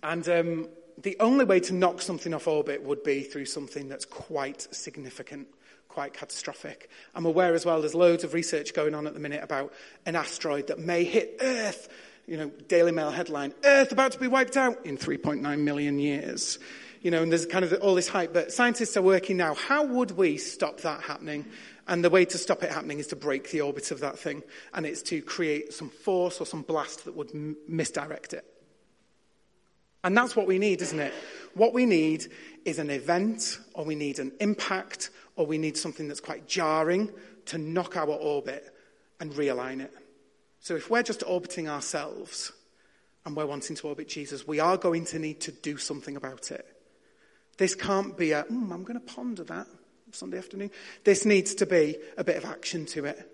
And 0.04 0.28
um, 0.30 0.68
the 1.02 1.18
only 1.20 1.46
way 1.46 1.60
to 1.62 1.74
knock 1.74 2.02
something 2.02 2.34
off 2.34 2.48
orbit 2.48 2.84
would 2.84 3.04
be 3.04 3.22
through 3.22 3.46
something 3.46 3.88
that's 3.88 4.06
quite 4.06 4.68
significant, 4.72 5.48
quite 5.88 6.14
catastrophic. 6.14 6.90
I'm 7.16 7.26
aware 7.26 7.54
as 7.54 7.66
well 7.66 7.80
there's 7.80 7.96
loads 7.96 8.24
of 8.24 8.34
research 8.34 8.74
going 8.74 8.94
on 8.94 9.08
at 9.08 9.14
the 9.14 9.20
minute 9.20 9.44
about 9.44 9.74
an 10.06 10.16
asteroid 10.16 10.68
that 10.68 10.80
may 10.80 11.04
hit 11.04 11.38
Earth. 11.42 11.90
You 12.26 12.38
know, 12.38 12.52
Daily 12.68 12.92
Mail 12.92 13.10
headline 13.10 13.54
Earth 13.64 13.92
about 13.92 14.12
to 14.12 14.20
be 14.20 14.28
wiped 14.28 14.58
out 14.58 14.86
in 14.86 14.98
3.9 14.98 15.60
million 15.60 15.98
years. 15.98 16.60
You 17.02 17.12
know, 17.12 17.22
and 17.22 17.32
there's 17.32 17.46
kind 17.46 17.64
of 17.64 17.74
all 17.74 17.96
this 17.96 18.08
hype, 18.08 18.34
but 18.34 18.52
scientists 18.52 18.98
are 18.98 19.02
working 19.02 19.38
now. 19.38 19.54
How 19.54 19.86
would 19.86 20.12
we 20.12 20.38
stop 20.38 20.82
that 20.82 21.02
happening? 21.02 21.46
And 21.88 22.04
the 22.04 22.10
way 22.10 22.26
to 22.26 22.38
stop 22.38 22.64
it 22.64 22.72
happening 22.72 23.00
is 23.00 23.08
to 23.08 23.16
break 23.16 23.50
the 23.52 23.62
orbit 23.62 23.92
of 23.92 24.02
that 24.02 24.20
thing, 24.20 24.44
and 24.74 24.86
it's 24.86 25.02
to 25.04 25.22
create 25.22 25.74
some 25.74 25.90
force 25.90 26.42
or 26.42 26.46
some 26.46 26.64
blast 26.64 27.06
that 27.06 27.16
would 27.16 27.30
m- 27.34 27.56
misdirect 27.68 28.34
it. 28.34 28.46
And 30.04 30.16
that's 30.16 30.36
what 30.36 30.48
we 30.48 30.60
need, 30.60 30.82
isn't 30.82 31.00
it? 31.00 31.14
What 31.54 31.74
we 31.74 31.86
need 31.86 32.28
is 32.66 32.80
an 32.80 32.90
event, 32.90 33.60
or 33.74 33.86
we 33.86 33.96
need 33.96 34.20
an 34.20 34.32
impact, 34.40 35.10
or 35.38 35.46
we 35.46 35.58
need 35.58 35.78
something 35.78 36.08
that's 36.08 36.20
quite 36.20 36.48
jarring 36.48 37.10
to 37.46 37.58
knock 37.58 37.96
our 37.96 38.10
orbit 38.10 38.76
and 39.22 39.32
realign 39.34 39.80
it. 39.80 39.94
So 40.60 40.76
if 40.76 40.90
we're 40.90 41.04
just 41.04 41.24
orbiting 41.26 41.70
ourselves 41.70 42.52
and 43.26 43.36
we're 43.36 43.46
wanting 43.46 43.76
to 43.78 43.88
orbit 43.88 44.10
Jesus, 44.10 44.46
we 44.46 44.60
are 44.60 44.78
going 44.78 45.06
to 45.06 45.20
need 45.20 45.40
to 45.42 45.52
do 45.52 45.78
something 45.78 46.18
about 46.18 46.52
it. 46.52 46.66
This 47.58 47.76
can't 47.76 48.18
be 48.18 48.32
a, 48.32 48.44
mm, 48.44 48.72
I'm 48.72 48.84
going 48.84 49.00
to 49.00 49.14
ponder 49.14 49.44
that 49.46 49.68
Sunday 50.12 50.38
afternoon. 50.38 50.72
This 51.04 51.26
needs 51.26 51.56
to 51.56 51.66
be 51.66 51.98
a 52.18 52.24
bit 52.24 52.38
of 52.38 52.46
action 52.46 52.86
to 52.88 53.06
it. 53.06 53.32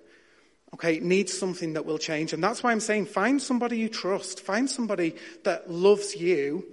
Okay, 0.73 0.95
it 0.95 1.03
needs 1.03 1.37
something 1.37 1.73
that 1.73 1.85
will 1.85 1.99
change. 1.99 2.33
And 2.33 2.43
that's 2.43 2.63
why 2.63 2.71
I'm 2.71 2.79
saying 2.79 3.05
find 3.05 3.41
somebody 3.41 3.77
you 3.77 3.89
trust. 3.89 4.41
Find 4.41 4.69
somebody 4.69 5.15
that 5.43 5.69
loves 5.69 6.15
you 6.15 6.65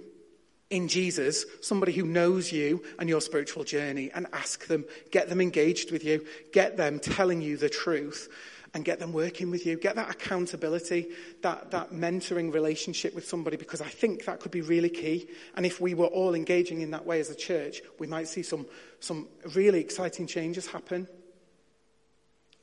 in 0.71 0.87
Jesus, 0.87 1.45
somebody 1.61 1.91
who 1.91 2.03
knows 2.03 2.51
you 2.51 2.83
and 2.97 3.07
your 3.07 3.21
spiritual 3.21 3.63
journey, 3.63 4.09
and 4.13 4.25
ask 4.33 4.65
them, 4.67 4.85
get 5.11 5.29
them 5.29 5.41
engaged 5.41 5.91
with 5.91 6.03
you, 6.03 6.25
get 6.51 6.77
them 6.77 6.99
telling 6.99 7.41
you 7.41 7.57
the 7.57 7.69
truth, 7.69 8.29
and 8.73 8.85
get 8.85 8.99
them 8.99 9.11
working 9.11 9.51
with 9.51 9.65
you. 9.65 9.75
Get 9.75 9.97
that 9.97 10.09
accountability, 10.09 11.07
that, 11.41 11.71
that 11.71 11.91
mentoring 11.91 12.53
relationship 12.53 13.13
with 13.13 13.27
somebody, 13.27 13.57
because 13.57 13.81
I 13.81 13.89
think 13.89 14.23
that 14.25 14.39
could 14.39 14.51
be 14.51 14.61
really 14.61 14.89
key. 14.89 15.27
And 15.55 15.65
if 15.65 15.81
we 15.81 15.93
were 15.93 16.05
all 16.05 16.33
engaging 16.33 16.79
in 16.79 16.91
that 16.91 17.05
way 17.05 17.19
as 17.19 17.29
a 17.29 17.35
church, 17.35 17.81
we 17.99 18.07
might 18.07 18.29
see 18.29 18.43
some, 18.43 18.65
some 19.01 19.27
really 19.55 19.81
exciting 19.81 20.25
changes 20.25 20.67
happen. 20.67 21.07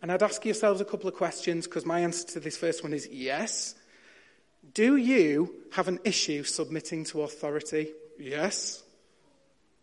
And 0.00 0.10
I'd 0.10 0.22
ask 0.22 0.42
yourselves 0.46 0.80
a 0.80 0.86
couple 0.86 1.08
of 1.08 1.14
questions, 1.14 1.66
because 1.66 1.84
my 1.84 2.00
answer 2.00 2.26
to 2.28 2.40
this 2.40 2.56
first 2.56 2.82
one 2.82 2.94
is 2.94 3.06
yes. 3.12 3.74
Do 4.74 4.96
you 4.96 5.54
have 5.72 5.88
an 5.88 6.00
issue 6.04 6.42
submitting 6.42 7.04
to 7.06 7.22
authority? 7.22 7.92
Yes. 8.18 8.82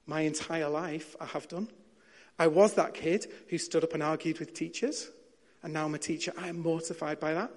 My 0.06 0.22
entire 0.22 0.70
life, 0.70 1.16
I 1.20 1.26
have 1.26 1.48
done. 1.48 1.70
I 2.38 2.48
was 2.48 2.74
that 2.74 2.94
kid 2.94 3.28
who 3.50 3.58
stood 3.58 3.84
up 3.84 3.94
and 3.94 4.04
argued 4.04 4.40
with 4.40 4.54
teachers 4.54 5.10
and 5.66 5.74
now 5.74 5.86
I'm 5.86 5.96
a 5.96 5.98
teacher. 5.98 6.32
I 6.38 6.48
am 6.48 6.60
mortified 6.60 7.20
by 7.20 7.34
that. 7.34 7.52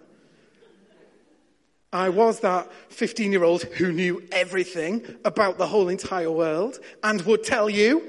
I 1.92 2.08
was 2.08 2.40
that 2.40 2.72
15 2.88 3.32
year 3.32 3.44
old 3.44 3.64
who 3.64 3.92
knew 3.92 4.26
everything 4.32 5.04
about 5.26 5.58
the 5.58 5.66
whole 5.66 5.88
entire 5.90 6.30
world 6.30 6.78
and 7.02 7.20
would 7.22 7.44
tell 7.44 7.68
you. 7.68 8.02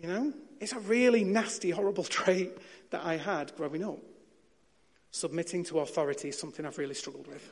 You 0.00 0.08
know, 0.08 0.32
it's 0.60 0.72
a 0.72 0.78
really 0.78 1.24
nasty, 1.24 1.70
horrible 1.70 2.04
trait 2.18 2.56
that 2.90 3.04
I 3.04 3.16
had 3.16 3.54
growing 3.56 3.84
up. 3.84 3.98
Submitting 5.12 5.64
to 5.64 5.80
authority 5.80 6.28
is 6.28 6.38
something 6.38 6.64
I've 6.64 6.78
really 6.78 6.94
struggled 6.94 7.26
with. 7.26 7.50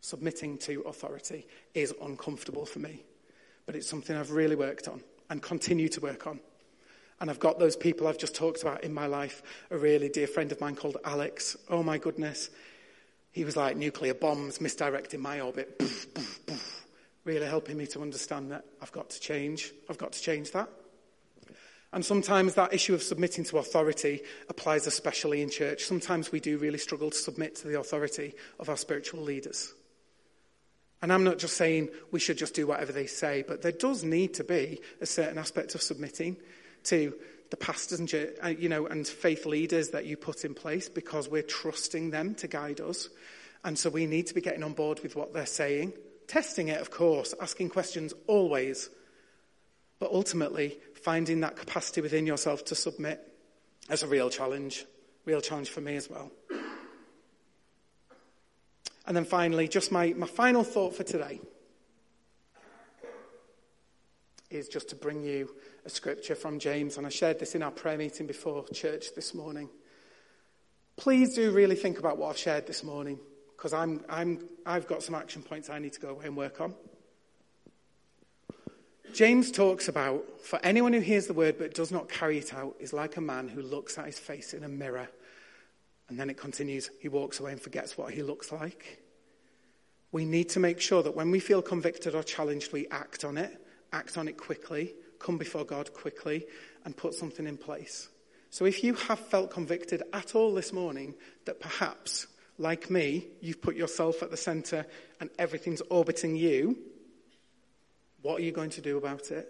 Submitting 0.00 0.58
to 0.58 0.82
authority 0.82 1.46
is 1.74 1.94
uncomfortable 2.02 2.66
for 2.66 2.80
me, 2.80 3.04
but 3.66 3.76
it's 3.76 3.88
something 3.88 4.16
I've 4.16 4.32
really 4.32 4.56
worked 4.56 4.88
on 4.88 5.00
and 5.30 5.40
continue 5.40 5.88
to 5.88 6.00
work 6.00 6.26
on. 6.26 6.40
And 7.20 7.30
I've 7.30 7.38
got 7.38 7.60
those 7.60 7.76
people 7.76 8.08
I've 8.08 8.18
just 8.18 8.34
talked 8.34 8.62
about 8.62 8.82
in 8.82 8.92
my 8.92 9.06
life. 9.06 9.42
A 9.70 9.78
really 9.78 10.08
dear 10.08 10.26
friend 10.26 10.50
of 10.50 10.60
mine 10.60 10.74
called 10.74 10.96
Alex. 11.04 11.56
Oh 11.70 11.82
my 11.82 11.96
goodness. 11.96 12.50
He 13.30 13.44
was 13.44 13.56
like 13.56 13.76
nuclear 13.76 14.12
bombs 14.12 14.60
misdirecting 14.60 15.20
my 15.20 15.40
orbit. 15.40 15.80
Really 17.24 17.46
helping 17.46 17.76
me 17.76 17.86
to 17.86 18.02
understand 18.02 18.50
that 18.50 18.64
I've 18.82 18.90
got 18.90 19.10
to 19.10 19.20
change. 19.20 19.72
I've 19.88 19.98
got 19.98 20.12
to 20.12 20.20
change 20.20 20.50
that. 20.50 20.68
And 21.92 22.04
sometimes 22.04 22.54
that 22.54 22.72
issue 22.72 22.94
of 22.94 23.02
submitting 23.02 23.44
to 23.44 23.58
authority 23.58 24.22
applies 24.48 24.86
especially 24.86 25.42
in 25.42 25.50
church. 25.50 25.84
Sometimes 25.84 26.32
we 26.32 26.40
do 26.40 26.56
really 26.56 26.78
struggle 26.78 27.10
to 27.10 27.16
submit 27.16 27.56
to 27.56 27.68
the 27.68 27.78
authority 27.78 28.34
of 28.58 28.70
our 28.70 28.78
spiritual 28.78 29.20
leaders. 29.20 29.74
And 31.02 31.12
I'm 31.12 31.24
not 31.24 31.38
just 31.38 31.56
saying 31.56 31.90
we 32.12 32.20
should 32.20 32.38
just 32.38 32.54
do 32.54 32.66
whatever 32.66 32.92
they 32.92 33.06
say, 33.06 33.44
but 33.46 33.60
there 33.60 33.72
does 33.72 34.04
need 34.04 34.34
to 34.34 34.44
be 34.44 34.80
a 35.00 35.06
certain 35.06 35.36
aspect 35.36 35.74
of 35.74 35.82
submitting 35.82 36.36
to 36.84 37.12
the 37.50 37.56
pastors 37.56 38.00
and, 38.00 38.14
uh, 38.42 38.48
you 38.48 38.68
know, 38.68 38.86
and 38.86 39.06
faith 39.06 39.44
leaders 39.44 39.90
that 39.90 40.06
you 40.06 40.16
put 40.16 40.44
in 40.44 40.54
place 40.54 40.88
because 40.88 41.28
we're 41.28 41.42
trusting 41.42 42.10
them 42.10 42.34
to 42.36 42.48
guide 42.48 42.80
us. 42.80 43.10
And 43.64 43.78
so 43.78 43.90
we 43.90 44.06
need 44.06 44.28
to 44.28 44.34
be 44.34 44.40
getting 44.40 44.62
on 44.62 44.72
board 44.72 45.00
with 45.00 45.14
what 45.14 45.34
they're 45.34 45.44
saying, 45.44 45.92
testing 46.28 46.68
it, 46.68 46.80
of 46.80 46.90
course, 46.90 47.34
asking 47.40 47.68
questions 47.68 48.14
always, 48.26 48.88
but 49.98 50.10
ultimately 50.10 50.78
finding 51.02 51.40
that 51.40 51.56
capacity 51.56 52.00
within 52.00 52.26
yourself 52.26 52.64
to 52.66 52.74
submit 52.74 53.20
as 53.88 54.02
a 54.02 54.06
real 54.06 54.30
challenge, 54.30 54.84
real 55.24 55.40
challenge 55.40 55.70
for 55.70 55.80
me 55.80 55.96
as 55.96 56.08
well. 56.08 56.30
And 59.06 59.16
then 59.16 59.24
finally, 59.24 59.66
just 59.66 59.90
my, 59.90 60.12
my 60.16 60.26
final 60.26 60.62
thought 60.62 60.94
for 60.94 61.02
today 61.02 61.40
is 64.48 64.68
just 64.68 64.90
to 64.90 64.96
bring 64.96 65.24
you 65.24 65.52
a 65.84 65.90
scripture 65.90 66.36
from 66.36 66.58
James, 66.58 66.98
and 66.98 67.06
I 67.06 67.10
shared 67.10 67.40
this 67.40 67.54
in 67.54 67.62
our 67.62 67.70
prayer 67.72 67.98
meeting 67.98 68.26
before 68.26 68.64
church 68.68 69.14
this 69.16 69.34
morning. 69.34 69.68
Please 70.96 71.34
do 71.34 71.50
really 71.50 71.74
think 71.74 71.98
about 71.98 72.18
what 72.18 72.28
I've 72.28 72.38
shared 72.38 72.66
this 72.66 72.84
morning, 72.84 73.18
because 73.56 73.72
I'm, 73.72 74.04
I'm, 74.08 74.46
I've 74.64 74.86
got 74.86 75.02
some 75.02 75.16
action 75.16 75.42
points 75.42 75.68
I 75.68 75.78
need 75.80 75.94
to 75.94 76.00
go 76.00 76.10
away 76.10 76.26
and 76.26 76.36
work 76.36 76.60
on. 76.60 76.74
James 79.12 79.50
talks 79.50 79.88
about, 79.88 80.24
for 80.40 80.58
anyone 80.62 80.92
who 80.92 81.00
hears 81.00 81.26
the 81.26 81.34
word 81.34 81.56
but 81.58 81.74
does 81.74 81.92
not 81.92 82.08
carry 82.08 82.38
it 82.38 82.54
out, 82.54 82.76
is 82.80 82.92
like 82.92 83.16
a 83.16 83.20
man 83.20 83.48
who 83.48 83.62
looks 83.62 83.98
at 83.98 84.06
his 84.06 84.18
face 84.18 84.54
in 84.54 84.64
a 84.64 84.68
mirror. 84.68 85.08
And 86.08 86.18
then 86.18 86.30
it 86.30 86.36
continues, 86.36 86.90
he 87.00 87.08
walks 87.08 87.40
away 87.40 87.52
and 87.52 87.60
forgets 87.60 87.96
what 87.96 88.12
he 88.12 88.22
looks 88.22 88.52
like. 88.52 89.02
We 90.12 90.24
need 90.24 90.50
to 90.50 90.60
make 90.60 90.80
sure 90.80 91.02
that 91.02 91.16
when 91.16 91.30
we 91.30 91.40
feel 91.40 91.62
convicted 91.62 92.14
or 92.14 92.22
challenged, 92.22 92.72
we 92.72 92.86
act 92.90 93.24
on 93.24 93.38
it, 93.38 93.64
act 93.92 94.18
on 94.18 94.28
it 94.28 94.36
quickly, 94.36 94.94
come 95.18 95.38
before 95.38 95.64
God 95.64 95.92
quickly 95.94 96.46
and 96.84 96.96
put 96.96 97.14
something 97.14 97.46
in 97.46 97.56
place. 97.56 98.08
So 98.50 98.66
if 98.66 98.84
you 98.84 98.94
have 98.94 99.18
felt 99.18 99.50
convicted 99.50 100.02
at 100.12 100.34
all 100.34 100.52
this 100.52 100.72
morning 100.72 101.14
that 101.46 101.60
perhaps, 101.60 102.26
like 102.58 102.90
me, 102.90 103.28
you've 103.40 103.62
put 103.62 103.76
yourself 103.76 104.22
at 104.22 104.30
the 104.30 104.36
center 104.36 104.84
and 105.20 105.30
everything's 105.38 105.80
orbiting 105.82 106.36
you, 106.36 106.76
what 108.22 108.40
are 108.40 108.42
you 108.42 108.52
going 108.52 108.70
to 108.70 108.80
do 108.80 108.96
about 108.96 109.30
it? 109.30 109.48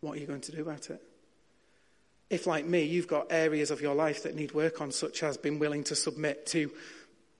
What 0.00 0.16
are 0.16 0.20
you 0.20 0.26
going 0.26 0.42
to 0.42 0.52
do 0.52 0.60
about 0.60 0.90
it? 0.90 1.02
If, 2.28 2.46
like 2.46 2.66
me, 2.66 2.82
you've 2.82 3.08
got 3.08 3.28
areas 3.30 3.70
of 3.70 3.80
your 3.80 3.94
life 3.94 4.24
that 4.24 4.34
need 4.34 4.52
work 4.52 4.80
on, 4.80 4.92
such 4.92 5.22
as 5.22 5.36
being 5.36 5.58
willing 5.58 5.84
to 5.84 5.94
submit 5.94 6.46
to 6.46 6.70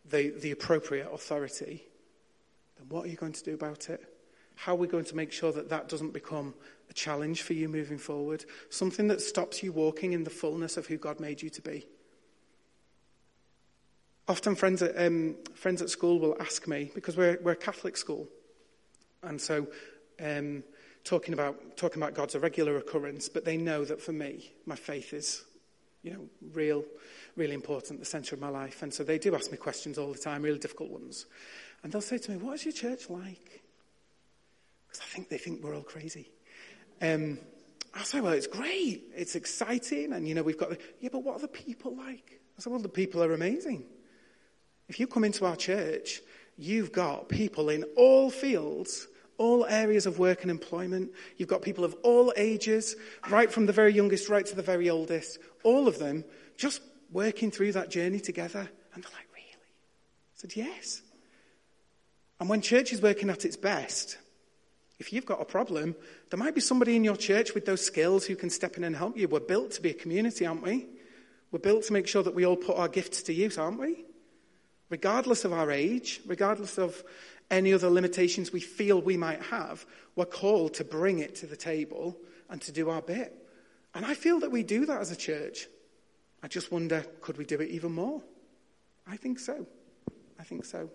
the, 0.08 0.30
the 0.30 0.50
appropriate 0.50 1.08
authority, 1.12 1.84
then 2.78 2.88
what 2.88 3.04
are 3.04 3.08
you 3.08 3.16
going 3.16 3.32
to 3.32 3.44
do 3.44 3.54
about 3.54 3.90
it? 3.90 4.02
How 4.56 4.72
are 4.72 4.78
we 4.78 4.86
going 4.86 5.04
to 5.06 5.16
make 5.16 5.32
sure 5.32 5.52
that 5.52 5.70
that 5.70 5.88
doesn't 5.88 6.12
become 6.12 6.54
a 6.88 6.92
challenge 6.92 7.42
for 7.42 7.54
you 7.54 7.68
moving 7.68 7.98
forward? 7.98 8.44
Something 8.70 9.08
that 9.08 9.20
stops 9.20 9.62
you 9.62 9.72
walking 9.72 10.12
in 10.12 10.24
the 10.24 10.30
fullness 10.30 10.76
of 10.76 10.86
who 10.86 10.96
God 10.96 11.18
made 11.18 11.42
you 11.42 11.50
to 11.50 11.62
be. 11.62 11.86
Often, 14.26 14.54
friends 14.56 14.82
at, 14.82 14.96
um, 14.96 15.36
friends 15.54 15.82
at 15.82 15.90
school 15.90 16.18
will 16.18 16.36
ask 16.40 16.66
me, 16.66 16.90
because 16.94 17.16
we're, 17.16 17.38
we're 17.42 17.52
a 17.52 17.56
Catholic 17.56 17.96
school, 17.96 18.28
and 19.22 19.40
so 19.40 19.66
um, 20.20 20.62
talking, 21.04 21.34
about, 21.34 21.76
talking 21.76 22.02
about 22.02 22.14
God's 22.14 22.34
a 22.34 22.40
regular 22.40 22.76
occurrence, 22.76 23.28
but 23.28 23.44
they 23.44 23.56
know 23.56 23.84
that 23.84 24.00
for 24.00 24.12
me, 24.12 24.52
my 24.66 24.76
faith 24.76 25.12
is 25.12 25.44
you 26.04 26.12
know, 26.12 26.28
real, 26.52 26.84
really 27.34 27.54
important, 27.54 27.98
the 27.98 28.06
centre 28.06 28.34
of 28.34 28.40
my 28.40 28.48
life. 28.48 28.82
And 28.82 28.92
so 28.92 29.02
they 29.02 29.18
do 29.18 29.34
ask 29.34 29.50
me 29.50 29.56
questions 29.56 29.98
all 29.98 30.12
the 30.12 30.18
time, 30.18 30.42
really 30.42 30.58
difficult 30.58 30.90
ones. 30.90 31.26
And 31.82 31.90
they'll 31.90 32.02
say 32.02 32.18
to 32.18 32.30
me, 32.30 32.36
What 32.36 32.54
is 32.54 32.64
your 32.64 32.72
church 32.72 33.08
like? 33.08 33.62
Because 34.86 35.00
I 35.00 35.06
think 35.06 35.30
they 35.30 35.38
think 35.38 35.64
we're 35.64 35.74
all 35.74 35.82
crazy. 35.82 36.30
Um, 37.00 37.38
I'll 37.94 38.04
say, 38.04 38.20
Well, 38.20 38.34
it's 38.34 38.46
great. 38.46 39.04
It's 39.16 39.34
exciting. 39.34 40.12
And, 40.12 40.28
you 40.28 40.34
know, 40.34 40.42
we've 40.42 40.58
got 40.58 40.70
the, 40.70 40.78
yeah, 41.00 41.08
but 41.10 41.20
what 41.20 41.36
are 41.36 41.40
the 41.40 41.48
people 41.48 41.96
like? 41.96 42.40
I 42.58 42.60
said, 42.60 42.70
Well, 42.70 42.80
the 42.80 42.88
people 42.88 43.22
are 43.22 43.32
amazing. 43.32 43.84
If 44.88 45.00
you 45.00 45.06
come 45.06 45.24
into 45.24 45.46
our 45.46 45.56
church, 45.56 46.20
you've 46.56 46.92
got 46.92 47.28
people 47.28 47.68
in 47.68 47.84
all 47.96 48.30
fields 48.30 49.06
all 49.38 49.66
areas 49.66 50.06
of 50.06 50.18
work 50.18 50.42
and 50.42 50.50
employment. 50.50 51.10
You've 51.36 51.48
got 51.48 51.62
people 51.62 51.84
of 51.84 51.94
all 52.02 52.32
ages, 52.36 52.96
right 53.28 53.50
from 53.50 53.66
the 53.66 53.72
very 53.72 53.92
youngest 53.92 54.28
right 54.28 54.46
to 54.46 54.56
the 54.56 54.62
very 54.62 54.90
oldest, 54.90 55.38
all 55.62 55.88
of 55.88 55.98
them 55.98 56.24
just 56.56 56.80
working 57.10 57.50
through 57.50 57.72
that 57.72 57.90
journey 57.90 58.20
together. 58.20 58.68
And 58.94 59.02
they're 59.02 59.12
like, 59.12 59.28
really? 59.34 59.46
I 59.46 60.34
said, 60.34 60.56
yes. 60.56 61.02
And 62.40 62.48
when 62.48 62.60
church 62.60 62.92
is 62.92 63.02
working 63.02 63.30
at 63.30 63.44
its 63.44 63.56
best, 63.56 64.18
if 64.98 65.12
you've 65.12 65.26
got 65.26 65.40
a 65.40 65.44
problem, 65.44 65.96
there 66.30 66.38
might 66.38 66.54
be 66.54 66.60
somebody 66.60 66.94
in 66.94 67.04
your 67.04 67.16
church 67.16 67.54
with 67.54 67.66
those 67.66 67.84
skills 67.84 68.24
who 68.24 68.36
can 68.36 68.50
step 68.50 68.76
in 68.76 68.84
and 68.84 68.94
help 68.94 69.16
you. 69.16 69.26
We're 69.26 69.40
built 69.40 69.72
to 69.72 69.82
be 69.82 69.90
a 69.90 69.94
community, 69.94 70.46
aren't 70.46 70.62
we? 70.62 70.86
We're 71.50 71.58
built 71.58 71.84
to 71.84 71.92
make 71.92 72.06
sure 72.06 72.22
that 72.22 72.34
we 72.34 72.46
all 72.46 72.56
put 72.56 72.76
our 72.76 72.88
gifts 72.88 73.22
to 73.24 73.32
use, 73.32 73.58
aren't 73.58 73.80
we? 73.80 74.04
Regardless 74.90 75.44
of 75.44 75.52
our 75.52 75.70
age, 75.70 76.20
regardless 76.26 76.78
of 76.78 77.02
any 77.50 77.72
other 77.72 77.90
limitations 77.90 78.52
we 78.52 78.60
feel 78.60 79.00
we 79.00 79.16
might 79.16 79.42
have, 79.42 79.86
we're 80.16 80.24
called 80.24 80.74
to 80.74 80.84
bring 80.84 81.18
it 81.18 81.34
to 81.36 81.46
the 81.46 81.56
table 81.56 82.16
and 82.50 82.60
to 82.62 82.72
do 82.72 82.90
our 82.90 83.02
bit. 83.02 83.34
And 83.94 84.04
I 84.04 84.14
feel 84.14 84.40
that 84.40 84.50
we 84.50 84.62
do 84.62 84.86
that 84.86 85.00
as 85.00 85.10
a 85.10 85.16
church. 85.16 85.66
I 86.42 86.48
just 86.48 86.70
wonder, 86.70 87.04
could 87.20 87.38
we 87.38 87.44
do 87.44 87.60
it 87.60 87.70
even 87.70 87.92
more? 87.92 88.22
I 89.06 89.16
think 89.16 89.38
so. 89.38 89.66
I 90.38 90.42
think 90.42 90.64
so. 90.64 90.90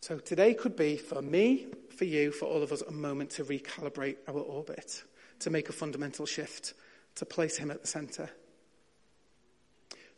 So 0.00 0.18
today 0.18 0.54
could 0.54 0.76
be 0.76 0.96
for 0.96 1.20
me, 1.20 1.66
for 1.94 2.04
you, 2.04 2.32
for 2.32 2.46
all 2.46 2.62
of 2.62 2.72
us, 2.72 2.80
a 2.80 2.90
moment 2.90 3.30
to 3.30 3.44
recalibrate 3.44 4.16
our 4.26 4.38
orbit, 4.38 5.02
to 5.40 5.50
make 5.50 5.68
a 5.68 5.72
fundamental 5.72 6.24
shift, 6.24 6.72
to 7.16 7.26
place 7.26 7.58
Him 7.58 7.70
at 7.70 7.82
the 7.82 7.86
centre. 7.86 8.30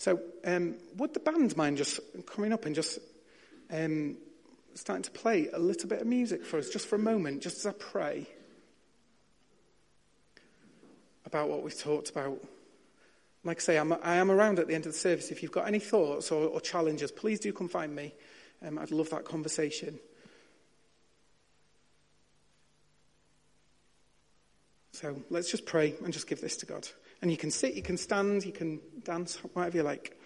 So, 0.00 0.18
um, 0.46 0.76
would 0.96 1.12
the 1.12 1.20
band 1.20 1.58
mind 1.58 1.76
just 1.76 2.00
coming 2.24 2.54
up 2.54 2.64
and 2.64 2.74
just 2.74 3.00
um, 3.70 4.16
starting 4.72 5.02
to 5.02 5.10
play 5.10 5.50
a 5.52 5.58
little 5.58 5.90
bit 5.90 6.00
of 6.00 6.06
music 6.06 6.46
for 6.46 6.56
us, 6.56 6.70
just 6.70 6.86
for 6.86 6.96
a 6.96 6.98
moment, 6.98 7.42
just 7.42 7.58
as 7.58 7.66
I 7.66 7.72
pray 7.72 8.26
about 11.26 11.50
what 11.50 11.62
we've 11.62 11.78
talked 11.78 12.08
about? 12.08 12.42
Like 13.44 13.58
I 13.58 13.60
say, 13.60 13.76
I'm, 13.76 13.92
I 13.92 14.16
am 14.16 14.30
around 14.30 14.58
at 14.58 14.68
the 14.68 14.74
end 14.74 14.86
of 14.86 14.92
the 14.92 14.98
service. 14.98 15.30
If 15.30 15.42
you've 15.42 15.52
got 15.52 15.68
any 15.68 15.78
thoughts 15.78 16.32
or, 16.32 16.48
or 16.48 16.62
challenges, 16.62 17.12
please 17.12 17.38
do 17.38 17.52
come 17.52 17.68
find 17.68 17.94
me. 17.94 18.14
Um, 18.66 18.78
I'd 18.78 18.92
love 18.92 19.10
that 19.10 19.26
conversation. 19.26 19.98
So 24.92 25.22
let's 25.28 25.50
just 25.50 25.66
pray 25.66 25.94
and 26.02 26.10
just 26.10 26.26
give 26.26 26.40
this 26.40 26.56
to 26.56 26.64
God. 26.64 26.88
And 27.22 27.30
you 27.30 27.36
can 27.36 27.50
sit, 27.50 27.74
you 27.74 27.82
can 27.82 27.96
stand, 27.96 28.44
you 28.44 28.52
can 28.52 28.80
dance, 29.04 29.36
whatever 29.52 29.76
you 29.78 29.82
like. 29.82 30.16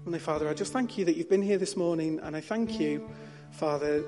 Heavenly 0.00 0.20
Father, 0.20 0.48
I 0.48 0.54
just 0.54 0.72
thank 0.72 0.96
you 0.96 1.04
that 1.04 1.16
you've 1.16 1.28
been 1.28 1.42
here 1.42 1.58
this 1.58 1.76
morning, 1.76 2.20
and 2.22 2.34
I 2.34 2.40
thank 2.40 2.80
you, 2.80 3.10
Father, 3.50 4.04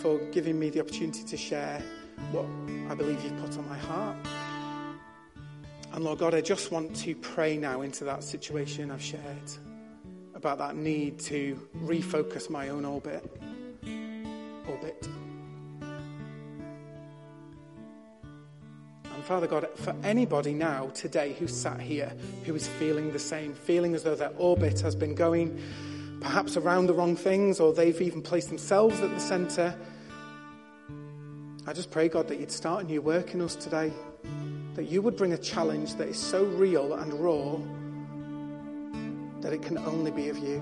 for 0.00 0.18
giving 0.30 0.58
me 0.58 0.70
the 0.70 0.80
opportunity 0.80 1.24
to 1.24 1.36
share 1.36 1.82
what 2.30 2.46
I 2.88 2.94
believe 2.94 3.22
you've 3.22 3.38
put 3.38 3.58
on 3.58 3.68
my 3.68 3.76
heart. 3.76 4.16
And 5.92 6.04
Lord 6.04 6.20
God, 6.20 6.34
I 6.34 6.40
just 6.40 6.70
want 6.70 6.96
to 6.96 7.14
pray 7.16 7.58
now 7.58 7.82
into 7.82 8.04
that 8.04 8.24
situation 8.24 8.90
I've 8.90 9.02
shared 9.02 9.50
about 10.34 10.58
that 10.58 10.74
need 10.74 11.18
to 11.20 11.60
refocus 11.84 12.48
my 12.48 12.70
own 12.70 12.84
orbit. 12.84 13.22
Orbit. 13.22 13.51
And 19.22 19.28
Father 19.28 19.46
God, 19.46 19.68
for 19.76 19.94
anybody 20.02 20.52
now 20.52 20.88
today 20.94 21.34
who 21.34 21.46
sat 21.46 21.78
here 21.78 22.12
who 22.44 22.56
is 22.56 22.66
feeling 22.66 23.12
the 23.12 23.20
same, 23.20 23.54
feeling 23.54 23.94
as 23.94 24.02
though 24.02 24.16
their 24.16 24.32
orbit 24.36 24.80
has 24.80 24.96
been 24.96 25.14
going 25.14 25.62
perhaps 26.20 26.56
around 26.56 26.88
the 26.88 26.92
wrong 26.92 27.14
things 27.14 27.60
or 27.60 27.72
they've 27.72 28.00
even 28.00 28.20
placed 28.20 28.48
themselves 28.48 28.98
at 28.98 29.10
the 29.10 29.20
center, 29.20 29.78
I 31.68 31.72
just 31.72 31.92
pray, 31.92 32.08
God, 32.08 32.26
that 32.26 32.40
you'd 32.40 32.50
start 32.50 32.82
a 32.82 32.86
new 32.88 33.00
work 33.00 33.32
in 33.32 33.40
us 33.42 33.54
today, 33.54 33.92
that 34.74 34.86
you 34.86 35.00
would 35.02 35.14
bring 35.14 35.34
a 35.34 35.38
challenge 35.38 35.94
that 35.98 36.08
is 36.08 36.18
so 36.18 36.42
real 36.42 36.94
and 36.94 37.14
raw 37.14 37.58
that 39.40 39.52
it 39.52 39.62
can 39.62 39.78
only 39.78 40.10
be 40.10 40.30
of 40.30 40.38
you. 40.38 40.58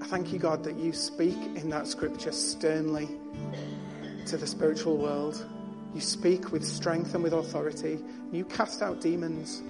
I 0.00 0.06
thank 0.06 0.32
you, 0.32 0.38
God, 0.38 0.62
that 0.62 0.76
you 0.76 0.92
speak 0.92 1.38
in 1.56 1.70
that 1.70 1.88
scripture 1.88 2.30
sternly 2.30 3.08
to 4.26 4.36
the 4.36 4.46
spiritual 4.46 4.96
world. 4.96 5.44
You 5.94 6.00
speak 6.00 6.52
with 6.52 6.64
strength 6.64 7.14
and 7.14 7.22
with 7.22 7.32
authority. 7.32 7.98
You 8.32 8.44
cast 8.44 8.82
out 8.82 9.00
demons. 9.00 9.62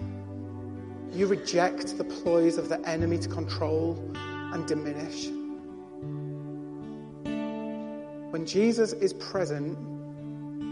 You 1.13 1.27
reject 1.27 1.97
the 1.97 2.05
ploys 2.05 2.59
of 2.59 2.69
the 2.69 2.81
enemy 2.89 3.19
to 3.19 3.29
control 3.29 3.99
and 4.15 4.67
diminish. 4.67 5.29
When 8.33 8.47
Jesus 8.47 8.93
is 8.93 9.13
present, 9.15 9.77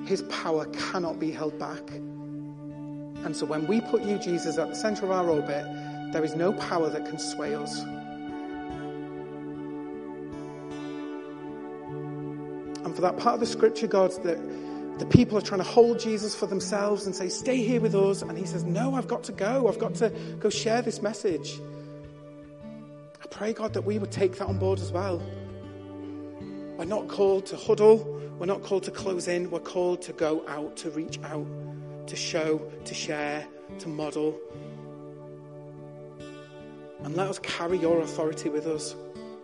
his 0.07 0.23
power 0.23 0.67
cannot 0.67 1.19
be 1.19 1.31
held 1.31 1.59
back. 1.59 1.91
And 1.91 3.37
so 3.37 3.47
when 3.47 3.67
we 3.67 3.81
put 3.81 4.03
you, 4.05 4.19
Jesus, 4.19 4.59
at 4.59 4.69
the 4.69 4.77
center 4.77 5.05
of 5.07 5.11
our 5.11 5.29
orbit, 5.29 5.65
there 6.13 6.25
is 6.25 6.37
no 6.37 6.53
power 6.53 6.89
that 6.89 7.05
can 7.07 7.19
sway 7.19 7.55
us. 7.55 7.83
For 12.99 13.03
that 13.03 13.17
part 13.17 13.35
of 13.35 13.39
the 13.39 13.47
scripture, 13.47 13.87
God, 13.87 14.11
that 14.25 14.99
the 14.99 15.07
people 15.07 15.39
are 15.39 15.41
trying 15.41 15.61
to 15.61 15.67
hold 15.69 16.01
Jesus 16.01 16.35
for 16.35 16.47
themselves 16.47 17.07
and 17.07 17.15
say, 17.15 17.29
Stay 17.29 17.59
here 17.59 17.81
with 17.81 17.95
us. 17.95 18.23
And 18.23 18.37
he 18.37 18.45
says, 18.45 18.65
No, 18.65 18.97
I've 18.97 19.07
got 19.07 19.23
to 19.25 19.33
go. 19.33 19.69
I've 19.69 19.79
got 19.79 19.95
to 19.97 20.11
go 20.41 20.51
share 20.51 20.83
this 20.83 21.01
message. 21.01 21.61
I 23.23 23.27
pray, 23.31 23.53
God, 23.53 23.75
that 23.75 23.83
we 23.83 24.01
would 24.01 24.11
take 24.11 24.39
that 24.39 24.49
on 24.49 24.59
board 24.59 24.81
as 24.81 24.91
well. 24.91 25.23
We're 26.77 26.87
not 26.87 27.07
called 27.07 27.47
to 27.47 27.57
huddle, 27.57 27.99
we're 28.37 28.47
not 28.47 28.65
called 28.65 28.83
to 28.83 28.91
close 28.91 29.29
in, 29.29 29.49
we're 29.49 29.61
called 29.61 30.03
to 30.03 30.13
go 30.13 30.45
out, 30.49 30.77
to 30.79 30.91
reach 30.91 31.21
out, 31.23 31.47
to 32.09 32.17
show, 32.17 32.61
to 32.85 32.95
share, 32.95 33.47
to 33.79 33.89
model. 33.89 34.37
And 37.05 37.15
let 37.15 37.29
us 37.29 37.39
carry 37.39 37.79
your 37.79 38.01
authority 38.01 38.49
with 38.49 38.67
us. 38.67 38.97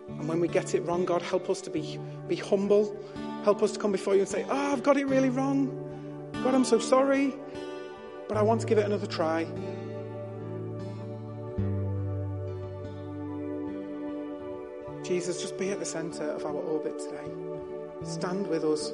And 0.08 0.26
when 0.26 0.40
we 0.40 0.48
get 0.48 0.74
it 0.74 0.80
wrong, 0.80 1.04
God, 1.04 1.22
help 1.22 1.48
us 1.48 1.60
to 1.60 1.70
be, 1.70 2.00
be 2.26 2.34
humble 2.34 2.98
Help 3.44 3.62
us 3.62 3.72
to 3.72 3.78
come 3.78 3.92
before 3.92 4.14
you 4.14 4.20
and 4.20 4.28
say, 4.28 4.46
Oh, 4.48 4.72
I've 4.72 4.82
got 4.82 4.96
it 4.96 5.06
really 5.06 5.28
wrong. 5.28 5.68
God, 6.42 6.54
I'm 6.54 6.64
so 6.64 6.78
sorry, 6.78 7.34
but 8.26 8.38
I 8.38 8.42
want 8.42 8.62
to 8.62 8.66
give 8.66 8.78
it 8.78 8.86
another 8.86 9.06
try. 9.06 9.44
Jesus, 15.04 15.42
just 15.42 15.58
be 15.58 15.70
at 15.70 15.78
the 15.78 15.84
center 15.84 16.24
of 16.30 16.46
our 16.46 16.52
orbit 16.52 16.98
today. 16.98 17.30
Stand 18.02 18.46
with 18.46 18.64
us. 18.64 18.92